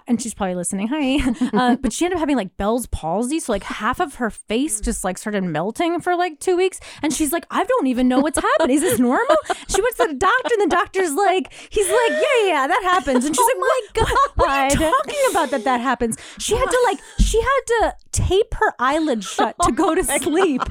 and 0.07 0.23
she's 0.23 0.35
probably 0.35 0.55
listening 0.55 0.87
hi 0.87 1.19
uh, 1.53 1.75
but 1.75 1.93
she 1.93 2.05
ended 2.05 2.17
up 2.17 2.21
having 2.21 2.37
like 2.37 2.59
bell's 2.59 2.87
palsy. 2.89 3.41
So 3.41 3.53
like 3.53 3.63
half 3.63 4.01
of 4.01 4.17
her 4.17 4.29
face 4.29 4.83
just 4.83 5.03
like 5.03 5.17
started 5.17 5.45
melting 5.45 5.99
for 6.01 6.15
like 6.15 6.41
two 6.41 6.59
weeks. 6.59 6.79
And 7.03 7.11
she's 7.11 7.33
like 7.33 7.47
i 7.51 7.65
don't 7.65 7.87
even 7.87 8.07
know 8.07 8.21
what's 8.21 8.39
happening. 8.39 8.77
Is 8.77 8.83
this 8.83 8.99
normal? 8.99 9.37
She 9.69 9.81
went 9.81 9.97
to 9.97 10.09
the 10.09 10.15
doctor 10.15 10.55
and 10.59 10.71
the 10.71 10.77
doctor's 10.77 11.15
like 11.15 11.53
he's 11.71 11.89
like 11.89 12.11
yeah 12.11 12.47
yeah 12.49 12.67
that 12.67 12.83
happens. 12.83 13.25
And 13.25 13.35
she's 13.35 13.47
like 13.47 13.57
my 13.59 13.81
god 13.95 14.31
what? 14.35 14.49
Are 14.51 14.65
you 14.69 14.91
talking 14.91 15.25
about 15.31 15.51
that 15.53 15.65
that 15.65 15.81
happens? 15.81 16.19
She 16.39 16.55
had 16.55 16.69
to 16.69 16.81
like 16.85 16.99
she 17.19 17.41
had 17.41 17.61
to 17.67 17.95
tape 18.13 18.55
her 18.55 18.73
eyelids 18.79 19.27
shut 19.27 19.55
to 19.63 19.73
go 19.73 19.95
to 19.95 20.03
sleep 20.21 20.63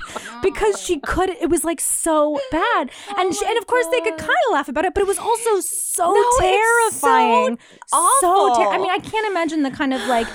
because 0.44 0.82
she 0.82 1.00
couldn't 1.00 1.38
it 1.42 1.50
was 1.50 1.64
like 1.64 1.80
so 1.80 2.40
bad. 2.52 2.92
And 3.18 3.34
she, 3.36 3.46
and 3.46 3.58
of 3.58 3.66
course 3.68 3.86
they 3.92 4.02
could 4.02 4.18
kind 4.18 4.30
of 4.48 4.54
laugh 4.54 4.68
about 4.70 4.86
it 4.86 4.94
but 4.94 5.02
it 5.02 5.08
was 5.08 5.20
also 5.20 5.60
so 5.62 6.14
No, 6.14 6.22
so 6.38 6.40
terrifying. 6.42 7.58
So 7.88 7.98
awful. 7.98 8.56
ter- 8.64 8.70
i 8.72 8.78
mean 8.78 8.90
i 8.92 9.00
can't 9.00 9.28
imagine 9.28 9.64
the 9.64 9.72
kind 9.72 9.94
of 9.94 10.02
like 10.08 10.28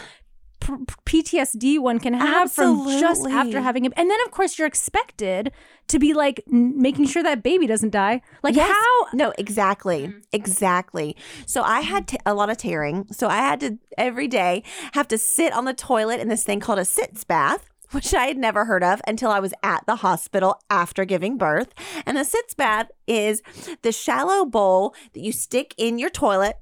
p- 0.64 1.22
PTSD 1.22 1.79
one 1.79 1.98
can 1.98 2.14
have 2.14 2.50
from 2.53 2.87
just 2.98 3.27
after 3.27 3.61
having 3.61 3.85
it. 3.85 3.92
And 3.96 4.11
then, 4.11 4.18
of 4.24 4.31
course, 4.31 4.59
you're 4.59 4.66
expected 4.66 5.53
to 5.88 5.98
be 5.98 6.14
like 6.14 6.42
n- 6.53 6.81
making 6.81 7.07
sure 7.07 7.22
that 7.22 7.42
baby 7.42 7.66
doesn't 7.66 7.90
die. 7.90 8.22
Like, 8.42 8.57
Yes. 8.57 8.70
how? 8.70 9.09
No, 9.12 9.33
exactly. 9.38 10.09
Mm-hmm. 10.09 10.18
Exactly. 10.33 11.16
So 11.46 11.62
I 11.62 11.81
had 11.81 12.07
mm-hmm. 12.07 12.16
t- 12.16 12.22
a 12.27 12.35
lot 12.35 12.50
of 12.50 12.57
tearing. 12.57 13.07
So 13.12 13.29
I 13.29 13.37
had 13.37 13.61
to 13.61 13.79
every 13.98 14.29
day 14.29 14.62
have 14.92 15.09
to 15.09 15.18
sit 15.18 15.53
on 15.53 15.64
the 15.64 15.74
toilet 15.74 16.20
in 16.20 16.29
this 16.29 16.44
thing 16.44 16.61
called 16.61 16.79
a 16.79 16.85
sitz 16.85 17.24
bath. 17.24 17.68
Which 17.90 18.12
I 18.12 18.27
had 18.27 18.38
never 18.38 18.64
heard 18.64 18.83
of 18.83 19.00
until 19.07 19.31
I 19.31 19.38
was 19.38 19.55
at 19.62 19.87
the 19.87 19.96
hospital 19.96 20.57
after 20.68 21.05
giving 21.05 21.38
birth. 21.38 21.72
And 22.05 22.18
a 22.18 22.24
sitz 22.24 22.53
bath 22.53 22.90
is 23.07 23.40
the 23.83 23.92
shallow 23.92 24.44
bowl 24.44 24.96
that 25.12 25.20
you 25.20 25.31
stick 25.31 25.74
in 25.79 26.00
your 26.00 26.11
toilet, 26.11 26.57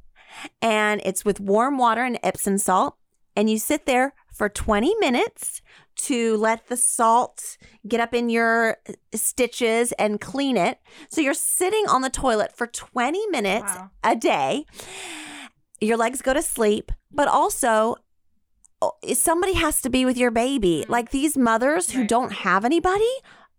and 0.61 1.01
it's 1.07 1.25
with 1.25 1.41
warm 1.41 1.79
water 1.79 2.03
and 2.03 2.19
Epsom 2.23 2.59
salt. 2.59 2.97
And 3.37 3.49
you 3.49 3.59
sit 3.59 3.87
there 3.87 4.15
for 4.33 4.49
20 4.49 4.95
minutes 5.01 5.63
to 5.95 6.37
let 6.37 6.69
the 6.69 6.77
salt 6.77 7.57
get 7.87 8.01
up 8.01 8.15
in 8.15 8.29
your 8.29 8.79
uh, 8.89 8.93
stitches 9.15 9.93
and 9.93 10.21
clean 10.21 10.57
it. 10.57 10.79
So 11.11 11.21
you're 11.21 11.35
sitting 11.35 11.85
on 11.89 12.03
the 12.03 12.11
toilet 12.11 12.57
for 12.57 12.67
20 12.67 13.27
minutes 13.29 13.73
a 14.03 14.17
day. 14.17 14.67
Your 15.81 15.97
legs 15.97 16.23
go 16.23 16.33
to 16.33 16.43
sleep, 16.43 16.93
but 17.11 17.29
also 17.29 17.97
oh, 18.81 18.93
somebody 19.13 19.55
has 19.55 19.83
to 19.83 19.91
be 19.91 20.05
with 20.05 20.17
your 20.17 20.31
baby. 20.31 20.83
Mm-hmm. 20.83 20.93
Like 20.93 21.11
these 21.11 21.37
mothers 21.37 21.91
who 21.91 22.07
don't 22.07 22.33
have 22.33 22.65
anybody, 22.65 23.11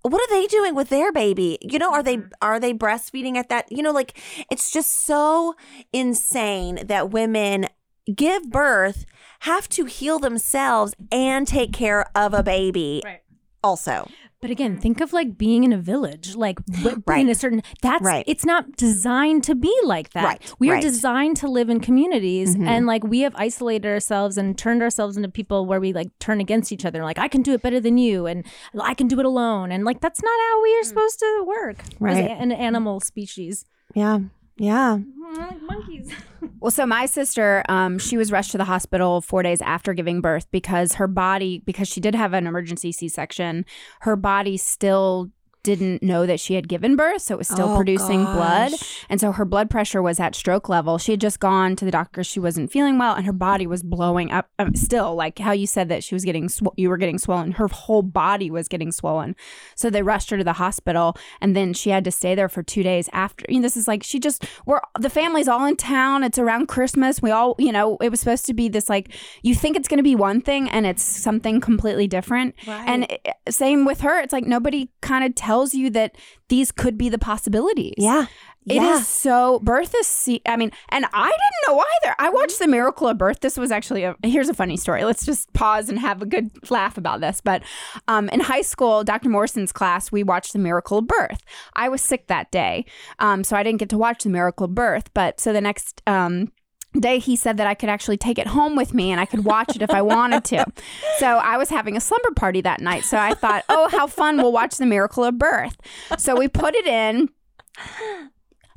what 0.02 0.22
are 0.22 0.36
they 0.36 0.48
doing 0.48 0.76
with 0.76 0.90
their 0.90 1.12
baby? 1.12 1.58
You 1.62 1.80
know, 1.80 1.94
are 1.94 2.04
they 2.04 2.18
mm-hmm. 2.18 2.30
are 2.42 2.60
they 2.60 2.74
breastfeeding 2.74 3.38
at 3.38 3.50
that? 3.50 3.72
You 3.72 3.84
know, 3.84 3.92
like 3.92 4.20
it's 4.50 4.72
just 4.72 5.06
so 5.06 5.56
insane 5.92 6.88
that 6.88 7.12
women 7.12 7.68
give 8.14 8.50
birth 8.50 9.06
have 9.42 9.68
to 9.70 9.86
heal 9.86 10.20
themselves 10.20 10.94
and 11.12 11.48
take 11.48 11.74
care 11.74 12.06
of 12.16 12.34
a 12.34 12.44
baby 12.44 13.02
Right. 13.04 13.22
also. 13.64 14.08
But 14.42 14.52
again, 14.52 14.78
think 14.78 15.00
of 15.00 15.14
like 15.14 15.38
being 15.38 15.64
in 15.64 15.72
a 15.72 15.78
village, 15.78 16.36
like 16.36 16.58
w- 16.84 17.02
Right. 17.08 17.22
in 17.22 17.30
a 17.30 17.36
certain. 17.36 17.62
That's 17.82 18.04
Right. 18.04 18.26
It's 18.28 18.44
not 18.46 18.76
designed 18.76 19.46
to 19.46 19.56
be 19.56 19.74
like 19.86 20.10
that. 20.12 20.26
Right, 20.26 20.54
We 20.60 20.70
are 20.70 20.74
right. 20.74 20.84
Mm-hmm. 20.84 20.90
designed 20.90 21.38
to 21.38 21.48
live 21.48 21.70
in 21.70 21.80
communities, 21.80 22.56
and 22.56 22.86
like 22.86 23.06
we 23.06 23.22
have 23.22 23.34
isolated 23.38 23.88
ourselves 23.88 24.38
and 24.38 24.58
turned 24.58 24.82
ourselves 24.82 25.16
into 25.16 25.30
people 25.30 25.66
where 25.66 25.80
we 25.80 25.94
like 25.94 26.10
turn 26.20 26.42
against 26.42 26.74
each 26.74 26.84
other. 26.84 27.04
Like 27.04 27.18
I 27.18 27.30
can 27.30 27.42
do 27.42 27.54
it 27.54 27.62
better 27.62 27.80
than 27.80 27.98
you, 27.98 28.26
and 28.26 28.46
I 28.78 28.94
can 28.96 29.08
do 29.08 29.18
it 29.22 29.26
alone, 29.26 29.72
and 29.72 29.86
like 29.86 30.02
that's 30.02 30.22
not 30.22 30.38
how 30.50 30.62
we 30.62 30.76
are 30.78 30.84
supposed 30.84 31.20
to 31.20 31.44
work 31.48 31.80
as 31.80 31.90
Mm. 31.92 31.96
Right. 32.02 32.18
a- 32.26 32.32
an 32.34 32.52
animal 32.52 33.00
species. 33.00 33.64
Yeah. 33.96 34.20
Yeah. 34.58 35.00
Like 35.38 35.62
monkeys. 35.62 36.12
Well, 36.60 36.72
so 36.72 36.86
my 36.86 37.06
sister, 37.06 37.64
um, 37.68 37.98
she 37.98 38.16
was 38.18 38.32
rushed 38.32 38.52
to 38.52 38.58
the 38.58 38.66
hospital 38.66 39.22
four 39.22 39.44
days 39.44 39.62
after 39.62 39.94
giving 39.94 40.22
birth 40.22 40.46
because 40.52 40.94
her 40.94 41.08
body, 41.08 41.62
because 41.66 41.88
she 41.90 42.00
did 42.00 42.16
have 42.16 42.34
an 42.34 42.48
emergency 42.48 42.92
C 42.92 43.10
section, 43.10 43.66
her 44.02 44.16
body 44.16 44.56
still 44.58 45.30
didn't 45.64 46.04
know 46.04 46.26
that 46.26 46.40
she 46.40 46.54
had 46.56 46.68
given 46.68 46.96
birth, 46.96 47.22
so 47.24 47.36
it 47.36 47.38
was 47.38 47.48
still 47.48 47.70
Oh, 47.70 47.76
producing 47.76 48.24
blood, 48.26 48.74
and 49.10 49.20
so 49.22 49.32
her 49.32 49.46
blood 49.46 49.70
pressure 49.70 50.02
was 50.02 50.20
at 50.20 50.36
stroke 50.36 50.68
level. 50.70 50.98
She 50.98 51.14
had 51.14 51.22
just 51.22 51.40
gone 51.40 51.76
to 51.78 51.86
the 51.86 51.92
doctor; 51.92 52.24
she 52.24 52.40
wasn't 52.40 52.72
feeling 52.72 52.98
well, 52.98 53.16
and 53.16 53.26
her 53.26 53.34
body 53.34 53.66
was 53.66 53.82
blowing 53.84 54.32
up. 54.32 54.50
Um, 54.60 54.76
still, 54.76 55.16
like 55.16 55.40
how 55.40 55.52
you 55.54 55.66
said 55.66 55.88
that 55.90 56.04
she 56.04 56.14
was 56.14 56.26
getting, 56.26 56.50
sw- 56.50 56.76
you 56.76 56.90
were 56.90 56.98
getting 56.98 57.18
swollen. 57.18 57.54
Her 57.54 57.68
whole 57.68 58.02
body 58.04 58.52
was 58.52 58.68
getting 58.68 58.92
swollen. 58.92 59.36
So 59.76 59.90
they 59.90 60.02
rushed 60.04 60.30
her 60.32 60.38
to 60.38 60.44
the 60.44 60.54
hospital, 60.54 61.16
and 61.40 61.56
then 61.56 61.74
she 61.74 61.90
had 61.90 62.04
to 62.04 62.12
stay 62.12 62.36
there 62.36 62.50
for 62.50 62.62
two 62.62 62.84
days 62.84 63.10
after. 63.14 63.46
You 63.48 63.56
know, 63.60 63.62
this 63.62 63.78
is 63.78 63.88
like 63.88 64.04
she 64.04 64.20
just 64.20 64.46
we're 64.66 64.82
the 65.00 65.10
family's 65.10 65.48
all 65.48 65.66
in 65.66 65.78
town. 65.78 66.24
It's 66.24 66.38
around 66.38 66.68
Christmas. 66.68 67.22
We 67.22 67.32
all, 67.32 67.56
you 67.58 67.72
know, 67.72 67.98
it 68.02 68.10
was 68.10 68.20
supposed 68.20 68.46
to 68.48 68.54
be 68.54 68.68
this 68.68 68.90
like 68.90 69.14
you 69.44 69.56
think 69.56 69.78
it's 69.78 69.88
going 69.88 69.98
to 70.00 70.04
be 70.04 70.16
one 70.16 70.42
thing, 70.42 70.70
and 70.70 70.86
it's 70.86 71.04
something 71.04 71.62
completely 71.62 72.08
different. 72.08 72.56
And 72.68 73.04
it, 73.10 73.28
same 73.50 73.86
with 73.86 74.02
her. 74.02 74.20
It's 74.20 74.34
like 74.34 74.46
nobody 74.46 74.90
kind 75.02 75.24
of 75.24 75.34
tells 75.36 75.53
you 75.74 75.90
that 75.92 76.16
these 76.50 76.72
could 76.72 76.98
be 76.98 77.10
the 77.10 77.18
possibilities. 77.18 77.96
Yeah. 77.98 78.28
It 78.66 78.76
is 78.76 78.82
yeah. 78.82 79.02
so 79.02 79.60
birth 79.60 79.94
is. 80.00 80.08
Se- 80.08 80.42
I 80.46 80.56
mean, 80.56 80.72
and 80.90 81.06
I 81.14 81.26
didn't 81.26 81.68
know 81.68 81.84
either. 81.84 82.16
I 82.18 82.30
watched 82.30 82.60
The 82.60 82.68
Miracle 82.68 83.10
of 83.10 83.18
Birth. 83.18 83.42
This 83.42 83.58
was 83.58 83.72
actually 83.72 84.04
a. 84.04 84.16
Here's 84.24 84.48
a 84.48 84.54
funny 84.54 84.78
story. 84.78 85.04
Let's 85.04 85.26
just 85.26 85.52
pause 85.52 85.90
and 85.90 86.00
have 86.00 86.22
a 86.22 86.26
good 86.26 86.50
laugh 86.72 86.98
about 86.98 87.20
this. 87.20 87.42
But 87.42 87.64
um, 88.08 88.30
in 88.30 88.40
high 88.40 88.62
school, 88.62 89.04
Dr. 89.04 89.28
Morrison's 89.28 89.74
class, 89.74 90.14
we 90.14 90.24
watched 90.24 90.54
The 90.54 90.60
Miracle 90.60 91.00
of 91.00 91.08
Birth. 91.08 91.42
I 91.74 91.90
was 91.90 92.02
sick 92.02 92.28
that 92.28 92.52
day, 92.52 92.86
um, 93.20 93.44
so 93.44 93.58
I 93.58 93.64
didn't 93.64 93.80
get 93.80 93.90
to 93.90 93.98
watch 93.98 94.24
The 94.24 94.30
Miracle 94.30 94.66
of 94.66 94.76
Birth. 94.76 95.14
But 95.14 95.42
so 95.42 95.52
the 95.52 95.62
next. 95.62 96.02
Um, 96.08 96.52
day 97.00 97.20
he 97.20 97.36
said 97.36 97.58
that 97.58 97.68
I 97.68 97.74
could 97.74 97.90
actually 97.90 98.18
take 98.18 98.38
it 98.38 98.48
home 98.48 98.76
with 98.76 98.94
me 98.94 99.12
and 99.12 99.20
I 99.20 99.26
could 99.26 99.44
watch 99.44 99.76
it 99.76 99.82
if 99.82 99.90
I 99.92 100.02
wanted 100.02 100.44
to. 100.46 100.66
So 101.20 101.28
I 101.28 101.58
was 101.58 101.70
having 101.70 101.96
a 101.96 102.02
slumber 102.02 102.32
party 102.32 102.62
that 102.62 102.82
night. 102.82 103.06
So 103.06 103.18
I 103.18 103.34
thought, 103.34 103.64
"Oh, 103.70 103.88
how 103.90 104.08
fun. 104.08 104.38
We'll 104.38 104.52
watch 104.52 104.78
The 104.78 104.86
Miracle 104.86 105.24
of 105.24 105.38
Birth." 105.38 105.78
So 106.18 106.36
we 106.36 106.48
put 106.48 106.76
it 106.76 106.86
in 106.86 107.30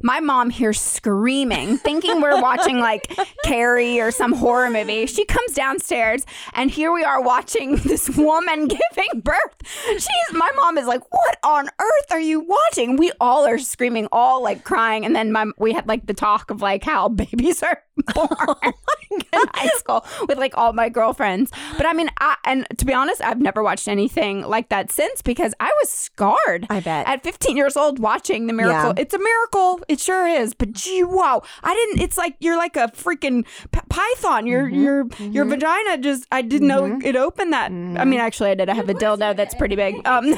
my 0.02 0.20
mom 0.20 0.50
hears 0.50 0.80
screaming, 0.80 1.78
thinking 1.78 2.20
we're 2.20 2.40
watching 2.40 2.78
like 2.78 3.10
Carrie 3.44 4.00
or 4.00 4.10
some 4.10 4.32
horror 4.32 4.70
movie. 4.70 5.06
She 5.06 5.24
comes 5.24 5.52
downstairs, 5.52 6.24
and 6.54 6.70
here 6.70 6.92
we 6.92 7.04
are 7.04 7.22
watching 7.22 7.76
this 7.84 8.08
woman 8.10 8.68
giving 8.68 9.20
birth. 9.20 9.54
She's 9.88 10.32
my 10.32 10.50
mom 10.56 10.78
is 10.78 10.86
like, 10.86 11.02
"What 11.12 11.38
on 11.42 11.68
earth 11.78 12.12
are 12.12 12.20
you 12.20 12.40
watching?" 12.40 12.96
We 12.96 13.12
all 13.20 13.46
are 13.46 13.58
screaming, 13.58 14.08
all 14.12 14.42
like 14.42 14.64
crying, 14.64 15.04
and 15.04 15.14
then 15.14 15.32
my 15.32 15.46
we 15.58 15.72
had 15.72 15.86
like 15.88 16.06
the 16.06 16.14
talk 16.14 16.50
of 16.50 16.60
like 16.62 16.84
how 16.84 17.08
babies 17.16 17.62
are 17.62 17.82
born 18.14 18.28
in 19.10 19.20
high 19.54 19.68
school 19.78 20.04
with 20.28 20.38
like 20.38 20.56
all 20.56 20.72
my 20.72 20.88
girlfriends. 20.88 21.50
But 21.76 21.86
I 21.86 21.92
mean, 21.92 22.10
I, 22.20 22.36
and 22.44 22.66
to 22.78 22.84
be 22.84 22.92
honest, 22.92 23.22
I've 23.22 23.40
never 23.40 23.62
watched 23.62 23.88
anything 23.88 24.42
like 24.42 24.68
that 24.68 24.90
since 24.90 25.22
because 25.22 25.54
I 25.60 25.72
was 25.82 25.90
scarred. 25.90 26.66
I 26.68 26.80
bet. 26.80 27.06
at 27.06 27.22
15 27.22 27.56
years 27.56 27.76
old 27.76 27.98
watching 27.98 28.46
the 28.46 28.52
miracle. 28.52 28.92
Yeah. 28.96 29.02
It's 29.02 29.14
a 29.14 29.18
miracle. 29.18 29.80
It 29.88 30.00
sure 30.00 30.26
is. 30.26 30.54
But 30.54 30.72
gee, 30.72 31.02
wow. 31.02 31.42
I 31.62 31.74
didn't 31.74 32.02
it's 32.02 32.16
like 32.18 32.36
you're 32.40 32.56
like 32.56 32.76
a 32.76 32.88
freaking 32.88 33.44
p- 33.72 33.80
python. 33.88 34.46
Your 34.46 34.66
Mm-hmm. 34.66 34.82
your 34.82 35.06
your 35.30 35.44
vagina 35.44 35.98
just 35.98 36.26
I 36.32 36.42
didn't 36.42 36.68
know 36.68 36.98
it 37.04 37.14
opened 37.16 37.52
that. 37.52 37.66
I 37.70 38.04
mean, 38.04 38.20
actually 38.20 38.50
I 38.50 38.54
did. 38.54 38.68
I 38.68 38.74
have 38.74 38.88
a 38.88 38.94
dildo 38.94 39.36
that's 39.36 39.54
pretty 39.54 39.76
big. 39.76 39.94
Um 40.06 40.34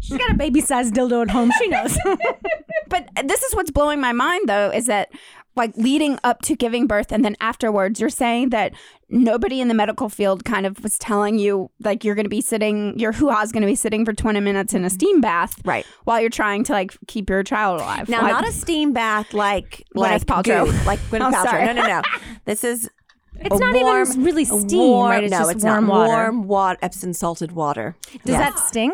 She's 0.00 0.16
got 0.18 0.30
a 0.30 0.34
baby 0.34 0.60
sized 0.60 0.94
dildo 0.94 1.22
at 1.22 1.30
home. 1.30 1.52
She 1.58 1.68
knows. 1.68 1.96
but 2.88 3.08
this 3.24 3.42
is 3.42 3.54
what's 3.54 3.70
blowing 3.70 4.00
my 4.00 4.12
mind 4.12 4.48
though 4.48 4.70
is 4.70 4.86
that 4.86 5.10
like 5.56 5.76
leading 5.76 6.18
up 6.24 6.42
to 6.42 6.56
giving 6.56 6.86
birth 6.86 7.12
and 7.12 7.24
then 7.24 7.36
afterwards 7.40 8.00
you're 8.00 8.08
saying 8.08 8.50
that 8.50 8.72
nobody 9.10 9.60
in 9.60 9.68
the 9.68 9.74
medical 9.74 10.08
field 10.08 10.44
kind 10.44 10.64
of 10.66 10.82
was 10.82 10.98
telling 10.98 11.38
you 11.38 11.70
like 11.82 12.04
you're 12.04 12.14
going 12.14 12.24
to 12.24 12.30
be 12.30 12.40
sitting 12.40 12.98
your 12.98 13.12
hoo-ha 13.12 13.42
is 13.42 13.52
going 13.52 13.62
to 13.62 13.66
be 13.66 13.74
sitting 13.74 14.04
for 14.04 14.12
20 14.12 14.40
minutes 14.40 14.72
in 14.74 14.84
a 14.84 14.90
steam 14.90 15.20
bath 15.20 15.60
Right. 15.64 15.84
while 16.04 16.20
you're 16.20 16.30
trying 16.30 16.64
to 16.64 16.72
like 16.72 16.96
keep 17.08 17.28
your 17.28 17.42
child 17.42 17.80
alive 17.80 18.08
Now, 18.08 18.20
not 18.22 18.46
a 18.46 18.52
steam 18.52 18.92
bath 18.92 19.34
like 19.34 19.84
like 19.94 20.24
Paltrow. 20.26 20.66
Goop, 20.66 20.86
like 20.86 20.98
Gwyneth 21.10 21.32
Oh, 21.32 21.44
Paltrow. 21.44 21.66
No, 21.66 21.72
no, 21.82 21.86
no. 21.86 22.02
This 22.44 22.64
is 22.64 22.88
It's 23.42 23.58
not 23.58 23.74
warm, 23.74 24.06
even 24.10 24.24
really 24.24 24.44
steam, 24.44 24.78
warm- 24.78 25.10
right? 25.10 25.24
It's 25.24 25.30
no, 25.32 25.38
just 25.38 25.50
it's 25.52 25.64
warm 25.64 25.86
not. 25.86 25.92
water. 26.08 26.12
Warm 26.12 26.46
water, 26.46 26.78
Epsom 26.82 27.12
salted 27.14 27.52
water. 27.52 27.96
Does 28.24 28.34
Yeah. 28.34 28.38
that 28.50 28.58
sting? 28.58 28.92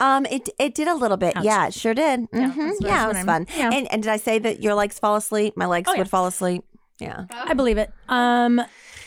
Um, 0.00 0.26
it 0.26 0.48
it 0.60 0.74
did 0.76 0.86
a 0.86 0.94
little 0.94 1.16
bit. 1.16 1.34
Yeah, 1.42 1.66
it 1.66 1.74
sure 1.74 1.92
did. 1.92 2.28
That's 2.30 2.56
what- 2.56 2.76
Yeah, 2.80 3.06
it 3.06 3.08
was 3.14 3.24
fun. 3.24 3.46
yeah. 3.56 3.70
And 3.72 3.90
and 3.90 4.02
did 4.02 4.10
I 4.12 4.16
say 4.16 4.38
that 4.38 4.62
your 4.62 4.74
legs 4.74 4.98
fall 5.00 5.16
asleep? 5.16 5.56
My 5.56 5.66
legs 5.66 5.88
Oh, 5.88 5.92
yeah. 5.92 5.98
would 5.98 6.08
fall 6.10 6.26
asleep. 6.26 6.62
Yeah. 7.00 7.24
I 7.32 7.54
believe 7.54 7.78
it. 7.78 7.90
Um, 8.08 8.60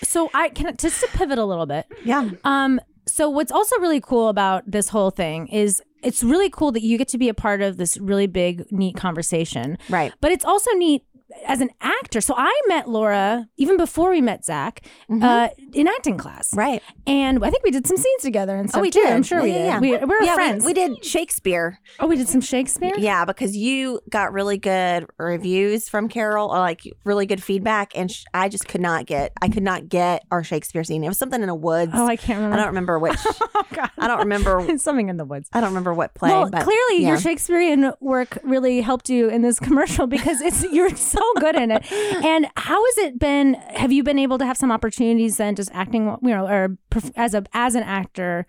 so 0.03 0.29
I 0.33 0.49
can 0.49 0.75
just 0.77 1.01
to 1.01 1.07
pivot 1.07 1.37
a 1.37 1.45
little 1.45 1.65
bit. 1.65 1.85
Yeah. 2.03 2.29
Um, 2.43 2.79
so 3.07 3.29
what's 3.29 3.51
also 3.51 3.77
really 3.79 4.01
cool 4.01 4.29
about 4.29 4.69
this 4.69 4.89
whole 4.89 5.11
thing 5.11 5.47
is 5.47 5.81
it's 6.03 6.23
really 6.23 6.49
cool 6.49 6.71
that 6.71 6.81
you 6.81 6.97
get 6.97 7.07
to 7.09 7.17
be 7.17 7.29
a 7.29 7.33
part 7.33 7.61
of 7.61 7.77
this 7.77 7.97
really 7.97 8.27
big, 8.27 8.71
neat 8.71 8.95
conversation. 8.95 9.77
Right. 9.89 10.13
But 10.21 10.31
it's 10.31 10.45
also 10.45 10.71
neat 10.71 11.03
as 11.45 11.61
an 11.61 11.69
actor. 11.81 12.21
So 12.21 12.33
I 12.37 12.51
met 12.67 12.87
Laura 12.89 13.47
even 13.57 13.77
before 13.77 14.09
we 14.11 14.21
met 14.21 14.45
Zach 14.45 14.81
Mm-hmm. 15.09 15.23
uh, 15.23 15.47
in 15.73 15.87
acting 15.87 16.17
class, 16.17 16.53
Right. 16.55 16.81
and 17.05 17.43
I 17.43 17.49
think 17.49 17.63
we 17.63 17.71
did 17.71 17.85
some 17.87 17.97
scenes 17.97 18.21
together 18.21 18.55
and 18.55 18.69
stuff. 18.69 18.79
Oh, 18.79 18.81
we 18.81 18.89
too. 18.91 18.99
did. 19.01 19.11
I'm 19.11 19.23
sure 19.23 19.41
we 19.41 19.51
did. 19.51 19.65
yeah, 19.65 19.79
We, 19.79 19.91
yeah. 19.93 20.05
we're 20.05 20.23
yeah, 20.23 20.35
friends. 20.35 20.63
We, 20.63 20.69
we 20.69 20.73
did 20.73 21.03
Shakespeare. 21.05 21.79
oh, 21.99 22.07
we 22.07 22.15
did 22.15 22.27
some 22.29 22.39
Shakespeare. 22.41 22.93
Yeah, 22.97 23.25
because 23.25 23.55
you 23.57 23.99
got 24.09 24.31
really 24.33 24.57
good 24.57 25.05
reviews 25.17 25.89
from 25.89 26.07
Carol, 26.09 26.49
or 26.49 26.59
like 26.59 26.81
really 27.03 27.25
good 27.25 27.41
feedback, 27.43 27.91
and 27.95 28.09
sh- 28.11 28.23
I 28.33 28.47
just 28.49 28.67
could 28.67 28.81
not 28.81 29.05
get. 29.05 29.31
I 29.41 29.49
could 29.49 29.63
not 29.63 29.89
get 29.89 30.23
our 30.31 30.43
Shakespeare 30.43 30.83
scene. 30.83 31.03
It 31.03 31.07
was 31.07 31.17
something 31.17 31.41
in 31.41 31.49
a 31.49 31.55
woods. 31.55 31.91
Oh, 31.95 32.05
I 32.05 32.15
can't 32.15 32.37
remember. 32.37 32.55
I 32.55 32.57
don't 32.59 32.67
remember 32.67 32.99
which. 32.99 33.17
oh 33.41 33.63
God. 33.73 33.89
I 33.97 34.07
don't 34.07 34.19
remember. 34.19 34.65
Something 34.77 35.09
in 35.09 35.17
the 35.17 35.25
woods. 35.25 35.49
I 35.53 35.59
don't 35.61 35.69
remember 35.69 35.93
what 35.93 36.13
play. 36.15 36.29
well, 36.29 36.49
but 36.49 36.63
clearly 36.63 37.01
yeah. 37.03 37.09
your 37.09 37.19
Shakespearean 37.19 37.91
work 37.99 38.37
really 38.43 38.81
helped 38.81 39.09
you 39.09 39.29
in 39.29 39.41
this 39.41 39.59
commercial 39.59 40.07
because 40.07 40.41
it's 40.41 40.63
you're 40.71 40.95
so 40.95 41.20
good 41.39 41.55
in 41.55 41.71
it. 41.71 41.91
And 41.91 42.47
how 42.55 42.83
has 42.85 42.97
it 42.99 43.19
been? 43.19 43.53
Have 43.53 43.91
you 43.91 44.03
been 44.03 44.19
able 44.19 44.37
to 44.37 44.45
have 44.45 44.57
some 44.57 44.71
opportunities 44.71 45.37
then, 45.37 45.55
just 45.55 45.71
acting, 45.73 46.05
you 46.21 46.29
know, 46.29 46.47
or 46.47 46.77
as 47.15 47.33
a 47.33 47.43
as 47.53 47.75
an 47.75 47.83
actor 47.83 48.45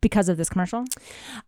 because 0.00 0.28
of 0.28 0.36
this 0.36 0.48
commercial? 0.48 0.84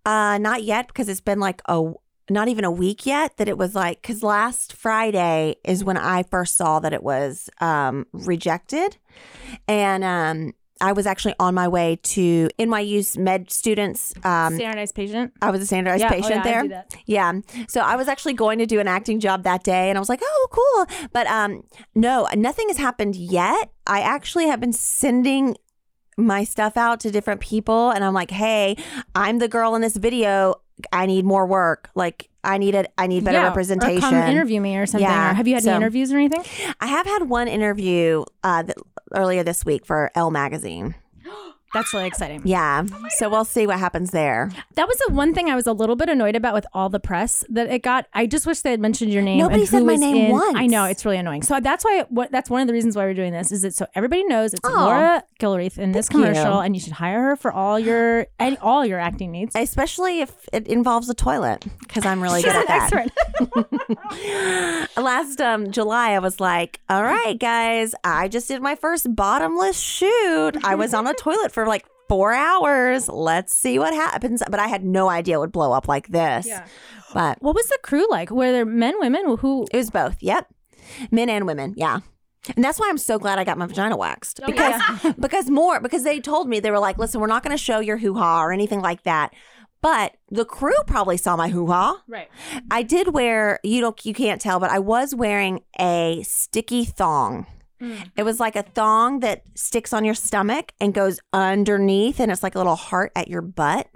Uh, 0.04 0.38
not 0.38 0.62
yet 0.62 0.88
because 0.88 1.08
it's 1.08 1.20
been 1.20 1.40
like 1.40 1.62
a 1.66 1.92
not 2.28 2.48
even 2.48 2.64
a 2.64 2.70
week 2.70 3.06
yet 3.06 3.36
that 3.36 3.48
it 3.48 3.56
was 3.56 3.74
like 3.74 4.02
because 4.02 4.22
last 4.22 4.72
Friday 4.72 5.56
is 5.64 5.84
when 5.84 5.96
I 5.96 6.24
first 6.24 6.56
saw 6.56 6.80
that 6.80 6.92
it 6.92 7.02
was 7.02 7.48
um, 7.60 8.06
rejected, 8.12 8.96
and 9.68 10.04
um, 10.04 10.52
I 10.80 10.92
was 10.92 11.06
actually 11.06 11.34
on 11.40 11.54
my 11.54 11.68
way 11.68 11.98
to 12.02 12.48
NYU's 12.58 13.16
med 13.16 13.50
students. 13.50 14.12
Um, 14.24 14.54
Standardized 14.56 14.94
patient. 14.94 15.32
I 15.40 15.50
was 15.50 15.60
a 15.62 15.66
standardized 15.66 16.02
Yeah, 16.02 16.08
oh, 16.08 16.10
patient 16.10 16.34
yeah, 16.34 16.40
I 16.40 16.44
there. 16.44 16.62
do 16.62 16.68
that. 16.68 16.94
Yeah. 17.06 17.32
So 17.68 17.80
I 17.80 17.96
was 17.96 18.08
actually 18.08 18.34
going 18.34 18.58
to 18.58 18.66
do 18.66 18.78
an 18.80 18.88
acting 18.88 19.20
job 19.20 19.44
that 19.44 19.64
day 19.64 19.88
and 19.88 19.96
I 19.96 20.00
was 20.00 20.08
like, 20.08 20.20
"Oh, 20.22 20.48
cool." 20.50 21.08
But 21.12 21.26
um 21.28 21.62
no, 21.94 22.28
nothing 22.34 22.68
has 22.68 22.76
happened 22.76 23.16
yet. 23.16 23.70
I 23.86 24.00
actually 24.00 24.46
have 24.48 24.60
been 24.60 24.72
sending 24.72 25.56
my 26.18 26.44
stuff 26.44 26.76
out 26.76 27.00
to 27.00 27.10
different 27.10 27.40
people 27.40 27.90
and 27.90 28.02
I'm 28.04 28.14
like, 28.14 28.30
"Hey, 28.30 28.76
I'm 29.14 29.38
the 29.38 29.48
girl 29.48 29.74
in 29.74 29.82
this 29.82 29.96
video. 29.96 30.54
I 30.92 31.06
need 31.06 31.24
more 31.24 31.46
work. 31.46 31.90
Like 31.94 32.28
I 32.44 32.58
need 32.58 32.74
it 32.74 32.92
I 32.98 33.06
need 33.06 33.24
better 33.24 33.38
Yeah, 33.38 33.48
representation." 33.48 34.00
Come 34.00 34.14
interview 34.14 34.60
me 34.60 34.76
or 34.76 34.86
something. 34.86 35.08
Yeah, 35.08 35.30
Or 35.30 35.34
have 35.34 35.46
you 35.48 35.54
had 35.54 35.64
so- 35.64 35.70
any 35.70 35.76
interviews 35.76 36.12
or 36.12 36.16
anything? 36.16 36.42
I 36.80 36.86
have 36.86 37.06
had 37.06 37.28
one 37.28 37.48
interview 37.48 38.24
uh 38.44 38.62
th- 38.64 38.76
earlier 39.14 39.42
this 39.42 39.64
week 39.64 39.86
for 39.86 40.10
Elle 40.14 40.30
magazine. 40.30 40.94
That's 41.76 41.92
really 41.92 42.06
exciting. 42.06 42.40
Yeah. 42.46 42.84
So 43.18 43.28
we'll 43.28 43.44
see 43.44 43.66
what 43.66 43.78
happens 43.78 44.10
there. 44.10 44.50
That 44.76 44.88
was 44.88 44.96
the 45.06 45.12
one 45.12 45.34
thing 45.34 45.50
I 45.50 45.54
was 45.54 45.66
a 45.66 45.74
little 45.74 45.94
bit 45.94 46.08
annoyed 46.08 46.34
about 46.34 46.54
with 46.54 46.64
all 46.72 46.88
the 46.88 46.98
press 46.98 47.44
that 47.50 47.68
it 47.70 47.82
got. 47.82 48.06
I 48.14 48.24
just 48.26 48.46
wish 48.46 48.60
they 48.60 48.70
had 48.70 48.80
mentioned 48.80 49.12
your 49.12 49.22
name. 49.22 49.38
Nobody 49.40 49.66
said 49.66 49.84
my 49.84 49.96
name 49.96 50.16
in- 50.16 50.30
once. 50.32 50.56
I 50.56 50.66
know 50.66 50.84
it's 50.86 51.04
really 51.04 51.18
annoying. 51.18 51.42
So 51.42 51.60
that's 51.60 51.84
why. 51.84 52.04
What 52.08 52.30
that's 52.32 52.48
one 52.48 52.62
of 52.62 52.66
the 52.66 52.72
reasons 52.72 52.96
why 52.96 53.04
we're 53.04 53.12
doing 53.12 53.32
this 53.34 53.52
is 53.52 53.62
it 53.62 53.74
so 53.74 53.86
everybody 53.94 54.24
knows 54.24 54.54
it's 54.54 54.62
Oh. 54.66 54.72
Laura 54.72 55.22
Gilreath 55.38 55.76
in 55.76 55.92
this 55.92 56.08
Thank 56.08 56.20
you. 56.24 56.32
commercial, 56.32 56.60
and 56.60 56.74
you 56.74 56.80
should 56.80 56.94
hire 56.94 57.20
her 57.22 57.36
for 57.36 57.52
all 57.52 57.78
your 57.78 58.26
and 58.38 58.56
all 58.62 58.86
your 58.86 58.98
acting 58.98 59.30
needs. 59.30 59.54
Especially 59.54 60.20
if 60.20 60.32
it 60.54 60.66
involves 60.68 61.10
a 61.10 61.14
toilet, 61.14 61.66
because 61.80 62.06
I'm 62.06 62.22
really 62.22 62.40
good 62.42 62.56
at 62.56 62.66
that. 62.68 63.10
Last 64.96 65.40
um, 65.42 65.70
July, 65.72 66.12
I 66.12 66.18
was 66.20 66.40
like, 66.40 66.80
all 66.88 67.02
right, 67.02 67.38
guys, 67.38 67.94
I 68.02 68.28
just 68.28 68.48
did 68.48 68.62
my 68.62 68.74
first 68.76 69.14
bottomless 69.14 69.78
shoot. 69.78 70.52
I 70.64 70.74
was 70.74 70.94
on 70.94 71.06
a 71.06 71.12
toilet 71.14 71.52
for 71.52 71.65
like 71.66 71.86
four 72.08 72.32
hours. 72.32 73.08
Let's 73.08 73.54
see 73.54 73.78
what 73.78 73.94
happens. 73.94 74.42
But 74.50 74.60
I 74.60 74.68
had 74.68 74.84
no 74.84 75.08
idea 75.08 75.36
it 75.36 75.40
would 75.40 75.52
blow 75.52 75.72
up 75.72 75.88
like 75.88 76.08
this. 76.08 76.46
Yeah. 76.46 76.66
But 77.14 77.42
what 77.42 77.54
was 77.54 77.66
the 77.66 77.78
crew 77.82 78.06
like? 78.10 78.30
Were 78.30 78.52
there 78.52 78.66
men, 78.66 78.94
women? 79.00 79.36
Who? 79.38 79.66
it 79.72 79.76
was 79.76 79.90
both. 79.90 80.16
Yep. 80.20 80.48
Men 81.10 81.28
and 81.28 81.46
women. 81.46 81.74
Yeah. 81.76 82.00
And 82.54 82.64
that's 82.64 82.78
why 82.78 82.88
I'm 82.88 82.98
so 82.98 83.18
glad 83.18 83.38
I 83.38 83.44
got 83.44 83.58
my 83.58 83.66
vagina 83.66 83.96
waxed 83.96 84.40
Oh, 84.42 84.46
because 84.46 84.80
because 85.18 85.50
more 85.50 85.80
because 85.80 86.04
they 86.04 86.20
told 86.20 86.48
me 86.48 86.60
they 86.60 86.70
were 86.70 86.78
like, 86.78 86.98
listen, 86.98 87.20
we're 87.20 87.26
not 87.26 87.42
going 87.42 87.56
to 87.56 87.62
show 87.62 87.80
your 87.80 87.96
hoo 87.96 88.14
ha 88.14 88.40
or 88.40 88.52
anything 88.52 88.80
like 88.80 89.02
that. 89.02 89.32
But 89.82 90.16
the 90.30 90.44
crew 90.44 90.74
probably 90.86 91.16
saw 91.16 91.36
my 91.36 91.48
hoo 91.48 91.66
ha. 91.66 92.02
Right. 92.08 92.28
I 92.70 92.82
did 92.82 93.12
wear 93.14 93.58
you 93.62 93.80
don't 93.80 94.04
you 94.04 94.14
can't 94.14 94.40
tell, 94.40 94.60
but 94.60 94.70
I 94.70 94.78
was 94.78 95.14
wearing 95.14 95.60
a 95.78 96.22
sticky 96.22 96.84
thong. 96.84 97.46
It 98.16 98.22
was 98.22 98.40
like 98.40 98.56
a 98.56 98.62
thong 98.62 99.20
that 99.20 99.42
sticks 99.54 99.92
on 99.92 100.04
your 100.04 100.14
stomach 100.14 100.72
and 100.80 100.94
goes 100.94 101.20
underneath, 101.32 102.20
and 102.20 102.32
it's 102.32 102.42
like 102.42 102.54
a 102.54 102.58
little 102.58 102.76
heart 102.76 103.12
at 103.14 103.28
your 103.28 103.42
butt, 103.42 103.88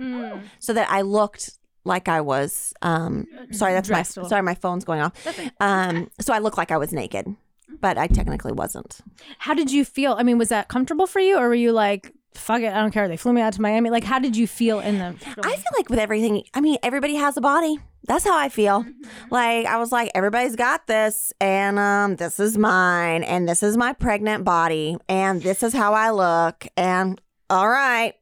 so 0.59 0.73
that 0.73 0.91
I 0.91 1.01
looked 1.03 1.51
like 1.85 2.09
I 2.09 2.21
was. 2.21 2.75
Um, 2.83 3.27
sorry, 3.53 3.73
that's 3.73 3.89
my 3.89 3.97
Dressed 3.97 4.17
little. 4.19 4.29
sorry, 4.29 4.43
my 4.43 4.55
phone's 4.55 4.85
going 4.85 5.01
off. 5.01 5.13
Um, 5.61 6.11
so 6.21 6.33
I 6.35 6.39
looked 6.39 6.59
like 6.59 6.71
I 6.71 6.77
was 6.77 6.93
naked, 6.93 7.35
but 7.81 7.97
I 7.97 8.07
technically 8.07 8.53
wasn't. 8.53 9.01
How 9.39 9.55
did 9.55 9.71
you 9.71 9.85
feel? 9.85 10.13
I 10.19 10.23
mean, 10.25 10.37
was 10.37 10.51
that 10.51 10.69
comfortable 10.69 11.07
for 11.07 11.21
you, 11.21 11.39
or 11.39 11.49
were 11.49 11.55
you 11.55 11.73
like, 11.73 12.13
"Fuck 12.35 12.63
it, 12.63 12.73
I 12.73 12.81
don't 12.81 12.91
care"? 12.93 13.09
They 13.09 13.17
flew 13.17 13.33
me 13.33 13.41
out 13.41 13.53
to 13.55 13.63
Miami. 13.63 13.91
Like, 13.91 14.05
how 14.05 14.19
did 14.19 14.37
you 14.37 14.47
feel 14.47 14.81
in 14.81 14.99
the? 14.99 15.15
I 15.43 15.57
feel 15.57 15.73
like 15.77 15.89
with 15.91 15.99
everything, 15.99 16.43
I 16.55 16.61
mean, 16.61 16.79
everybody 16.83 17.15
has 17.15 17.37
a 17.37 17.41
body. 17.41 17.79
That's 18.05 18.25
how 18.25 18.37
I 18.37 18.49
feel. 18.49 18.87
Like 19.31 19.67
I 19.67 19.77
was 19.77 19.93
like, 19.93 20.11
everybody's 20.15 20.57
got 20.57 20.87
this, 20.87 21.33
and 21.41 21.79
um, 21.79 22.17
this 22.17 22.41
is 22.41 22.57
mine, 22.57 23.23
and 23.23 23.49
this 23.49 23.63
is 23.63 23.77
my 23.77 23.93
pregnant 23.93 24.45
body, 24.45 24.97
and 25.09 25.43
this 25.43 25.63
is 25.63 25.73
how 25.73 25.93
I 25.93 26.11
look, 26.11 26.67
and 26.77 27.21
all 27.49 27.69
right. 27.69 28.15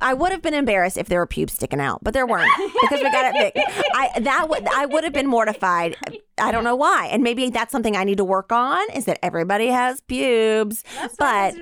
I 0.00 0.14
would 0.14 0.32
have 0.32 0.42
been 0.42 0.54
embarrassed 0.54 0.96
if 0.96 1.08
there 1.08 1.18
were 1.18 1.26
pubes 1.26 1.52
sticking 1.52 1.80
out, 1.80 2.02
but 2.02 2.14
there 2.14 2.26
weren't 2.26 2.50
because 2.82 3.00
we 3.02 3.10
got 3.10 3.34
it 3.34 3.54
big. 3.54 3.64
I 3.94 4.20
that 4.20 4.48
would 4.48 4.66
I 4.68 4.86
would 4.86 5.04
have 5.04 5.12
been 5.12 5.26
mortified. 5.26 5.96
I 6.38 6.52
don't 6.52 6.64
know 6.64 6.76
why, 6.76 7.06
and 7.06 7.22
maybe 7.22 7.48
that's 7.48 7.72
something 7.72 7.96
I 7.96 8.04
need 8.04 8.18
to 8.18 8.24
work 8.24 8.52
on. 8.52 8.84
Is 8.94 9.06
that 9.06 9.18
everybody 9.22 9.68
has 9.68 10.00
pubes, 10.02 10.84
but 11.18 11.54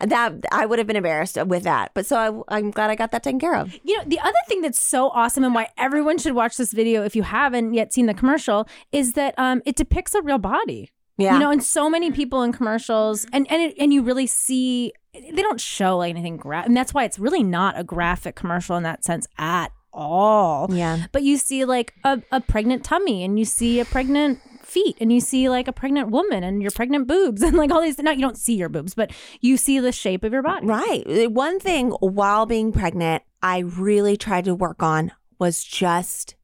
that 0.00 0.34
I 0.52 0.66
would 0.66 0.78
have 0.78 0.86
been 0.86 0.96
embarrassed 0.96 1.36
with 1.46 1.64
that. 1.64 1.92
But 1.94 2.06
so 2.06 2.44
I, 2.48 2.56
I'm 2.56 2.70
glad 2.70 2.90
I 2.90 2.94
got 2.94 3.10
that 3.12 3.22
taken 3.22 3.40
care 3.40 3.54
of. 3.56 3.74
You 3.84 3.98
know, 3.98 4.04
the 4.06 4.20
other 4.20 4.38
thing 4.48 4.62
that's 4.62 4.80
so 4.80 5.10
awesome 5.10 5.44
and 5.44 5.54
why 5.54 5.68
everyone 5.76 6.18
should 6.18 6.34
watch 6.34 6.56
this 6.56 6.72
video 6.72 7.04
if 7.04 7.14
you 7.14 7.22
haven't 7.22 7.74
yet 7.74 7.92
seen 7.92 8.06
the 8.06 8.14
commercial 8.14 8.66
is 8.92 9.12
that 9.12 9.34
um, 9.38 9.62
it 9.66 9.76
depicts 9.76 10.14
a 10.14 10.22
real 10.22 10.38
body. 10.38 10.90
Yeah. 11.18 11.34
You 11.34 11.38
know, 11.40 11.50
and 11.50 11.62
so 11.62 11.88
many 11.88 12.10
people 12.10 12.42
in 12.42 12.52
commercials, 12.52 13.26
and 13.32 13.50
and 13.50 13.62
it, 13.62 13.74
and 13.78 13.92
you 13.92 14.02
really 14.02 14.26
see 14.26 14.92
they 15.14 15.42
don't 15.42 15.60
show 15.60 15.96
like 15.98 16.10
anything 16.10 16.36
gra- 16.36 16.64
and 16.64 16.76
that's 16.76 16.92
why 16.92 17.04
it's 17.04 17.18
really 17.18 17.42
not 17.42 17.78
a 17.78 17.84
graphic 17.84 18.34
commercial 18.34 18.76
in 18.76 18.82
that 18.82 19.02
sense 19.04 19.26
at 19.38 19.72
all. 19.92 20.68
Yeah. 20.70 21.06
But 21.12 21.22
you 21.22 21.38
see 21.38 21.64
like 21.64 21.94
a, 22.04 22.22
a 22.30 22.40
pregnant 22.40 22.84
tummy, 22.84 23.24
and 23.24 23.38
you 23.38 23.44
see 23.44 23.80
a 23.80 23.84
pregnant 23.84 24.40
feet, 24.62 24.96
and 25.00 25.10
you 25.12 25.20
see 25.20 25.48
like 25.48 25.68
a 25.68 25.72
pregnant 25.72 26.10
woman, 26.10 26.44
and 26.44 26.60
your 26.60 26.70
pregnant 26.70 27.08
boobs, 27.08 27.42
and 27.42 27.56
like 27.56 27.70
all 27.70 27.80
these. 27.80 27.98
Not 27.98 28.16
you 28.16 28.22
don't 28.22 28.38
see 28.38 28.54
your 28.54 28.68
boobs, 28.68 28.94
but 28.94 29.10
you 29.40 29.56
see 29.56 29.78
the 29.78 29.92
shape 29.92 30.22
of 30.22 30.32
your 30.32 30.42
body. 30.42 30.66
Right. 30.66 31.32
One 31.32 31.58
thing 31.58 31.90
while 32.00 32.44
being 32.46 32.72
pregnant, 32.72 33.22
I 33.42 33.60
really 33.60 34.16
tried 34.16 34.44
to 34.44 34.54
work 34.54 34.82
on 34.82 35.12
was 35.38 35.64
just 35.64 36.34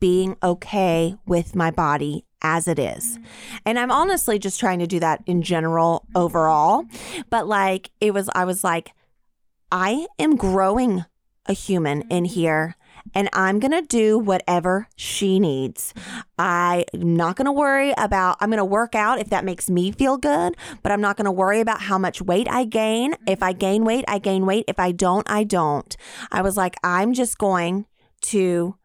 being 0.00 0.36
okay 0.42 1.14
with 1.26 1.54
my 1.54 1.70
body 1.70 2.24
as 2.42 2.68
it 2.68 2.78
is. 2.78 3.18
And 3.64 3.78
I'm 3.78 3.90
honestly 3.90 4.38
just 4.38 4.60
trying 4.60 4.78
to 4.78 4.86
do 4.86 5.00
that 5.00 5.22
in 5.26 5.42
general 5.42 6.06
overall. 6.14 6.84
But 7.30 7.46
like, 7.46 7.90
it 8.00 8.14
was, 8.14 8.30
I 8.34 8.44
was 8.44 8.62
like, 8.62 8.92
I 9.70 10.06
am 10.18 10.36
growing 10.36 11.04
a 11.46 11.52
human 11.52 12.02
in 12.10 12.24
here. 12.24 12.76
And 13.14 13.30
I'm 13.32 13.58
going 13.58 13.72
to 13.72 13.80
do 13.80 14.18
whatever 14.18 14.86
she 14.94 15.40
needs. 15.40 15.94
I'm 16.38 16.84
not 16.92 17.36
going 17.36 17.46
to 17.46 17.52
worry 17.52 17.94
about, 17.96 18.36
I'm 18.40 18.50
going 18.50 18.58
to 18.58 18.64
work 18.66 18.94
out 18.94 19.18
if 19.18 19.30
that 19.30 19.46
makes 19.46 19.70
me 19.70 19.92
feel 19.92 20.18
good, 20.18 20.54
but 20.82 20.92
I'm 20.92 21.00
not 21.00 21.16
going 21.16 21.24
to 21.24 21.32
worry 21.32 21.60
about 21.60 21.80
how 21.80 21.96
much 21.96 22.20
weight 22.20 22.48
I 22.50 22.64
gain. 22.64 23.14
If 23.26 23.42
I 23.42 23.54
gain 23.54 23.84
weight, 23.84 24.04
I 24.08 24.18
gain 24.18 24.44
weight. 24.44 24.66
If 24.68 24.78
I 24.78 24.92
don't, 24.92 25.28
I 25.30 25.44
don't. 25.44 25.96
I 26.30 26.42
was 26.42 26.58
like, 26.58 26.76
I'm 26.84 27.14
just 27.14 27.38
going 27.38 27.86
to 28.22 28.76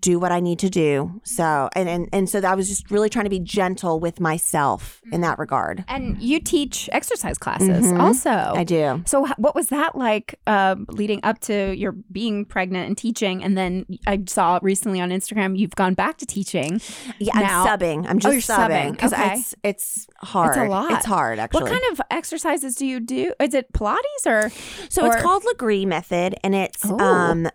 do 0.00 0.18
what 0.18 0.32
I 0.32 0.40
need 0.40 0.58
to 0.60 0.70
do. 0.70 1.20
So, 1.24 1.68
and, 1.74 1.88
and, 1.88 2.08
and 2.12 2.28
so 2.28 2.40
I 2.40 2.54
was 2.54 2.68
just 2.68 2.90
really 2.90 3.08
trying 3.08 3.24
to 3.24 3.30
be 3.30 3.40
gentle 3.40 4.00
with 4.00 4.20
myself 4.20 5.00
in 5.12 5.20
that 5.22 5.38
regard. 5.38 5.84
And 5.88 6.20
you 6.20 6.40
teach 6.40 6.88
exercise 6.92 7.38
classes 7.38 7.86
Mhm. 7.86 8.00
also. 8.00 8.30
I 8.30 8.64
do. 8.64 9.02
So, 9.06 9.26
what 9.36 9.54
was 9.54 9.68
that 9.68 9.96
like 9.96 10.38
uh, 10.46 10.76
leading 10.88 11.20
up 11.22 11.38
to 11.40 11.74
your 11.76 11.92
being 12.12 12.44
pregnant 12.44 12.86
and 12.88 12.96
teaching? 12.98 13.42
And 13.44 13.56
then 13.56 13.86
I 14.06 14.22
saw 14.26 14.58
recently 14.62 15.00
on 15.00 15.10
Instagram 15.10 15.58
you've 15.58 15.74
gone 15.76 15.94
back 15.94 16.18
to 16.18 16.26
teaching. 16.26 16.80
Yeah, 17.18 17.38
Now- 17.38 17.64
I'm 17.66 17.78
subbing. 17.78 18.06
I'm 18.08 18.18
just 18.18 18.28
Oh, 18.28 18.32
you're 18.32 18.68
subbing. 18.68 18.92
because 18.92 19.12
Okay. 19.12 19.34
it's 19.38 19.54
it's 19.62 20.06
hard. 20.22 20.56
A 20.56 20.68
lot. 20.68 20.90
It's 20.92 21.06
hard 21.06 21.38
actually. 21.38 21.62
What 21.62 21.70
kind 21.70 21.82
of 21.92 22.00
exercises 22.10 22.74
do 22.76 22.86
you 22.86 23.00
do? 23.00 23.32
Is 23.40 23.54
it 23.54 23.72
Pilates 23.72 24.24
or? 24.26 24.50
So 24.88 25.04
or- 25.04 25.12
it's 25.12 25.22
called 25.22 25.44
Lagree 25.44 25.86
method, 25.86 26.34
and 26.42 26.54
it's 26.54 26.84
Oh. 26.84 26.98
um, 26.98 27.48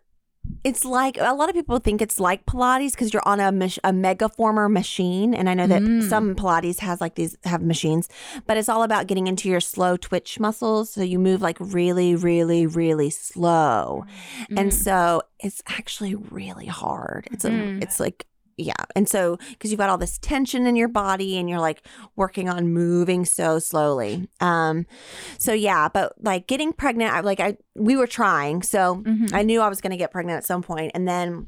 it's 0.64 0.84
like 0.86 1.18
a 1.20 1.34
lot 1.34 1.50
of 1.50 1.56
people 1.56 1.78
think 1.80 2.02
it's 2.02 2.20
like 2.20 2.46
Pilates 2.46 2.92
because 2.92 3.14
you're 3.14 3.28
on 3.28 3.40
a 3.40 3.52
mach- 3.52 3.78
a 3.84 3.92
Megaformer 3.92 4.72
machine, 4.72 5.34
and 5.34 5.50
I 5.50 5.54
know 5.54 5.68
that 5.68 5.82
Mm. 5.82 6.08
some 6.10 6.36
Pilates 6.36 6.80
has 6.80 7.00
like 7.02 7.16
these 7.16 7.38
have 7.46 7.62
machines, 7.62 8.10
but 8.48 8.58
it's 8.58 8.70
all 8.70 8.84
about 8.84 9.08
getting 9.08 9.28
into 9.28 9.50
your 9.50 9.60
slow 9.60 9.98
twitch 9.98 10.40
muscles, 10.40 10.90
so 10.92 11.02
you 11.04 11.20
move 11.20 11.42
like 11.42 11.58
really, 11.60 12.16
really, 12.16 12.66
really 12.66 13.10
slow, 13.10 14.06
and 14.50 14.72
Mm. 14.72 14.74
so 14.74 15.22
it's 15.40 15.62
actually 15.68 16.16
really 16.16 16.68
hard. 16.68 17.28
It's 17.32 17.46
a, 17.46 17.50
Mm. 17.50 17.82
it's 17.84 18.00
like 18.00 18.26
yeah. 18.62 18.74
And 18.96 19.08
so, 19.10 19.38
because 19.50 19.72
you've 19.72 19.78
got 19.80 19.90
all 19.90 19.98
this 19.98 20.18
tension 20.20 20.66
in 20.68 20.76
your 20.76 20.88
body 20.88 21.38
and 21.38 21.50
you're 21.50 21.60
like 21.60 21.86
working 22.16 22.50
on 22.50 22.68
moving 22.70 23.26
so 23.26 23.60
slowly. 23.60 24.30
Um, 24.40 24.86
so 25.38 25.54
yeah, 25.54 25.90
but 25.90 26.14
like 26.24 26.48
getting 26.48 26.74
pregnant, 26.74 27.14
I 27.14 27.20
like, 27.22 27.40
I, 27.40 27.58
we 27.76 27.96
were 27.98 28.08
trying. 28.08 28.62
So 28.64 28.98
Mhm. 28.98 29.34
I 29.34 29.44
knew 29.44 29.62
I 29.62 29.70
was 29.70 29.82
going 29.82 29.92
to 29.92 29.98
get 29.98 30.12
pregnant 30.12 30.38
at 30.38 30.46
some 30.46 30.62
point, 30.62 30.92
And 30.96 31.08
then 31.08 31.48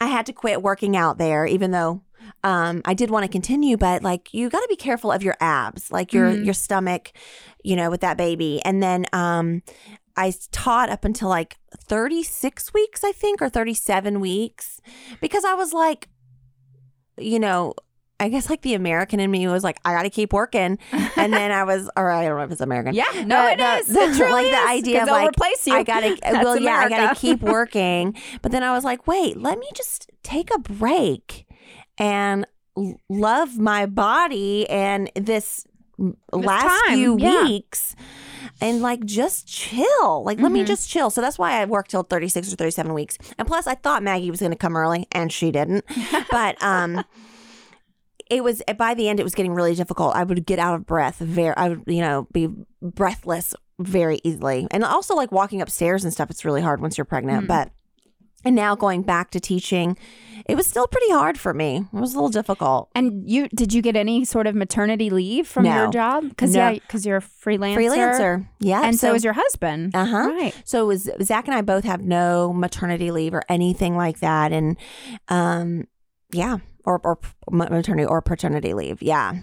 I 0.00 0.06
had 0.06 0.26
to 0.26 0.32
quit 0.32 0.62
working 0.62 0.96
out 0.96 1.18
there, 1.18 1.46
even 1.46 1.70
though 1.70 2.02
um, 2.44 2.82
I 2.84 2.94
did 2.94 3.10
want 3.10 3.24
to 3.24 3.28
continue, 3.30 3.76
but 3.76 4.02
like 4.02 4.32
you 4.34 4.48
got 4.50 4.60
to 4.60 4.68
be 4.68 4.76
careful 4.76 5.12
of 5.12 5.22
your 5.22 5.36
abs, 5.40 5.90
like 5.92 6.12
your 6.12 6.30
Mhm. 6.32 6.44
your 6.44 6.54
stomach, 6.54 7.12
you 7.64 7.76
know, 7.76 7.90
with 7.90 8.00
that 8.00 8.16
baby. 8.16 8.60
And 8.64 8.82
then 8.82 9.06
um, 9.12 9.62
I 10.16 10.32
taught 10.50 10.88
up 10.88 11.04
until 11.04 11.28
like 11.28 11.58
36 11.88 12.72
weeks, 12.74 13.04
I 13.04 13.12
think, 13.12 13.40
or 13.42 13.48
37 13.48 14.20
weeks, 14.20 14.80
because 15.20 15.44
I 15.44 15.54
was 15.54 15.72
like, 15.72 16.08
you 17.18 17.38
know. 17.38 17.74
I 18.20 18.28
guess 18.28 18.48
like 18.48 18.62
the 18.62 18.74
American 18.74 19.18
in 19.18 19.32
me 19.32 19.48
was 19.48 19.64
like, 19.64 19.80
I 19.84 19.94
got 19.94 20.04
to 20.04 20.10
keep 20.10 20.32
working, 20.32 20.78
and 21.16 21.32
then 21.32 21.50
I 21.50 21.64
was, 21.64 21.90
or 21.96 22.08
I 22.08 22.24
don't 22.28 22.38
know 22.38 22.44
if 22.44 22.52
it's 22.52 22.60
American. 22.60 22.94
Yeah, 22.94 23.24
no, 23.26 23.34
But 23.34 23.52
it 23.54 23.58
the- 23.58 23.74
is. 23.78 23.86
the- 23.88 24.00
It 24.00 24.16
truly 24.16 24.30
like 24.44 24.50
the 24.52 24.68
idea 24.68 25.02
of, 25.02 25.08
like, 25.08 25.28
replace 25.30 25.66
you. 25.66 25.74
I 25.74 25.82
gotta, 25.82 26.16
That's 26.22 26.44
well, 26.44 26.56
yeah, 26.56 26.76
I 26.76 26.88
gotta 26.88 27.18
keep 27.18 27.40
working. 27.42 28.14
But 28.40 28.52
then 28.52 28.62
I 28.62 28.70
was 28.70 28.84
like, 28.84 29.08
wait, 29.08 29.38
let 29.38 29.58
me 29.58 29.66
just 29.74 30.08
take 30.22 30.54
a 30.54 30.58
break 30.60 31.46
and 31.98 32.46
love 33.08 33.58
my 33.58 33.86
body 33.86 34.68
and 34.70 35.10
this 35.16 35.66
last 36.32 36.84
time, 36.86 36.96
few 36.96 37.16
yeah. 37.18 37.44
weeks 37.44 37.94
and 38.60 38.80
like 38.82 39.04
just 39.04 39.46
chill. 39.46 40.24
Like, 40.24 40.40
let 40.40 40.52
me 40.52 40.62
Mhm. 40.62 40.66
just 40.66 40.88
chill. 40.88 41.10
So 41.10 41.20
that's 41.20 41.38
why 41.38 41.60
I 41.60 41.64
worked 41.64 41.90
till 41.90 42.02
36 42.02 42.52
or 42.52 42.56
37 42.56 42.92
weeks. 42.94 43.18
And 43.38 43.46
plus, 43.46 43.66
I 43.66 43.74
thought 43.74 44.02
Maggie 44.02 44.30
was 44.30 44.40
gonna 44.40 44.56
come 44.56 44.76
early 44.76 45.06
and 45.12 45.32
she 45.32 45.50
didn't. 45.50 45.84
but, 46.30 46.62
um, 46.62 47.04
it 48.30 48.42
was 48.42 48.62
by 48.78 48.94
the 48.94 49.08
end 49.08 49.20
it 49.20 49.24
was 49.24 49.34
getting 49.34 49.52
really 49.52 49.74
difficult 49.74 50.14
i 50.14 50.22
would 50.24 50.46
get 50.46 50.58
out 50.58 50.74
of 50.74 50.86
breath 50.86 51.18
very 51.18 51.54
i 51.56 51.68
would 51.68 51.82
you 51.86 52.00
know 52.00 52.26
be 52.32 52.48
breathless 52.80 53.52
very 53.78 54.20
easily 54.24 54.66
and 54.70 54.84
also 54.84 55.14
like 55.14 55.30
walking 55.32 55.60
upstairs 55.60 56.02
and 56.04 56.12
stuff 56.14 56.30
it's 56.30 56.44
really 56.44 56.62
hard 56.62 56.80
once 56.80 56.96
you're 56.96 57.04
pregnant 57.04 57.44
Mm. 57.44 57.48
but 57.48 57.70
and 58.44 58.54
now 58.54 58.74
going 58.74 59.02
back 59.02 59.30
to 59.30 59.40
teaching 59.40 59.96
it 60.46 60.56
was 60.56 60.66
still 60.66 60.86
pretty 60.88 61.10
hard 61.10 61.38
for 61.38 61.54
me 61.54 61.84
it 61.92 61.96
was 61.96 62.12
a 62.14 62.16
little 62.16 62.28
difficult 62.30 62.88
And 62.94 63.28
you 63.30 63.48
did 63.48 63.72
you 63.72 63.80
get 63.82 63.94
any 63.96 64.24
sort 64.24 64.46
of 64.46 64.54
maternity 64.54 65.08
leave 65.10 65.46
from 65.46 65.64
No. 65.64 65.82
your 65.82 65.90
job? 65.92 66.28
Because 66.28 66.54
No. 66.54 66.68
yeah, 66.70 66.74
because 66.80 67.06
you're 67.06 67.18
a 67.18 67.20
freelancer. 67.20 67.76
freelancer 67.76 68.46
yeah 68.60 68.82
and 68.84 68.98
so, 68.98 69.14
is 69.14 69.22
your 69.24 69.34
husband. 69.34 69.94
uh-huh 69.94 70.28
Right. 70.28 70.54
so 70.64 70.82
it 70.82 70.86
was 70.86 71.10
zach 71.22 71.46
and 71.46 71.54
i 71.54 71.62
both 71.62 71.84
have 71.84 72.00
no 72.02 72.52
maternity 72.52 73.10
leave 73.10 73.34
or 73.34 73.42
anything 73.48 73.96
like 73.96 74.18
that 74.20 74.52
and 74.52 74.76
um 75.28 75.84
yeah 76.32 76.58
or 76.84 77.00
or 77.04 77.18
maternity 77.50 78.06
or 78.06 78.20
paternity 78.22 78.74
leave 78.74 79.00
yeah 79.02 79.34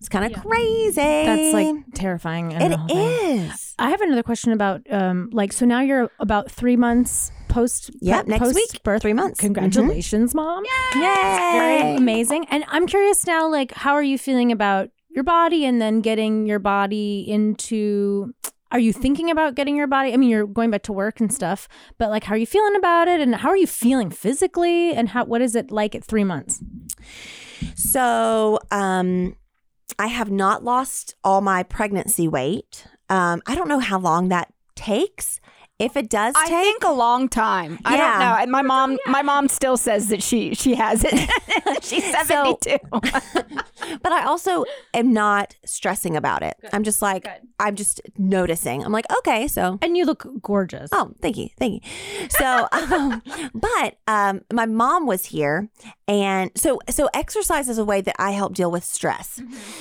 it's 0.00 0.08
kind 0.08 0.24
of 0.24 0.30
Yeah. 0.32 0.40
crazy 0.40 0.94
That's 0.96 1.52
like 1.54 1.74
terrifying. 1.94 2.52
and 2.52 2.62
it 2.64 2.68
the 2.70 2.76
whole 2.78 2.88
thing. 2.88 3.38
is 3.40 3.74
I 3.78 3.90
have 3.90 4.00
another 4.00 4.22
question 4.22 4.52
about 4.52 4.80
um 4.90 5.28
like 5.32 5.52
so 5.52 5.64
now 5.66 5.80
you're 5.80 6.10
about 6.18 6.50
three 6.50 6.76
months 6.76 7.30
post 7.56 7.90
pre- 8.00 8.10
next 8.10 8.38
post 8.38 8.54
week, 8.54 8.82
birth 8.82 9.02
three 9.02 9.12
months. 9.12 9.38
Mm-hmm. 9.38 9.54
Congratulations, 9.54 10.34
mom. 10.34 10.64
Yay! 10.94 11.00
Very 11.00 11.96
amazing. 11.96 12.46
And 12.50 12.64
I'm 12.68 12.86
curious 12.86 13.26
now, 13.26 13.48
like, 13.48 13.72
how 13.72 13.94
are 13.94 14.02
you 14.02 14.18
feeling 14.18 14.52
about 14.52 14.90
your 15.08 15.24
body 15.24 15.64
and 15.64 15.80
then 15.80 16.00
getting 16.00 16.46
your 16.46 16.58
body 16.58 17.24
into 17.26 18.34
are 18.72 18.80
you 18.80 18.92
thinking 18.92 19.30
about 19.30 19.54
getting 19.54 19.76
your 19.76 19.86
body? 19.86 20.12
I 20.12 20.16
mean, 20.16 20.28
you're 20.28 20.46
going 20.46 20.70
back 20.70 20.82
to 20.82 20.92
work 20.92 21.20
and 21.20 21.32
stuff, 21.32 21.68
but 21.98 22.10
like 22.10 22.24
how 22.24 22.34
are 22.34 22.38
you 22.38 22.46
feeling 22.46 22.76
about 22.76 23.08
it 23.08 23.20
and 23.20 23.34
how 23.36 23.48
are 23.48 23.56
you 23.56 23.66
feeling 23.66 24.10
physically 24.10 24.92
and 24.92 25.08
how 25.08 25.24
what 25.24 25.40
is 25.40 25.54
it 25.54 25.70
like 25.70 25.94
at 25.94 26.04
three 26.04 26.24
months? 26.24 26.62
So, 27.74 28.58
um, 28.70 29.36
I 29.98 30.08
have 30.08 30.30
not 30.30 30.64
lost 30.64 31.14
all 31.24 31.40
my 31.40 31.62
pregnancy 31.62 32.28
weight. 32.28 32.86
Um, 33.08 33.40
I 33.46 33.54
don't 33.54 33.68
know 33.68 33.78
how 33.78 33.98
long 33.98 34.28
that 34.28 34.52
takes. 34.74 35.40
If 35.78 35.96
it 35.96 36.08
does 36.08 36.34
I 36.36 36.48
take, 36.48 36.62
think 36.64 36.84
a 36.84 36.92
long 36.92 37.28
time. 37.28 37.78
I 37.84 37.96
don't 37.98 38.18
know. 38.18 38.36
And 38.40 38.50
My 38.50 38.62
mom, 38.62 38.98
my 39.06 39.20
mom 39.20 39.48
still 39.48 39.76
says 39.76 40.08
that 40.08 40.22
she 40.22 40.54
she 40.54 40.74
has 40.74 41.04
it. 41.04 41.12
She's 41.82 42.04
seventy 42.04 42.56
two. 42.62 42.78
but 44.02 44.12
I 44.12 44.24
also 44.24 44.64
am 44.94 45.12
not 45.12 45.54
stressing 45.64 46.16
about 46.16 46.42
it. 46.42 46.56
I'm 46.72 46.82
just 46.82 47.02
like, 47.02 47.24
Good. 47.24 47.48
I'm 47.60 47.74
just 47.76 48.00
noticing. 48.16 48.84
I'm 48.84 48.92
like, 48.92 49.04
okay, 49.18 49.48
so 49.48 49.78
And 49.82 49.96
you 49.96 50.04
look 50.04 50.26
gorgeous. 50.40 50.88
Oh, 50.92 51.12
thank 51.20 51.36
you, 51.36 51.48
thank 51.58 51.84
you. 51.84 52.28
So, 52.30 52.68
um, 52.72 53.22
but 53.54 53.98
um, 54.06 54.42
my 54.52 54.66
mom 54.66 55.06
was 55.06 55.26
here, 55.26 55.68
and 56.08 56.52
so 56.54 56.78
so 56.88 57.08
exercise 57.14 57.68
is 57.68 57.78
a 57.78 57.84
way 57.84 58.00
that 58.00 58.14
I 58.18 58.30
help 58.30 58.54
deal 58.54 58.70
with 58.70 58.84
stress. 58.84 59.40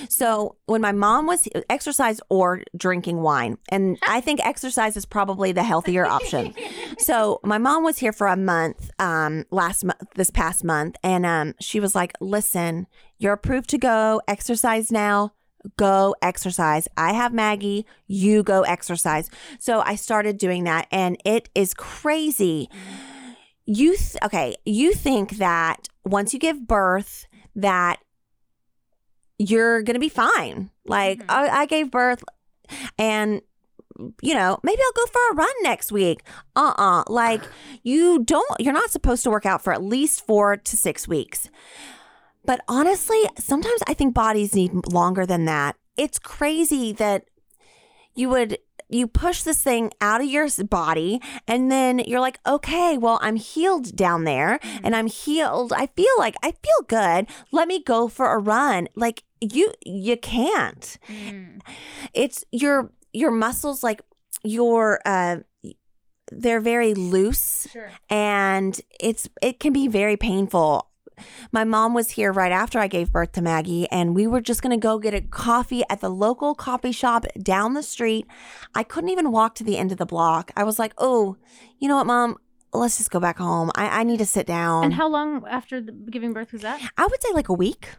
So 0.09 0.55
when 0.65 0.81
my 0.81 0.91
mom 0.91 1.27
was 1.27 1.47
exercise 1.69 2.19
or 2.29 2.63
drinking 2.75 3.21
wine, 3.21 3.57
and 3.69 3.97
I 4.07 4.21
think 4.21 4.43
exercise 4.43 4.97
is 4.97 5.05
probably 5.05 5.51
the 5.51 5.63
healthier 5.63 6.05
option. 6.05 6.53
So 6.97 7.39
my 7.43 7.59
mom 7.59 7.83
was 7.83 7.99
here 7.99 8.13
for 8.13 8.27
a 8.27 8.37
month 8.37 8.89
um, 8.97 9.45
last 9.51 9.83
month, 9.83 9.99
this 10.15 10.31
past 10.31 10.63
month, 10.63 10.95
and 11.03 11.25
um, 11.25 11.53
she 11.59 11.79
was 11.79 11.93
like, 11.93 12.13
"Listen, 12.19 12.87
you're 13.19 13.33
approved 13.33 13.69
to 13.71 13.77
go 13.77 14.21
exercise 14.27 14.91
now." 14.91 15.33
Go 15.77 16.15
exercise. 16.21 16.87
I 16.95 17.13
have 17.13 17.33
Maggie. 17.33 17.87
You 18.05 18.43
go 18.43 18.61
exercise. 18.61 19.31
So 19.57 19.79
I 19.79 19.95
started 19.95 20.37
doing 20.37 20.63
that, 20.65 20.85
and 20.91 21.17
it 21.25 21.49
is 21.55 21.73
crazy. 21.73 22.69
You 23.65 23.95
th- 23.95 24.17
okay? 24.23 24.55
You 24.65 24.93
think 24.93 25.37
that 25.37 25.87
once 26.05 26.33
you 26.33 26.39
give 26.39 26.67
birth, 26.67 27.25
that 27.55 27.99
you're 29.37 29.81
gonna 29.83 29.99
be 29.99 30.09
fine. 30.09 30.69
Like 30.85 31.19
Mhm. 31.19 31.25
I, 31.29 31.61
I 31.61 31.65
gave 31.65 31.91
birth, 31.91 32.23
and 32.97 33.41
you 34.21 34.33
know 34.33 34.59
maybe 34.63 34.81
I'll 34.85 35.05
go 35.05 35.11
for 35.11 35.31
a 35.31 35.35
run 35.35 35.53
next 35.63 35.91
week. 35.91 36.21
Uh 36.55 36.73
uh 36.77 37.03
Like 37.07 37.41
you 37.83 38.23
don't. 38.23 38.59
You're 38.59 38.73
not 38.73 38.91
supposed 38.91 39.23
to 39.23 39.29
work 39.29 39.45
out 39.45 39.63
for 39.63 39.73
at 39.73 39.83
least 39.83 40.25
four 40.25 40.57
to 40.57 40.77
six 40.77 41.07
weeks. 41.07 41.49
But 42.45 42.61
honestly, 42.67 43.23
sometimes 43.39 43.81
I 43.87 43.95
think 43.95 44.13
bodies 44.13 44.53
need 44.53 44.71
longer 44.91 45.25
than 45.25 45.45
that. 45.45 45.75
It's 45.97 46.19
crazy 46.19 46.91
that 46.93 47.25
you 48.13 48.29
would 48.29 48.59
you 48.89 49.07
push 49.07 49.41
this 49.43 49.61
thing 49.63 49.91
out 50.01 50.21
of 50.21 50.27
your 50.27 50.47
body 50.69 51.19
and 51.47 51.71
then 51.71 51.99
you're 51.99 52.19
like, 52.19 52.39
"Okay, 52.45 52.97
well, 52.97 53.19
I'm 53.21 53.35
healed 53.35 53.95
down 53.95 54.23
there 54.23 54.59
and 54.83 54.95
I'm 54.95 55.07
healed. 55.07 55.73
I 55.73 55.87
feel 55.87 56.13
like 56.17 56.35
I 56.43 56.51
feel 56.51 56.81
good. 56.87 57.27
Let 57.51 57.67
me 57.67 57.81
go 57.83 58.07
for 58.07 58.31
a 58.33 58.37
run." 58.39 58.87
Like 58.95 59.23
you 59.41 59.71
you 59.85 60.17
can't. 60.17 60.97
It's 62.13 62.43
your 62.51 62.91
your 63.13 63.31
muscles 63.31 63.83
like 63.83 64.01
your 64.43 64.99
uh 65.05 65.37
they're 66.31 66.59
very 66.59 66.93
loose 66.93 67.67
Sure. 67.71 67.91
and 68.09 68.79
it's 68.99 69.29
it 69.41 69.59
can 69.59 69.73
be 69.73 69.87
very 69.87 70.17
painful. 70.17 70.89
My 71.51 71.63
mom 71.63 71.93
was 71.93 72.11
here 72.11 72.31
right 72.31 72.51
after 72.51 72.79
I 72.79 72.87
gave 72.87 73.11
birth 73.11 73.31
to 73.33 73.41
Maggie, 73.41 73.87
and 73.89 74.15
we 74.15 74.27
were 74.27 74.41
just 74.41 74.61
gonna 74.61 74.77
go 74.77 74.99
get 74.99 75.13
a 75.13 75.21
coffee 75.21 75.83
at 75.89 76.01
the 76.01 76.09
local 76.09 76.55
coffee 76.55 76.91
shop 76.91 77.25
down 77.41 77.73
the 77.73 77.83
street. 77.83 78.27
I 78.73 78.83
couldn't 78.83 79.09
even 79.09 79.31
walk 79.31 79.55
to 79.55 79.63
the 79.63 79.77
end 79.77 79.91
of 79.91 79.97
the 79.97 80.05
block. 80.05 80.51
I 80.55 80.63
was 80.63 80.79
like, 80.79 80.93
"Oh, 80.97 81.37
you 81.79 81.87
know 81.87 81.95
what, 81.97 82.07
mom? 82.07 82.37
Let's 82.73 82.97
just 82.97 83.11
go 83.11 83.19
back 83.19 83.37
home. 83.37 83.71
I, 83.75 84.01
I 84.01 84.03
need 84.03 84.19
to 84.19 84.25
sit 84.25 84.45
down." 84.45 84.85
And 84.85 84.93
how 84.93 85.07
long 85.07 85.45
after 85.47 85.81
the 85.81 85.91
giving 85.91 86.33
birth 86.33 86.51
was 86.51 86.61
that? 86.61 86.81
I 86.97 87.07
would 87.07 87.21
say 87.21 87.33
like 87.33 87.49
a 87.49 87.53
week 87.53 87.89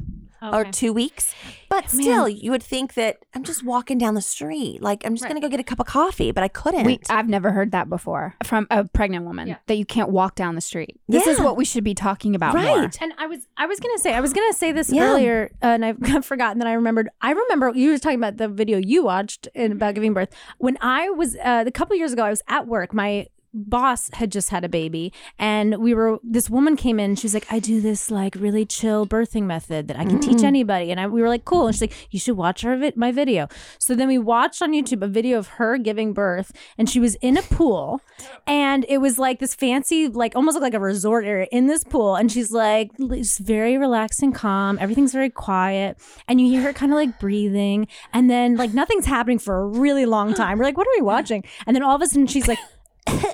or 0.42 0.64
two 0.64 0.92
weeks, 0.92 1.34
but 1.68 1.92
Man. 1.92 2.02
still, 2.02 2.28
you 2.28 2.50
would 2.50 2.62
think 2.62 2.94
that 2.94 3.18
I'm 3.34 3.42
just 3.44 3.64
walking 3.64 3.98
down 3.98 4.14
the 4.14 4.20
street, 4.22 4.82
like 4.82 5.04
I'm 5.04 5.14
just 5.14 5.24
Right. 5.24 5.30
gonna 5.30 5.40
go 5.40 5.48
get 5.48 5.60
a 5.60 5.64
cup 5.64 5.80
of 5.80 5.86
coffee, 5.86 6.30
but 6.32 6.44
I 6.44 6.48
couldn't. 6.48 6.84
We, 6.84 7.00
I've 7.10 7.28
never 7.28 7.52
heard 7.52 7.72
that 7.72 7.88
before 7.88 8.34
from 8.44 8.66
a 8.70 8.84
pregnant 8.84 9.24
woman 9.24 9.48
Yeah. 9.48 9.56
that 9.66 9.76
you 9.76 9.84
can't 9.84 10.10
walk 10.10 10.34
down 10.34 10.54
the 10.54 10.60
street. 10.60 11.00
This 11.08 11.26
is 11.26 11.40
what 11.40 11.56
we 11.56 11.64
should 11.64 11.84
be 11.84 11.94
talking 11.94 12.34
about 12.34 12.54
more. 12.54 12.62
Right. 12.64 12.98
And 13.00 13.12
I 13.18 13.26
was 13.26 13.46
I 13.56 13.66
was 13.66 13.80
gonna 13.80 13.98
say 13.98 14.14
I 14.14 14.20
was 14.20 14.32
gonna 14.32 14.52
say 14.52 14.72
this 14.72 14.92
Yeah. 14.92 15.04
earlier, 15.04 15.50
uh, 15.62 15.66
and 15.66 15.84
I've 15.84 16.24
forgotten 16.24 16.58
that 16.58 16.68
I 16.68 16.72
remembered. 16.74 17.08
I 17.20 17.32
remember 17.32 17.72
you 17.74 17.90
were 17.90 17.98
talking 17.98 18.18
about 18.18 18.36
the 18.36 18.48
video 18.48 18.78
you 18.78 19.04
watched 19.04 19.48
in, 19.54 19.72
about 19.72 19.94
giving 19.94 20.12
birth. 20.14 20.30
When 20.58 20.76
I 20.80 21.10
was 21.10 21.36
uh, 21.36 21.64
a 21.66 21.70
couple 21.70 21.96
years 21.96 22.12
ago, 22.12 22.22
I 22.24 22.30
was 22.30 22.42
at 22.48 22.66
work. 22.66 22.92
My 22.94 23.26
boss 23.52 24.10
had 24.14 24.30
just 24.30 24.50
had 24.50 24.64
a 24.64 24.68
baby 24.68 25.12
and 25.38 25.78
we 25.78 25.94
were 25.94 26.18
this 26.22 26.50
woman 26.50 26.76
came 26.76 27.00
in 27.00 27.16
she's 27.16 27.34
like 27.34 27.46
i 27.50 27.58
do 27.58 27.80
this 27.80 28.10
like 28.10 28.34
really 28.36 28.64
chill 28.64 29.06
birthing 29.06 29.44
method 29.44 29.88
that 29.88 29.98
i 29.98 30.04
can 30.04 30.20
teach 30.20 30.36
mm-hmm. 30.38 30.46
anybody 30.46 30.90
and 30.90 31.00
I, 31.00 31.06
we 31.06 31.22
were 31.22 31.28
like 31.28 31.44
cool 31.44 31.66
and 31.66 31.74
she's 31.74 31.82
like 31.82 31.94
you 32.10 32.18
should 32.18 32.36
watch 32.36 32.64
our 32.64 32.76
vi- 32.76 32.92
my 32.96 33.12
video. 33.12 33.48
So 33.78 33.94
then 33.94 34.08
we 34.08 34.18
watched 34.18 34.62
on 34.62 34.72
youtube 34.72 35.02
a 35.02 35.08
video 35.08 35.38
of 35.38 35.48
her 35.48 35.78
giving 35.78 36.12
birth 36.12 36.52
and 36.76 36.88
she 36.88 37.00
was 37.00 37.14
in 37.16 37.36
a 37.36 37.42
pool 37.42 38.00
and 38.46 38.84
it 38.88 38.98
was 38.98 39.18
like 39.18 39.38
this 39.38 39.54
fancy 39.54 40.08
like 40.08 40.36
almost 40.36 40.60
like 40.60 40.74
a 40.74 40.80
resort 40.80 41.24
area 41.24 41.46
in 41.52 41.66
this 41.66 41.84
pool 41.84 42.14
and 42.16 42.30
she's 42.30 42.52
like 42.52 42.90
it's 42.98 43.38
very 43.38 43.78
relaxed 43.78 44.22
and 44.22 44.34
calm 44.34 44.78
everything's 44.80 45.12
very 45.12 45.30
quiet 45.30 45.98
and 46.28 46.40
you 46.40 46.48
hear 46.48 46.62
her 46.62 46.72
kind 46.72 46.92
of 46.92 46.96
like 46.96 47.18
breathing 47.18 47.86
and 48.12 48.30
then 48.30 48.56
like 48.56 48.72
nothing's 48.74 49.06
happening 49.06 49.38
for 49.38 49.58
a 49.58 49.66
really 49.66 50.06
long 50.06 50.34
time. 50.34 50.58
We're 50.58 50.64
like 50.64 50.76
what 50.76 50.86
are 50.86 50.96
we 50.96 51.02
watching? 51.02 51.44
And 51.66 51.74
then 51.74 51.82
all 51.82 51.96
of 51.96 52.02
a 52.02 52.06
sudden 52.06 52.26
she's 52.26 52.48
like 52.48 52.58
and 53.06 53.24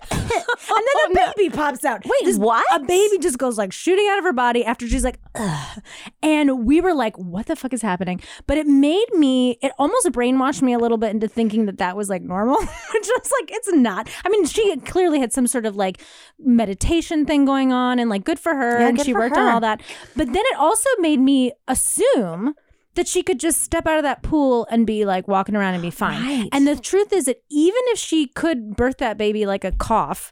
then 0.70 1.10
a 1.10 1.14
baby 1.34 1.50
pops 1.50 1.84
out. 1.84 2.04
Wait, 2.04 2.24
this, 2.24 2.38
what? 2.38 2.64
A 2.74 2.80
baby 2.84 3.18
just 3.18 3.38
goes 3.38 3.58
like 3.58 3.72
shooting 3.72 4.06
out 4.10 4.18
of 4.18 4.24
her 4.24 4.32
body 4.32 4.64
after 4.64 4.86
she's 4.88 5.04
like, 5.04 5.18
Ugh. 5.34 5.82
and 6.22 6.66
we 6.66 6.80
were 6.80 6.94
like, 6.94 7.16
what 7.16 7.46
the 7.46 7.56
fuck 7.56 7.72
is 7.72 7.82
happening? 7.82 8.20
But 8.46 8.58
it 8.58 8.66
made 8.66 9.06
me, 9.14 9.58
it 9.62 9.72
almost 9.78 10.08
brainwashed 10.10 10.62
me 10.62 10.72
a 10.72 10.78
little 10.78 10.98
bit 10.98 11.10
into 11.10 11.28
thinking 11.28 11.66
that 11.66 11.78
that 11.78 11.96
was 11.96 12.08
like 12.08 12.22
normal, 12.22 12.56
which 12.60 12.68
was 13.08 13.32
like, 13.40 13.50
it's 13.50 13.72
not. 13.72 14.08
I 14.24 14.28
mean, 14.28 14.44
she 14.46 14.76
clearly 14.78 15.20
had 15.20 15.32
some 15.32 15.46
sort 15.46 15.66
of 15.66 15.76
like 15.76 16.00
meditation 16.38 17.26
thing 17.26 17.44
going 17.44 17.72
on, 17.72 17.98
and 17.98 18.10
like 18.10 18.24
good 18.24 18.38
for 18.38 18.54
her, 18.54 18.80
Yeah, 18.80 18.88
and 18.88 19.00
she 19.00 19.14
worked 19.14 19.36
on 19.36 19.48
all 19.48 19.60
that. 19.60 19.80
But 20.16 20.26
then 20.26 20.36
it 20.46 20.56
also 20.56 20.88
made 20.98 21.20
me 21.20 21.52
assume. 21.68 22.54
That 22.94 23.08
she 23.08 23.22
could 23.22 23.40
just 23.40 23.62
step 23.62 23.86
out 23.86 23.96
of 23.96 24.02
that 24.02 24.22
pool 24.22 24.66
and 24.70 24.86
be 24.86 25.04
like 25.06 25.26
walking 25.26 25.56
around 25.56 25.74
and 25.74 25.82
be 25.82 25.90
fine. 25.90 26.22
Right. 26.22 26.48
And 26.52 26.68
the 26.68 26.76
truth 26.76 27.10
is 27.12 27.24
that 27.24 27.42
even 27.50 27.80
if 27.86 27.98
she 27.98 28.26
could 28.26 28.76
birth 28.76 28.98
that 28.98 29.16
baby 29.16 29.46
like 29.46 29.64
a 29.64 29.72
cough, 29.72 30.30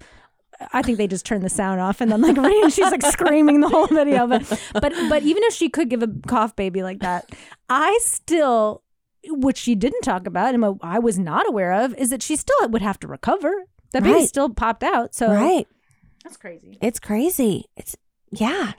I 0.75 0.83
think 0.83 0.99
they 0.99 1.07
just 1.07 1.25
turned 1.25 1.43
the 1.43 1.49
sound 1.49 1.81
off 1.81 2.03
and 2.03 2.13
then 2.13 2.21
like 2.21 2.37
she's 2.71 2.91
like 2.91 3.01
screaming 3.03 3.61
the 3.61 3.69
whole 3.69 3.87
video. 3.87 4.27
But 4.27 4.47
but 4.75 4.93
but 5.09 5.23
even 5.23 5.43
if 5.45 5.55
she 5.55 5.71
could 5.71 5.89
give 5.89 6.03
a 6.03 6.09
cough 6.27 6.55
baby 6.55 6.83
like 6.83 6.99
that, 7.01 7.31
I 7.71 7.99
still 8.03 8.83
which 9.27 9.57
she 9.57 9.75
didn't 9.75 10.03
talk 10.03 10.27
about 10.27 10.55
and 10.55 10.79
I 10.83 10.99
was 10.99 11.19
not 11.19 11.49
aware 11.49 11.73
of 11.73 11.95
is 11.95 12.11
that 12.11 12.23
she 12.23 12.37
still 12.37 12.69
would 12.69 12.83
have 12.83 12.99
to 13.01 13.09
recover. 13.09 13.53
That 13.93 14.03
baby 14.03 14.17
Right. 14.17 14.29
still 14.29 14.51
popped 14.51 14.85
out. 14.85 15.15
So 15.15 15.33
Right. 15.33 15.67
that's 16.25 16.37
crazy. 16.37 16.77
It's 16.83 17.01
crazy. 17.01 17.65
It's 17.77 17.97
yeah. 18.31 18.73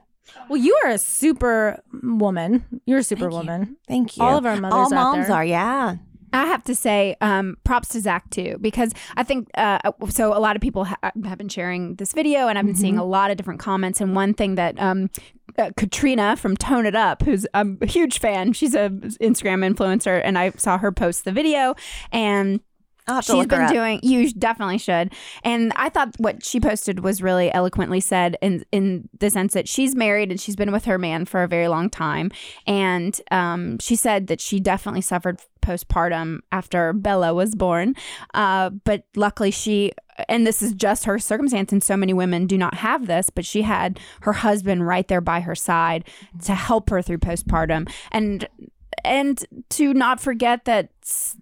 Well, 0.49 0.57
you 0.57 0.77
are 0.83 0.89
a 0.91 0.97
super 0.97 1.81
woman. 2.03 2.65
You're 2.85 2.99
a 2.99 3.03
super 3.03 3.29
woman. 3.29 3.77
Thank 3.87 4.17
you. 4.17 4.23
All 4.23 4.37
of 4.37 4.45
our 4.45 4.55
mothers 4.55 4.73
All 4.73 4.85
out 4.85 4.91
moms 4.91 5.27
there. 5.27 5.35
are. 5.37 5.45
Yeah. 5.45 5.95
I 6.33 6.45
have 6.45 6.63
to 6.63 6.75
say, 6.75 7.17
um, 7.19 7.57
props 7.65 7.89
to 7.89 7.99
Zach 7.99 8.29
too, 8.29 8.57
because 8.61 8.93
I 9.17 9.23
think 9.23 9.49
uh, 9.55 9.79
so. 10.09 10.33
A 10.33 10.39
lot 10.39 10.55
of 10.55 10.61
people 10.61 10.85
ha- 10.85 11.11
have 11.25 11.37
been 11.37 11.49
sharing 11.49 11.95
this 11.95 12.13
video, 12.13 12.47
and 12.47 12.57
I've 12.57 12.65
been 12.65 12.75
seeing 12.75 12.97
a 12.97 13.03
lot 13.03 13.31
of 13.31 13.37
different 13.37 13.59
comments. 13.59 13.99
And 13.99 14.15
one 14.15 14.33
thing 14.33 14.55
that 14.55 14.79
um, 14.79 15.09
uh, 15.57 15.71
Katrina 15.75 16.37
from 16.37 16.55
Tone 16.55 16.85
It 16.85 16.95
Up, 16.95 17.21
who's 17.23 17.45
I'm 17.53 17.77
a 17.81 17.85
huge 17.85 18.19
fan, 18.19 18.53
she's 18.53 18.73
a 18.73 18.89
Instagram 18.89 19.69
influencer, 19.69 20.21
and 20.23 20.37
I 20.37 20.51
saw 20.51 20.77
her 20.77 20.93
post 20.93 21.25
the 21.25 21.33
video, 21.33 21.75
and 22.13 22.31
I'll 22.31 22.55
have 22.55 22.59
to 22.61 22.70
she's 23.21 23.47
been 23.47 23.71
doing 23.71 23.99
you 24.03 24.31
definitely 24.33 24.77
should. 24.77 25.13
And 25.43 25.71
i 25.75 25.89
thought 25.89 26.15
what 26.17 26.45
she 26.45 26.59
posted 26.59 27.01
was 27.01 27.21
really 27.21 27.51
eloquently 27.53 27.99
said 27.99 28.37
in 28.41 28.65
in 28.71 29.09
the 29.19 29.29
sense 29.29 29.53
that 29.53 29.67
she's 29.67 29.95
married 29.95 30.31
and 30.31 30.39
she's 30.39 30.55
been 30.55 30.71
with 30.71 30.85
her 30.85 30.97
man 30.97 31.25
for 31.25 31.43
a 31.43 31.47
very 31.47 31.67
long 31.67 31.89
time. 31.89 32.31
And 32.67 33.19
um, 33.31 33.79
she 33.79 33.95
said 33.95 34.27
that 34.27 34.41
she 34.41 34.59
definitely 34.59 35.01
suffered 35.01 35.41
postpartum 35.61 36.39
after 36.51 36.93
bella 36.93 37.33
was 37.33 37.55
born. 37.55 37.95
Uh, 38.33 38.69
but 38.69 39.03
luckily 39.15 39.51
she 39.51 39.91
and 40.29 40.45
this 40.45 40.61
is 40.61 40.73
just 40.73 41.05
her 41.05 41.17
circumstance 41.17 41.71
and 41.71 41.83
so 41.83 41.97
many 41.97 42.13
women 42.13 42.45
do 42.45 42.57
not 42.57 42.75
have 42.75 43.07
this 43.07 43.29
but 43.29 43.45
she 43.45 43.63
had 43.63 43.99
her 44.21 44.33
husband 44.33 44.85
right 44.85 45.07
there 45.07 45.21
by 45.21 45.39
her 45.39 45.55
side 45.55 46.07
to 46.43 46.53
help 46.53 46.89
her 46.89 47.01
through 47.01 47.17
postpartum. 47.17 47.91
And 48.11 48.47
and 49.03 49.45
to 49.69 49.93
not 49.93 50.19
forget 50.19 50.65
that 50.65 50.89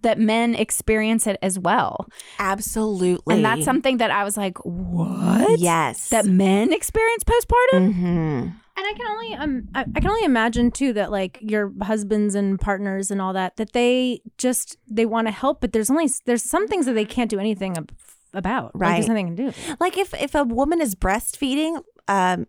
that 0.02 0.18
men 0.18 0.54
experience 0.54 1.26
it 1.26 1.36
as 1.42 1.58
well 1.58 2.06
Absolutely. 2.38 3.34
and 3.34 3.44
that's 3.44 3.64
something 3.64 3.98
that 3.98 4.10
i 4.10 4.24
was 4.24 4.36
like 4.36 4.58
what 4.64 5.58
Yes. 5.60 6.08
that 6.10 6.26
men 6.26 6.72
experience 6.72 7.24
postpartum 7.24 7.92
hmm 7.94 8.48
And 8.80 8.86
I 8.88 8.92
can 8.96 9.06
only 9.08 9.34
um 9.34 9.68
I, 9.74 9.80
I 9.94 10.00
can 10.00 10.10
only 10.10 10.24
imagine 10.24 10.70
too 10.70 10.92
that 10.94 11.10
like 11.10 11.38
your 11.40 11.72
husbands 11.82 12.34
and 12.34 12.58
partners 12.58 13.10
and 13.10 13.20
all 13.20 13.32
that 13.34 13.56
that 13.56 13.72
they 13.72 14.22
just 14.38 14.78
they 14.88 15.04
want 15.06 15.26
to 15.28 15.32
help, 15.32 15.60
but 15.60 15.72
there's 15.72 15.90
only 15.90 16.08
there's 16.24 16.42
some 16.44 16.66
things 16.66 16.86
that 16.86 16.94
they 16.94 17.04
can't 17.04 17.28
do 17.30 17.38
anything 17.38 17.76
ab- 17.76 17.92
about. 18.32 18.74
Like, 18.74 18.80
Right. 18.80 18.92
there's 18.96 19.08
nothing 19.08 19.36
to 19.36 19.42
do. 19.50 19.52
Like 19.80 19.98
if 19.98 20.14
if 20.14 20.34
a 20.34 20.44
woman 20.44 20.80
is 20.80 20.94
breastfeeding, 20.94 21.82
um, 22.08 22.46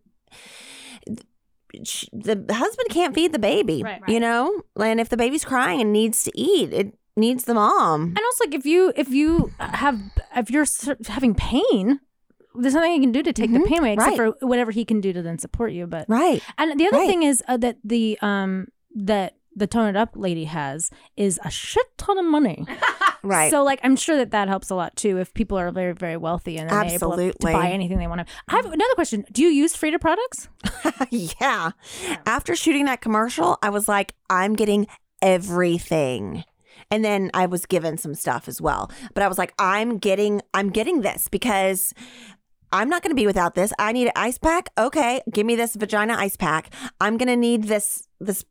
sh- 1.83 2.05
the 2.13 2.45
husband 2.53 2.89
can't 2.89 3.13
feed 3.15 3.33
the 3.33 3.39
baby. 3.39 3.83
Right. 3.83 4.01
You 4.07 4.19
know, 4.19 4.63
and 4.79 4.99
if 4.99 5.09
the 5.09 5.17
baby's 5.17 5.45
crying 5.45 5.81
and 5.81 5.91
needs 5.93 6.23
to 6.23 6.31
eat, 6.35 6.73
it 6.73 6.93
needs 7.17 7.43
the 7.45 7.53
mom. 7.53 8.01
And 8.03 8.17
also, 8.19 8.45
like 8.45 8.55
if 8.55 8.65
you 8.65 8.93
if 8.95 9.09
you 9.09 9.51
have 9.59 9.99
if 10.35 10.49
you're 10.49 10.65
having 11.07 11.35
pain, 11.35 11.99
there's 12.55 12.73
nothing 12.73 12.93
you 12.93 13.01
can 13.01 13.11
do 13.11 13.23
to 13.23 13.33
take 13.33 13.51
the 13.51 13.59
Mhm. 13.59 13.67
pain 13.67 13.79
away 13.79 13.93
except 13.93 14.17
Right. 14.19 14.33
for 14.39 14.45
whatever 14.47 14.71
he 14.71 14.83
can 14.85 15.01
do 15.01 15.13
to 15.13 15.21
then 15.21 15.39
support 15.39 15.71
you. 15.71 15.87
But 15.87 16.05
Right. 16.09 16.41
and 16.57 16.79
the 16.79 16.87
other 16.87 16.97
Right. 16.97 17.07
thing 17.07 17.23
is 17.23 17.43
uh, 17.47 17.57
that 17.57 17.77
the 17.83 18.17
um 18.21 18.67
that 18.95 19.35
the 19.55 19.67
tone 19.67 19.89
it 19.89 19.95
up 19.95 20.11
lady 20.15 20.45
has 20.45 20.89
is 21.17 21.39
a 21.43 21.51
shit 21.51 21.85
ton 21.97 22.17
of 22.17 22.25
money. 22.25 22.65
Right. 23.23 23.51
So 23.51 23.63
like 23.63 23.79
I'm 23.83 23.95
sure 23.95 24.17
that 24.17 24.31
that 24.31 24.47
helps 24.47 24.71
a 24.71 24.75
lot 24.75 24.95
too 24.95 25.19
if 25.19 25.33
people 25.33 25.55
are 25.57 25.69
very 25.71 25.93
very 25.93 26.17
wealthy 26.17 26.57
and 26.57 26.69
they're 26.69 26.85
able 26.85 27.15
to 27.17 27.33
buy 27.39 27.69
anything 27.69 27.99
they 27.99 28.07
want 28.07 28.27
to. 28.27 28.33
I 28.47 28.55
have 28.55 28.65
another 28.65 28.95
question. 28.95 29.25
Do 29.31 29.43
you 29.43 29.49
use 29.49 29.75
Frida 29.75 29.99
products? 29.99 30.49
yeah. 31.11 31.71
After 32.25 32.55
shooting 32.55 32.85
that 32.85 33.01
commercial, 33.01 33.59
I 33.61 33.69
was 33.69 33.87
like, 33.87 34.15
I'm 34.29 34.53
getting 34.53 34.87
everything. 35.21 36.45
And 36.89 37.05
then 37.05 37.29
I 37.33 37.45
was 37.45 37.65
given 37.65 37.97
some 37.97 38.15
stuff 38.15 38.47
as 38.47 38.59
well. 38.59 38.91
But 39.13 39.23
I 39.23 39.27
was 39.27 39.37
like, 39.37 39.53
I'm 39.59 39.99
getting 39.99 40.41
I'm 40.53 40.71
getting 40.71 41.01
this 41.01 41.27
because 41.27 41.93
I'm 42.71 42.89
not 42.89 43.03
going 43.03 43.11
to 43.11 43.19
be 43.19 43.27
without 43.27 43.53
this. 43.53 43.71
I 43.77 43.91
need 43.91 44.07
an 44.07 44.13
ice 44.15 44.37
pack. 44.37 44.69
Okay, 44.77 45.21
give 45.31 45.45
me 45.45 45.55
this 45.55 45.75
vagina 45.75 46.15
ice 46.15 46.37
pack. 46.37 46.73
I'm 46.99 47.17
going 47.17 47.27
to 47.27 47.35
need 47.35 47.65
this 47.65 48.07
this 48.19 48.45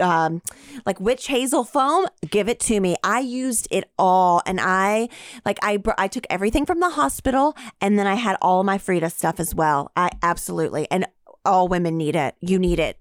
um 0.00 0.42
like 0.86 1.00
witch 1.00 1.26
hazel 1.28 1.64
foam 1.64 2.06
give 2.30 2.48
it 2.48 2.60
to 2.60 2.80
me. 2.80 2.96
I 3.02 3.20
used 3.20 3.68
it 3.70 3.84
all 3.98 4.42
and 4.46 4.60
i 4.60 5.08
like 5.44 5.58
i 5.62 5.76
br- 5.76 5.92
i 5.98 6.08
took 6.08 6.26
everything 6.30 6.66
from 6.66 6.80
the 6.80 6.90
hospital 6.90 7.56
and 7.80 7.98
then 7.98 8.06
i 8.06 8.14
had 8.14 8.36
all 8.42 8.64
my 8.64 8.78
frida 8.78 9.10
stuff 9.10 9.38
as 9.40 9.54
well. 9.54 9.90
I 9.96 10.10
absolutely. 10.22 10.86
And 10.90 11.06
all 11.44 11.68
women 11.68 11.96
need 11.96 12.14
it. 12.16 12.34
You 12.40 12.58
need 12.58 12.78
it. 12.78 12.98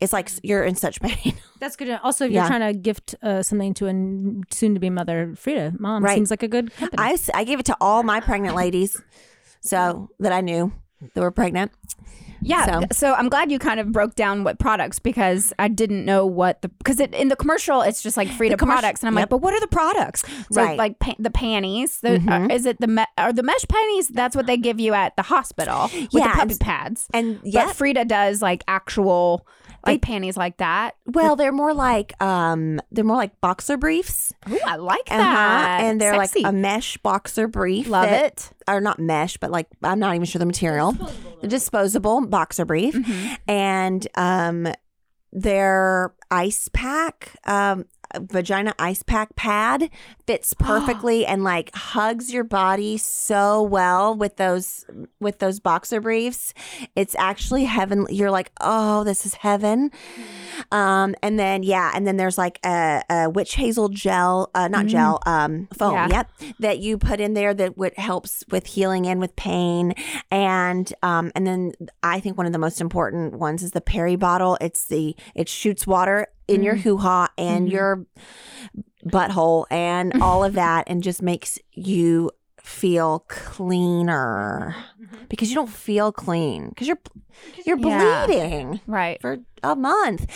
It's 0.00 0.12
like 0.12 0.30
you're 0.42 0.64
in 0.64 0.74
such 0.74 1.00
pain. 1.06 1.34
That's 1.60 1.76
good. 1.76 1.88
Also, 2.02 2.24
if 2.26 2.32
you're 2.32 2.46
trying 2.46 2.72
to 2.72 2.78
gift 2.78 3.14
uh, 3.22 3.42
something 3.42 3.72
to 3.74 3.86
a 3.86 3.92
soon-to-be 4.54 4.90
mother, 4.90 5.32
Frida, 5.36 5.74
mom 5.78 6.02
Right. 6.04 6.14
seems 6.16 6.30
like 6.30 6.42
a 6.42 6.48
good 6.48 6.74
company. 6.74 7.00
I, 7.02 7.16
I 7.34 7.44
gave 7.44 7.60
it 7.60 7.66
to 7.66 7.76
all 7.80 8.02
my 8.02 8.18
pregnant 8.20 8.56
ladies 8.56 9.00
so 9.60 10.10
that 10.18 10.32
i 10.32 10.40
knew 10.40 10.72
that 11.14 11.20
were 11.20 11.30
pregnant 11.30 11.70
Yeah. 12.42 12.66
So- 12.66 12.86
So. 12.92 13.14
I'm 13.14 13.28
glad 13.28 13.50
you 13.52 13.58
kind 13.58 13.78
of 13.80 13.92
broke 13.92 14.14
down 14.14 14.42
what 14.44 14.58
products 14.58 14.98
because 14.98 15.52
I 15.58 15.68
didn't 15.68 16.04
know 16.04 16.26
what 16.26 16.60
the 16.62 16.68
because 16.68 16.98
it, 17.00 17.14
in 17.14 17.28
the 17.28 17.36
commercial 17.36 17.82
it's 17.82 18.02
just 18.02 18.16
like 18.16 18.28
Frida 18.28 18.56
commercial- 18.56 18.80
products 18.80 19.00
and 19.02 19.08
I'm 19.08 19.14
like, 19.14 19.28
but 19.28 19.38
what 19.38 19.54
are 19.54 19.60
the 19.60 19.66
products? 19.68 20.24
So 20.50 20.62
Right. 20.62 20.76
like 20.78 20.98
pa- 20.98 21.14
the 21.18 21.30
panties. 21.30 22.00
The, 22.00 22.16
uh, 22.28 22.52
is 22.52 22.66
it 22.66 22.80
the 22.80 22.86
me- 22.88 23.04
are 23.18 23.32
the 23.32 23.42
mesh 23.42 23.64
panties? 23.68 24.08
That's 24.08 24.34
what 24.34 24.46
they 24.46 24.56
give 24.56 24.80
you 24.80 24.92
at 24.94 25.14
the 25.16 25.22
hospital 25.22 25.90
with 25.92 26.08
Yeah, 26.12 26.28
the 26.28 26.34
puppy 26.34 26.50
and- 26.52 26.60
pads. 26.60 27.08
and 27.14 27.40
yeah 27.44 27.72
Frida 27.72 28.04
does 28.06 28.42
like 28.42 28.64
actual 28.68 29.46
like 29.86 30.02
panties 30.02 30.36
like 30.36 30.56
that. 30.58 30.94
well 31.06 31.34
they're 31.36 31.52
more 31.52 31.74
like 31.74 32.12
um 32.22 32.80
they're 32.90 33.04
more 33.04 33.16
like 33.16 33.40
boxer 33.40 33.76
briefs 33.76 34.32
Ooh, 34.50 34.58
I 34.66 34.76
like 34.76 35.00
Uh-huh. 35.10 35.18
that. 35.22 35.80
and 35.82 36.00
they're 36.00 36.14
Sexy. 36.14 36.42
like 36.42 36.52
a 36.52 36.56
mesh 36.56 36.96
boxer 36.98 37.48
brief 37.48 37.88
Love 37.88 38.08
it. 38.10 38.50
or 38.68 38.80
not 38.80 38.98
mesh, 38.98 39.36
but 39.38 39.50
like 39.50 39.66
I'm 39.82 39.98
not 39.98 40.14
even 40.14 40.24
sure 40.24 40.38
the 40.38 40.46
material. 40.46 40.92
Disposable, 40.92 41.48
disposable 41.48 42.26
boxer 42.26 42.64
brief, 42.64 42.94
Mm-hmm. 42.94 43.34
and 43.48 44.06
um, 44.14 44.68
their 45.32 46.12
ice 46.30 46.68
pack, 46.72 47.30
um, 47.46 47.86
vagina 48.20 48.74
ice 48.78 49.02
pack 49.02 49.34
pad 49.36 49.90
fits 50.26 50.54
perfectly 50.58 51.24
and 51.26 51.44
like 51.44 51.74
hugs 51.74 52.32
your 52.32 52.44
body 52.44 52.96
so 52.96 53.62
well 53.62 54.14
with 54.14 54.36
those 54.36 54.84
with 55.20 55.38
those 55.38 55.60
boxer 55.60 56.00
briefs. 56.00 56.54
It's 56.96 57.14
actually 57.18 57.64
heaven. 57.64 58.06
You're 58.10 58.30
like, 58.30 58.52
oh, 58.60 59.04
this 59.04 59.26
is 59.26 59.34
heaven. 59.34 59.90
Mm. 59.90 60.61
Um, 60.72 61.14
and 61.22 61.38
then 61.38 61.62
yeah, 61.62 61.92
and 61.94 62.06
then 62.06 62.16
there's 62.16 62.38
like 62.38 62.58
a, 62.64 63.02
a 63.10 63.30
witch 63.30 63.54
hazel 63.54 63.90
gel, 63.90 64.50
uh, 64.54 64.68
not 64.68 64.86
gel, 64.86 65.20
um, 65.26 65.68
foam. 65.76 65.92
Yeah. 65.92 66.08
Yep, 66.08 66.30
that 66.60 66.78
you 66.78 66.96
put 66.96 67.20
in 67.20 67.34
there 67.34 67.52
that 67.52 67.76
would 67.76 67.92
helps 67.98 68.42
with 68.50 68.66
healing 68.66 69.06
and 69.06 69.20
with 69.20 69.36
pain. 69.36 69.92
And 70.30 70.92
um, 71.02 71.30
and 71.34 71.46
then 71.46 71.72
I 72.02 72.20
think 72.20 72.38
one 72.38 72.46
of 72.46 72.52
the 72.52 72.58
most 72.58 72.80
important 72.80 73.34
ones 73.34 73.62
is 73.62 73.72
the 73.72 73.82
peri 73.82 74.16
bottle. 74.16 74.56
It's 74.62 74.86
the 74.86 75.14
it 75.34 75.48
shoots 75.48 75.86
water 75.86 76.28
in 76.48 76.62
your 76.62 76.76
hoo 76.76 76.96
ha 76.96 77.28
and 77.36 77.70
your 77.70 78.06
butthole 79.06 79.66
and 79.70 80.22
all 80.22 80.42
of 80.42 80.54
that, 80.54 80.84
and 80.86 81.02
just 81.02 81.20
makes 81.20 81.58
you 81.72 82.30
feel 82.62 83.24
cleaner 83.28 84.74
mm-hmm. 85.00 85.24
because 85.28 85.48
you 85.50 85.54
don't 85.54 85.70
feel 85.70 86.12
clean 86.12 86.68
because 86.68 86.86
you're 86.88 86.98
you're 87.66 87.78
Yeah. 87.78 88.24
bleeding 88.26 88.80
right. 88.86 89.20
for 89.20 89.38
a 89.62 89.74
month. 89.74 90.26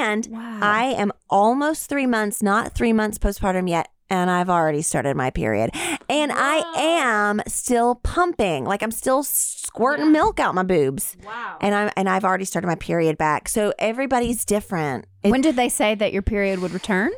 And 0.00 0.26
Wow. 0.30 0.58
I 0.62 0.84
am 0.96 1.12
almost 1.28 1.88
three 1.88 2.06
months, 2.06 2.42
not 2.42 2.72
three 2.72 2.92
months 2.92 3.18
postpartum 3.18 3.68
yet. 3.68 3.88
And 4.08 4.30
I've 4.30 4.48
already 4.48 4.82
started 4.82 5.16
my 5.16 5.30
period. 5.30 5.70
And 6.08 6.30
I 6.32 6.62
am 6.76 7.42
still 7.48 7.96
pumping. 7.96 8.64
Like 8.64 8.82
I'm 8.82 8.92
still 8.92 9.22
squirting 9.24 10.12
milk 10.12 10.38
out 10.38 10.54
my 10.54 10.62
boobs. 10.62 11.16
wow. 11.24 11.58
And 11.60 11.74
I'm 11.74 11.90
and 11.96 12.08
I've 12.08 12.24
already 12.24 12.44
started 12.44 12.68
my 12.68 12.76
period 12.76 13.18
back. 13.18 13.48
So 13.48 13.72
everybody's 13.78 14.44
different. 14.44 15.06
It- 15.24 15.30
when 15.30 15.40
did 15.40 15.56
they 15.56 15.68
say 15.68 15.94
that 15.96 16.12
your 16.12 16.22
period 16.22 16.60
would 16.60 16.70
return? 16.72 17.10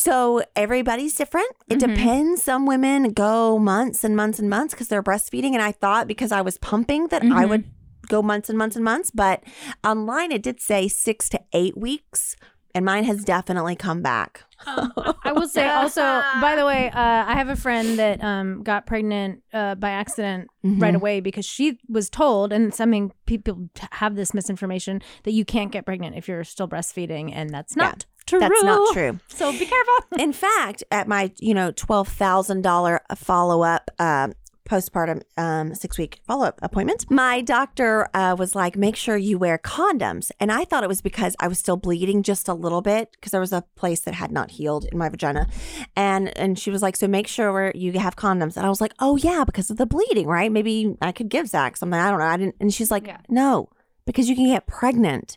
So 0.00 0.42
everybody's 0.56 1.14
different. 1.14 1.50
It 1.68 1.78
Mhm. 1.78 1.94
depends. 1.94 2.42
Some 2.42 2.64
women 2.64 3.12
go 3.12 3.58
months 3.58 4.02
and 4.02 4.16
months 4.16 4.38
and 4.38 4.48
months 4.48 4.72
because 4.72 4.88
they're 4.88 5.02
breastfeeding. 5.02 5.52
And 5.52 5.60
I 5.62 5.72
thought 5.72 6.06
because 6.08 6.32
I 6.32 6.40
was 6.40 6.56
pumping 6.58 7.08
that 7.08 7.22
I 7.22 7.44
Mhm. 7.44 7.48
would 7.50 7.64
go 8.08 8.22
months 8.22 8.48
and 8.48 8.56
months 8.56 8.76
and 8.76 8.84
months. 8.84 9.10
But 9.10 9.44
online, 9.84 10.32
it 10.32 10.42
did 10.42 10.58
say 10.60 10.88
six 10.88 11.28
to 11.30 11.40
eight 11.52 11.76
weeks. 11.76 12.34
And 12.74 12.84
mine 12.84 13.04
has 13.04 13.24
definitely 13.24 13.76
come 13.76 14.00
back. 14.00 14.44
I 14.66 15.32
will 15.32 15.48
say 15.48 15.68
also, 15.80 16.02
by 16.40 16.54
the 16.56 16.64
way, 16.64 16.88
uh, 16.90 17.24
I 17.26 17.34
have 17.34 17.48
a 17.48 17.56
friend 17.56 17.98
that 17.98 18.22
um, 18.22 18.62
got 18.62 18.86
pregnant 18.86 19.42
uh, 19.52 19.74
by 19.74 19.90
accident 19.90 20.48
right 20.62 20.94
Mhm. 20.94 20.96
away 20.96 21.20
because 21.20 21.44
she 21.44 21.78
was 21.88 22.08
told, 22.08 22.52
and 22.52 22.72
something 22.74 23.12
people 23.26 23.68
have 23.92 24.14
this 24.16 24.32
misinformation 24.32 25.02
that 25.24 25.32
you 25.32 25.44
can't 25.44 25.72
get 25.72 25.84
pregnant 25.84 26.16
if 26.16 26.28
you're 26.28 26.44
still 26.44 26.68
breastfeeding, 26.68 27.32
and 27.34 27.50
that's 27.50 27.74
Yeah, 27.76 27.84
not 27.84 28.06
true. 28.30 28.40
That's 28.40 28.62
not 28.62 28.92
true. 28.94 29.18
So 29.28 29.52
be 29.52 29.66
careful. 29.66 29.94
In 30.18 30.32
fact, 30.32 30.82
at 30.90 31.06
my 31.08 31.32
you 31.38 31.54
know 31.54 31.70
twelve 31.72 32.08
thousand 32.08 32.62
dollar 32.62 33.00
follow 33.16 33.62
up 33.62 33.90
um, 33.98 34.32
postpartum 34.68 35.20
um, 35.36 35.74
six 35.74 35.98
week 35.98 36.20
follow 36.26 36.46
up 36.46 36.58
appointment, 36.62 37.04
my 37.10 37.40
doctor 37.40 38.08
uh, 38.14 38.36
was 38.38 38.54
like, 38.54 38.76
"Make 38.76 38.96
sure 38.96 39.16
you 39.16 39.36
wear 39.38 39.58
condoms." 39.58 40.30
And 40.38 40.52
I 40.52 40.64
thought 40.64 40.84
it 40.84 40.88
was 40.88 41.02
because 41.02 41.34
I 41.40 41.48
was 41.48 41.58
still 41.58 41.76
bleeding 41.76 42.22
just 42.22 42.48
a 42.48 42.54
little 42.54 42.80
bit 42.82 43.10
because 43.12 43.32
there 43.32 43.40
was 43.40 43.52
a 43.52 43.64
place 43.76 44.00
that 44.00 44.14
had 44.14 44.30
not 44.30 44.52
healed 44.52 44.86
in 44.90 44.96
my 44.98 45.08
vagina, 45.08 45.48
and 45.96 46.36
and 46.38 46.58
she 46.58 46.70
was 46.70 46.82
like, 46.82 46.96
"So 46.96 47.08
make 47.08 47.26
sure 47.26 47.72
you 47.74 47.92
have 47.98 48.16
condoms." 48.16 48.56
And 48.56 48.64
I 48.64 48.68
was 48.68 48.80
like, 48.80 48.94
"Oh 49.00 49.16
yeah, 49.16 49.44
because 49.44 49.70
of 49.70 49.76
the 49.76 49.86
bleeding, 49.86 50.26
right? 50.26 50.52
Maybe 50.52 50.94
I 51.02 51.12
could 51.12 51.28
give 51.28 51.48
Zach 51.48 51.76
something. 51.76 51.98
I 51.98 52.10
don't 52.10 52.20
know." 52.20 52.26
I 52.26 52.36
didn't. 52.36 52.56
And 52.60 52.72
she's 52.72 52.90
like, 52.90 53.06
Yeah. 53.06 53.18
"No, 53.28 53.70
because 54.06 54.28
you 54.28 54.36
can 54.36 54.46
get 54.46 54.66
pregnant." 54.66 55.36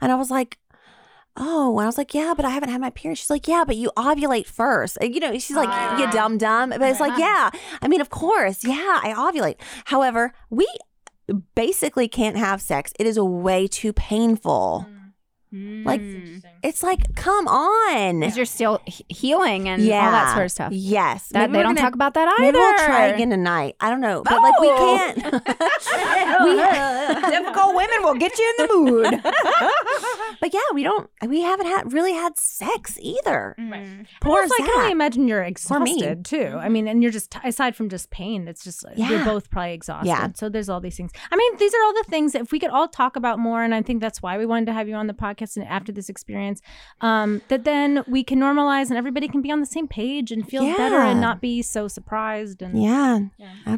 And 0.00 0.12
I 0.12 0.14
was 0.14 0.30
like, 0.30 0.58
oh, 1.36 1.78
and 1.78 1.84
I 1.84 1.86
was 1.86 1.98
like, 1.98 2.14
yeah, 2.14 2.34
but 2.36 2.44
I 2.44 2.50
haven't 2.50 2.68
had 2.68 2.80
my 2.80 2.90
period. 2.90 3.16
She's 3.16 3.30
like, 3.30 3.48
yeah, 3.48 3.64
but 3.66 3.76
you 3.76 3.90
ovulate 3.96 4.46
first. 4.46 4.98
And, 5.00 5.14
You 5.14 5.20
know, 5.20 5.32
she's 5.38 5.56
like, 5.56 5.68
you 5.98 6.06
ah. 6.06 6.10
dumb 6.12 6.38
dumb. 6.38 6.70
But 6.70 6.82
it's 6.82 7.00
like, 7.00 7.18
yeah, 7.18 7.50
I 7.80 7.88
mean, 7.88 8.00
of 8.00 8.10
course, 8.10 8.64
yeah, 8.64 9.00
I 9.02 9.14
ovulate. 9.16 9.56
However, 9.86 10.34
we 10.50 10.66
basically 11.54 12.08
can't 12.08 12.36
have 12.36 12.60
sex. 12.60 12.92
It 12.98 13.06
is 13.06 13.18
way 13.18 13.66
too 13.66 13.92
painful. 13.92 14.86
Mm. 14.88 15.01
Like, 15.52 16.00
it's 16.62 16.82
like, 16.82 17.14
come 17.14 17.46
on. 17.46 18.20
because 18.20 18.36
you're 18.38 18.46
still 18.46 18.80
he- 18.86 19.04
healing 19.10 19.68
and 19.68 19.82
all 19.82 19.88
that 19.88 20.32
sort 20.34 20.46
of 20.46 20.50
stuff. 20.50 20.72
Yes. 20.72 21.28
That 21.28 21.50
Maybe 21.50 21.58
they 21.58 21.62
don't 21.62 21.74
gonna- 21.74 21.80
talk 21.86 21.94
about 21.94 22.14
that 22.14 22.26
either. 22.28 22.40
Maybe 22.40 22.56
we'll 22.58 22.74
try 22.86 23.06
again 23.08 23.28
tonight. 23.30 23.76
I 23.80 23.90
don't 23.90 24.00
know, 24.00 24.22
but 24.24 24.40
like 24.40 24.58
we 24.60 24.68
Oh. 24.70 24.96
can't. 24.96 25.16
we, 26.44 27.30
Difficult 27.30 27.74
women 27.74 28.02
will 28.02 28.14
get 28.14 28.38
you 28.38 28.54
in 28.58 28.66
the 28.66 28.74
mood. 28.74 29.22
but 30.40 30.54
yeah, 30.54 30.60
we 30.72 30.82
don't. 30.82 31.10
We 31.26 31.42
haven't 31.42 31.66
had 31.66 31.92
really 31.92 32.12
had 32.14 32.38
sex 32.38 32.98
either. 33.00 33.54
Mm. 33.58 34.06
Poor 34.20 34.40
also, 34.40 34.54
I 34.54 34.56
can 34.58 34.66
Zach. 34.66 34.76
only 34.78 34.92
imagine 34.92 35.28
you're 35.28 35.42
exhausted 35.42 36.24
too. 36.24 36.56
I 36.60 36.68
mean, 36.68 36.88
and 36.88 37.02
you're 37.02 37.12
just 37.12 37.34
aside 37.44 37.76
from 37.76 37.88
just 37.88 38.10
pain, 38.10 38.48
it's 38.48 38.64
just 38.64 38.84
you're 38.96 39.24
both 39.24 39.50
probably 39.50 39.74
exhausted. 39.74 40.08
Yeah. 40.08 40.28
So 40.34 40.48
there's 40.48 40.68
all 40.68 40.80
these 40.80 40.96
things. 40.96 41.12
I 41.30 41.36
mean, 41.36 41.56
these 41.58 41.74
are 41.74 41.82
all 41.84 41.92
the 41.94 42.04
things 42.08 42.32
that 42.32 42.42
if 42.42 42.52
we 42.52 42.58
could 42.58 42.70
all 42.70 42.88
talk 42.88 43.16
about 43.16 43.38
more, 43.38 43.62
and 43.62 43.74
I 43.74 43.82
think 43.82 44.00
that's 44.00 44.22
why 44.22 44.38
we 44.38 44.46
wanted 44.46 44.66
to 44.66 44.72
have 44.72 44.88
you 44.88 44.94
on 44.94 45.06
the 45.06 45.14
podcast 45.14 45.41
and 45.56 45.66
after 45.66 45.92
this 45.92 46.08
experience, 46.08 46.60
um, 47.00 47.42
that 47.48 47.64
then 47.64 48.04
we 48.06 48.22
can 48.24 48.38
normalize 48.38 48.88
and 48.88 48.96
everybody 48.96 49.28
can 49.28 49.42
be 49.42 49.50
on 49.50 49.60
the 49.60 49.66
same 49.66 49.88
page 49.88 50.30
and 50.32 50.48
feel 50.48 50.62
better 50.76 50.96
and 50.96 51.20
not 51.20 51.40
be 51.40 51.62
so 51.62 51.88
surprised. 51.88 52.62
And 52.62 52.80
Yeah, 52.82 53.20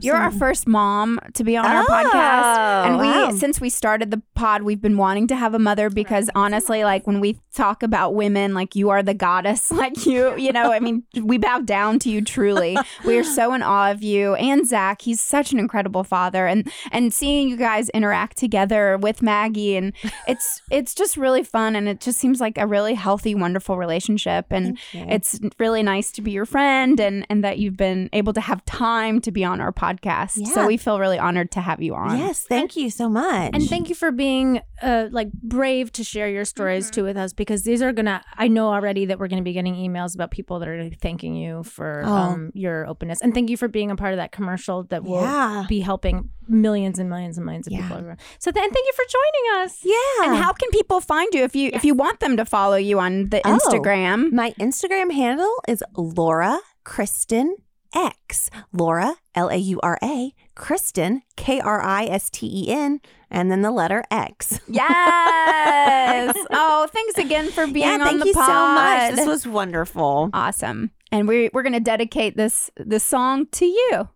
You're 0.01 0.17
our 0.17 0.31
first 0.31 0.67
mom 0.67 1.19
to 1.35 1.45
be 1.45 1.57
on 1.57 1.65
our 1.67 1.83
Oh, 1.83 1.87
podcast. 1.87 2.87
And 2.87 2.99
we 3.33 3.39
since 3.39 3.61
we 3.61 3.69
started 3.71 4.11
the 4.11 4.23
pod, 4.35 4.63
we've 4.63 4.81
been 4.81 4.97
wanting 4.97 5.27
to 5.29 5.37
have 5.37 5.55
a 5.55 5.59
mother 5.59 5.91
because 5.91 6.31
honestly, 6.35 6.85
like 6.85 7.07
when 7.07 7.21
we 7.21 7.39
talk 7.55 7.83
about 7.83 8.15
women, 8.15 8.55
like 8.55 8.75
you 8.75 8.91
are 8.91 9.03
the 9.03 9.15
goddess. 9.15 9.71
Like 9.85 10.07
you, 10.07 10.35
you 10.39 10.53
know, 10.53 10.73
I 10.73 10.81
mean, 10.81 11.03
we 11.21 11.37
bow 11.37 11.59
down 11.61 11.99
to 12.01 12.09
you 12.11 12.23
truly. 12.23 12.77
we 13.05 13.19
are 13.19 13.25
so 13.25 13.53
in 13.55 13.63
awe 13.63 13.91
of 13.91 14.03
you. 14.03 14.35
And 14.37 14.67
Zach, 14.67 15.03
he's 15.03 15.21
such 15.21 15.53
an 15.53 15.59
incredible 15.59 16.05
father. 16.05 16.47
And 16.47 16.71
and 16.91 17.13
seeing 17.13 17.49
you 17.49 17.57
guys 17.57 17.89
interact 17.91 18.37
together 18.39 18.97
with 18.97 19.21
Maggie 19.21 19.77
and 19.77 19.93
it's 20.27 20.63
it's 20.71 20.95
just 20.95 21.17
really 21.17 21.43
fun 21.55 21.77
and 21.77 21.89
it 21.89 22.01
just 22.07 22.19
seems 22.19 22.41
like 22.41 22.59
a 22.59 22.67
really 22.67 22.95
healthy, 22.95 23.35
wonderful 23.35 23.77
relationship. 23.79 24.47
And 24.51 24.77
it's 24.93 25.39
really 25.59 25.83
nice 25.83 26.11
to 26.17 26.21
be 26.27 26.33
your 26.39 26.47
friend 26.47 26.99
and 27.07 27.17
and 27.31 27.45
that 27.45 27.59
you've 27.61 27.77
been 27.77 28.11
able 28.13 28.33
to 28.33 28.41
have 28.51 28.61
time 28.65 29.21
to 29.27 29.31
be 29.39 29.45
on 29.45 29.61
our 29.61 29.73
podcast. 29.73 30.33
Yeah. 30.37 30.55
So 30.55 30.67
we 30.67 30.77
feel 30.77 30.99
really 30.99 31.19
honored 31.19 31.51
to 31.53 31.61
have 31.61 31.81
you 31.81 31.95
on. 31.95 32.19
Yes, 32.19 32.45
thank 32.49 32.75
you 32.77 32.91
so 32.91 33.09
much. 33.09 33.51
And 33.55 33.63
thank 33.69 33.89
you 33.89 33.95
for 33.95 34.11
being 34.11 34.61
uh, 34.83 35.07
like 35.19 35.31
brave 35.33 35.93
to 35.93 36.03
share 36.05 36.29
your 36.29 36.45
stories 36.45 36.87
Mm-hmm. 36.87 36.95
too 36.95 37.05
with 37.05 37.17
us 37.25 37.33
because 37.33 37.63
these 37.63 37.81
are 37.83 37.93
gonna. 37.93 38.19
I 38.37 38.49
know 38.49 38.67
already 38.77 39.07
that 39.07 39.19
we're 39.21 39.29
gonna 39.29 39.43
be 39.51 39.53
getting 39.53 39.77
emails 39.77 40.15
about 40.17 40.31
people 40.33 40.59
that 40.61 40.69
are 40.69 40.91
thanking 41.01 41.35
you 41.37 41.63
for 41.63 42.03
Oh. 42.05 42.13
um, 42.13 42.51
your 42.55 42.87
openness 42.93 43.21
and 43.23 43.33
thank 43.33 43.49
you 43.51 43.57
for 43.57 43.69
being 43.69 43.91
a 43.91 43.97
part 43.97 44.13
of 44.13 44.19
that 44.19 44.33
commercial 44.33 44.83
that 44.91 45.05
will 45.05 45.23
Yeah. 45.23 45.65
be 45.69 45.81
helping 45.81 46.31
millions 46.49 46.99
and 46.99 47.09
millions 47.09 47.37
and 47.39 47.45
millions 47.47 47.67
of 47.67 47.73
Yeah. 47.73 47.83
people. 47.83 47.97
everywhere. 47.97 48.17
So 48.39 48.51
then, 48.51 48.71
thank 48.71 48.87
you 48.87 48.93
for 48.95 49.05
joining 49.09 49.65
us. 49.65 49.79
yeah. 49.83 50.25
And 50.29 50.37
how 50.43 50.53
can 50.53 50.71
people 50.71 51.01
find 51.01 51.29
you 51.35 51.43
if 51.45 51.55
you 51.57 51.71
if 51.73 51.85
you 51.85 51.95
want 51.95 52.21
them 52.21 52.37
to 52.37 52.45
follow 52.45 52.77
you 52.77 52.99
on 53.01 53.29
the 53.31 53.41
Oh. 53.45 53.59
Instagram? 53.59 54.33
My 54.33 54.53
Instagram 54.61 55.13
handle 55.13 55.55
is 55.69 55.83
Laura 55.97 56.59
Kristen 56.85 57.57
X. 57.95 58.51
Laura, 58.73 59.15
L 59.37 59.49
A 59.51 59.57
U 59.57 59.79
R 59.83 59.99
A, 60.03 60.33
Kristen, 60.57 61.23
K 61.37 61.61
R 61.61 61.81
I 61.81 62.07
S 62.07 62.29
T 62.29 62.47
E 62.47 62.69
N, 62.71 63.01
and 63.31 63.51
then 63.53 63.63
the 63.63 63.71
letter 63.71 64.03
X. 64.11 64.59
Yes. 64.69 66.35
oh, 66.51 66.89
thanks 66.93 67.19
again 67.19 67.51
for 67.51 67.67
being 67.67 67.87
yeah, 67.87 67.95
on 67.95 68.01
thank 68.01 68.21
the 68.21 68.27
you 68.27 68.35
pod. 68.35 68.47
so 68.47 68.75
much. 68.75 69.15
This 69.17 69.27
was 69.27 69.47
wonderful. 69.47 70.31
awesome. 70.33 70.91
And 71.13 71.29
we 71.29 71.51
we're 71.53 71.63
gonna 71.63 71.81
dedicate 71.81 72.37
this 72.37 72.71
this 72.77 73.05
song 73.05 73.47
to 73.53 73.67
you. 73.67 74.09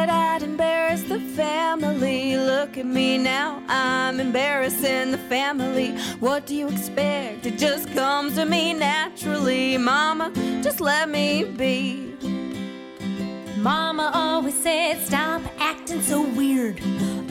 Said 0.00 0.08
I'd 0.08 0.42
embarrass 0.42 1.02
the 1.02 1.20
family. 1.20 2.34
Look 2.34 2.78
at 2.78 2.86
me 2.86 3.18
now, 3.18 3.62
I'm 3.68 4.18
embarrassing 4.18 5.10
the 5.10 5.18
family. 5.18 5.90
What 6.20 6.46
do 6.46 6.54
you 6.54 6.68
expect? 6.68 7.44
It 7.44 7.58
just 7.58 7.86
comes 7.92 8.36
to 8.36 8.46
me 8.46 8.72
naturally. 8.72 9.76
Mama, 9.76 10.32
just 10.62 10.80
let 10.80 11.10
me 11.10 11.44
be. 11.44 12.14
Mama 13.58 14.10
always 14.14 14.58
said, 14.62 15.04
stop 15.04 15.42
acting 15.58 16.00
so 16.00 16.22
weird, 16.22 16.80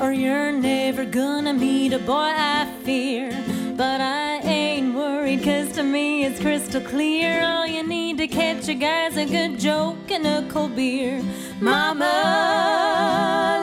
or 0.01 0.11
you're 0.13 0.51
never 0.51 1.03
gonna 1.05 1.53
meet 1.53 1.93
a 1.93 1.99
boy 1.99 2.31
I 2.35 2.71
fear. 2.83 3.29
But 3.75 4.01
I 4.01 4.39
ain't 4.39 4.95
worried, 4.95 5.43
cause 5.43 5.71
to 5.73 5.83
me 5.83 6.25
it's 6.25 6.39
crystal 6.39 6.81
clear. 6.81 7.43
All 7.43 7.67
you 7.67 7.85
need 7.87 8.17
to 8.17 8.27
catch 8.27 8.67
a 8.67 8.73
guy's 8.73 9.17
a 9.17 9.25
good 9.25 9.59
joke 9.59 10.09
and 10.09 10.25
a 10.25 10.47
cold 10.51 10.75
beer. 10.75 11.21
Mama, 11.59 12.09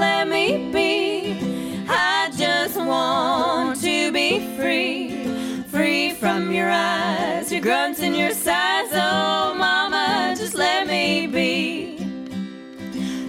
let 0.00 0.28
me 0.28 0.70
be. 0.72 1.86
I 1.88 2.30
just 2.36 2.76
want 2.76 3.80
to 3.80 4.12
be 4.12 4.56
free. 4.56 5.62
Free 5.68 6.12
from 6.12 6.52
your 6.52 6.70
eyes, 6.70 7.50
your 7.52 7.62
grunts 7.62 8.00
and 8.00 8.16
your 8.16 8.32
sighs. 8.32 8.90
Oh, 8.92 9.54
mama, 9.56 10.34
just 10.36 10.54
let 10.54 10.86
me 10.86 11.26
be. 11.26 11.95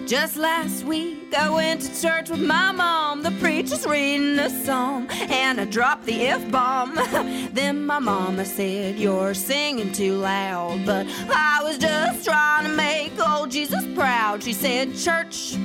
Just 0.08 0.38
last 0.38 0.86
week, 0.86 1.34
I 1.38 1.49
went 1.49 1.82
to 1.82 2.01
church 2.01 2.30
with 2.30 2.39
my 2.39 2.72
mom. 2.72 3.24
The 3.24 3.32
preacher's 3.41 3.86
reading 3.86 4.39
a 4.39 4.49
psalm, 4.49 5.05
and 5.12 5.60
I 5.60 5.66
dropped 5.66 6.05
the 6.05 6.28
F 6.28 6.49
bomb. 6.49 6.95
then 7.51 7.86
my 7.86 7.99
mama 7.99 8.45
said, 8.45 8.97
You're 8.97 9.34
singing 9.34 9.91
too 9.91 10.14
loud. 10.14 10.86
But 10.86 11.08
I 11.30 11.60
was 11.62 11.78
just 11.78 12.24
trying 12.24 12.68
to 12.68 12.74
make 12.74 13.20
old 13.20 13.51
Jesus 13.51 13.86
proud. 13.95 14.41
She 14.43 14.53
said, 14.53 14.95
Church 14.95 15.58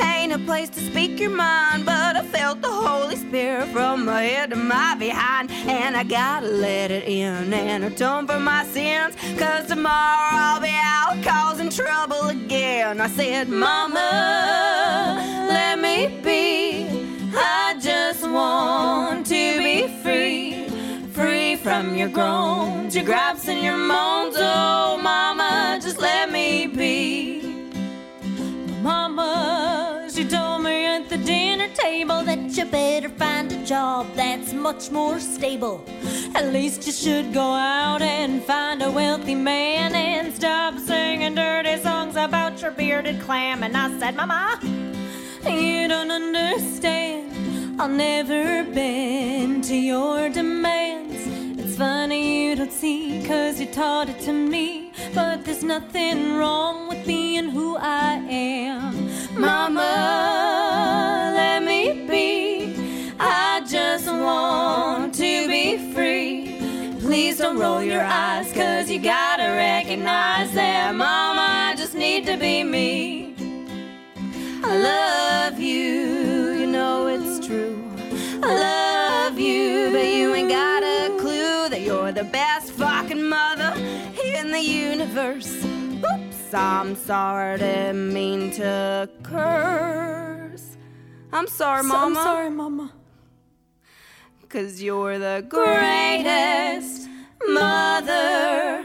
ain't 0.00 0.32
a 0.32 0.38
place 0.38 0.68
to 0.70 0.80
speak 0.80 1.18
your 1.20 1.30
mind, 1.30 1.84
but 1.84 2.16
I 2.16 2.22
felt 2.22 2.60
the 2.62 2.70
Holy 2.70 3.16
Spirit 3.16 3.68
from 3.68 4.04
my 4.04 4.22
head 4.22 4.50
to 4.50 4.56
my 4.56 4.94
behind, 4.98 5.50
and 5.50 5.96
I 5.96 6.04
gotta 6.04 6.46
let 6.46 6.90
it 6.90 7.08
in 7.08 7.52
and 7.52 7.84
atone 7.84 8.26
for 8.26 8.38
my 8.38 8.64
sins, 8.64 9.16
cause 9.38 9.66
tomorrow 9.66 10.36
I'll 10.44 10.60
be 10.60 10.72
out 10.72 11.22
causing 11.22 11.70
trouble 11.70 12.28
again. 12.28 13.00
I 13.00 13.08
said, 13.08 13.48
Mama, 13.48 15.16
let 15.48 15.78
me 15.78 16.20
be. 16.22 16.86
I 17.34 17.76
just 17.80 18.22
want 18.22 19.26
to 19.26 19.58
be 19.58 19.88
free, 20.02 20.68
free 21.12 21.56
from 21.56 21.94
your 21.96 22.08
groans, 22.08 22.94
your 22.94 23.04
gripes, 23.04 23.48
and 23.48 23.62
your 23.62 23.78
moans. 23.78 24.36
Oh, 24.38 24.98
Mama, 25.02 25.78
just 25.82 25.98
let 25.98 26.30
me 26.30 26.66
be. 26.66 27.40
Mama, 28.82 29.71
she 30.14 30.24
told 30.28 30.62
me 30.62 30.84
at 30.84 31.08
the 31.08 31.16
dinner 31.16 31.68
table 31.68 32.22
that 32.22 32.56
you 32.56 32.66
better 32.66 33.08
find 33.08 33.50
a 33.50 33.64
job 33.64 34.06
that's 34.14 34.52
much 34.52 34.90
more 34.90 35.18
stable. 35.18 35.82
At 36.34 36.52
least 36.52 36.86
you 36.86 36.92
should 36.92 37.32
go 37.32 37.40
out 37.54 38.02
and 38.02 38.42
find 38.42 38.82
a 38.82 38.90
wealthy 38.90 39.34
man 39.34 39.94
and 39.94 40.34
stop 40.34 40.78
singing 40.78 41.34
dirty 41.34 41.78
songs 41.78 42.16
about 42.16 42.60
your 42.60 42.72
bearded 42.72 43.20
clam. 43.22 43.62
And 43.62 43.74
I 43.74 43.98
said, 43.98 44.14
Mama, 44.14 44.58
you 45.44 45.88
don't 45.88 46.10
understand. 46.10 47.80
I'll 47.80 47.88
never 47.88 48.64
bend 48.64 49.64
to 49.64 49.76
your 49.76 50.28
demands. 50.28 51.22
It's 51.58 51.76
funny 51.76 52.48
you 52.48 52.56
don't 52.56 52.72
see, 52.72 53.26
cause 53.26 53.58
you 53.58 53.66
taught 53.66 54.10
it 54.10 54.20
to 54.26 54.32
me. 54.32 54.92
But 55.14 55.46
there's 55.46 55.64
nothing 55.64 56.36
wrong 56.36 56.88
with 56.88 57.06
being 57.06 57.48
who 57.48 57.76
I 57.78 58.14
am. 58.28 59.21
Mama, 59.36 61.32
let 61.34 61.62
me 61.62 62.06
be. 62.06 63.12
I 63.18 63.62
just 63.66 64.06
want 64.06 65.14
to 65.14 65.48
be 65.48 65.92
free. 65.94 66.58
Please 67.00 67.38
don't 67.38 67.58
roll 67.58 67.82
your 67.82 68.02
eyes, 68.02 68.52
cause 68.52 68.90
you 68.90 68.98
gotta 68.98 69.44
recognize 69.44 70.52
that, 70.52 70.94
Mama, 70.94 71.70
I 71.70 71.74
just 71.76 71.94
need 71.94 72.26
to 72.26 72.36
be 72.36 72.62
me. 72.62 73.34
I 74.64 74.76
love 74.78 75.58
you, 75.58 76.52
you 76.52 76.66
know 76.66 77.06
it's 77.06 77.44
true. 77.44 77.82
I 78.42 79.28
love 79.28 79.38
you, 79.38 79.90
but 79.92 80.06
you 80.06 80.34
ain't 80.34 80.48
got 80.48 80.82
a 80.82 81.16
clue 81.18 81.68
that 81.68 81.80
you're 81.80 82.12
the 82.12 82.24
best 82.24 82.72
fucking 82.72 83.28
mother 83.28 83.72
in 84.22 84.50
the 84.50 84.60
universe. 84.60 85.64
I'm 86.54 86.96
sorry, 86.96 87.58
didn't 87.58 88.12
mean 88.12 88.50
to 88.52 89.08
curse. 89.22 90.76
I'm 91.32 91.46
sorry, 91.46 91.82
Mama. 91.82 92.18
I'm 92.18 92.24
sorry, 92.24 92.50
Mama. 92.50 92.92
Cause 94.48 94.82
you're 94.82 95.18
the 95.18 95.46
greatest 95.48 97.08
mother 97.46 98.84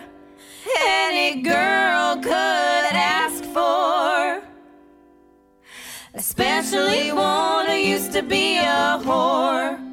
any 0.80 1.42
girl 1.42 2.16
could 2.16 2.96
ask 2.96 3.44
for. 3.46 4.42
Especially 6.14 7.12
one 7.12 7.66
who 7.66 7.74
used 7.74 8.14
to 8.14 8.22
be 8.22 8.58
a 8.58 9.00
whore. 9.04 9.87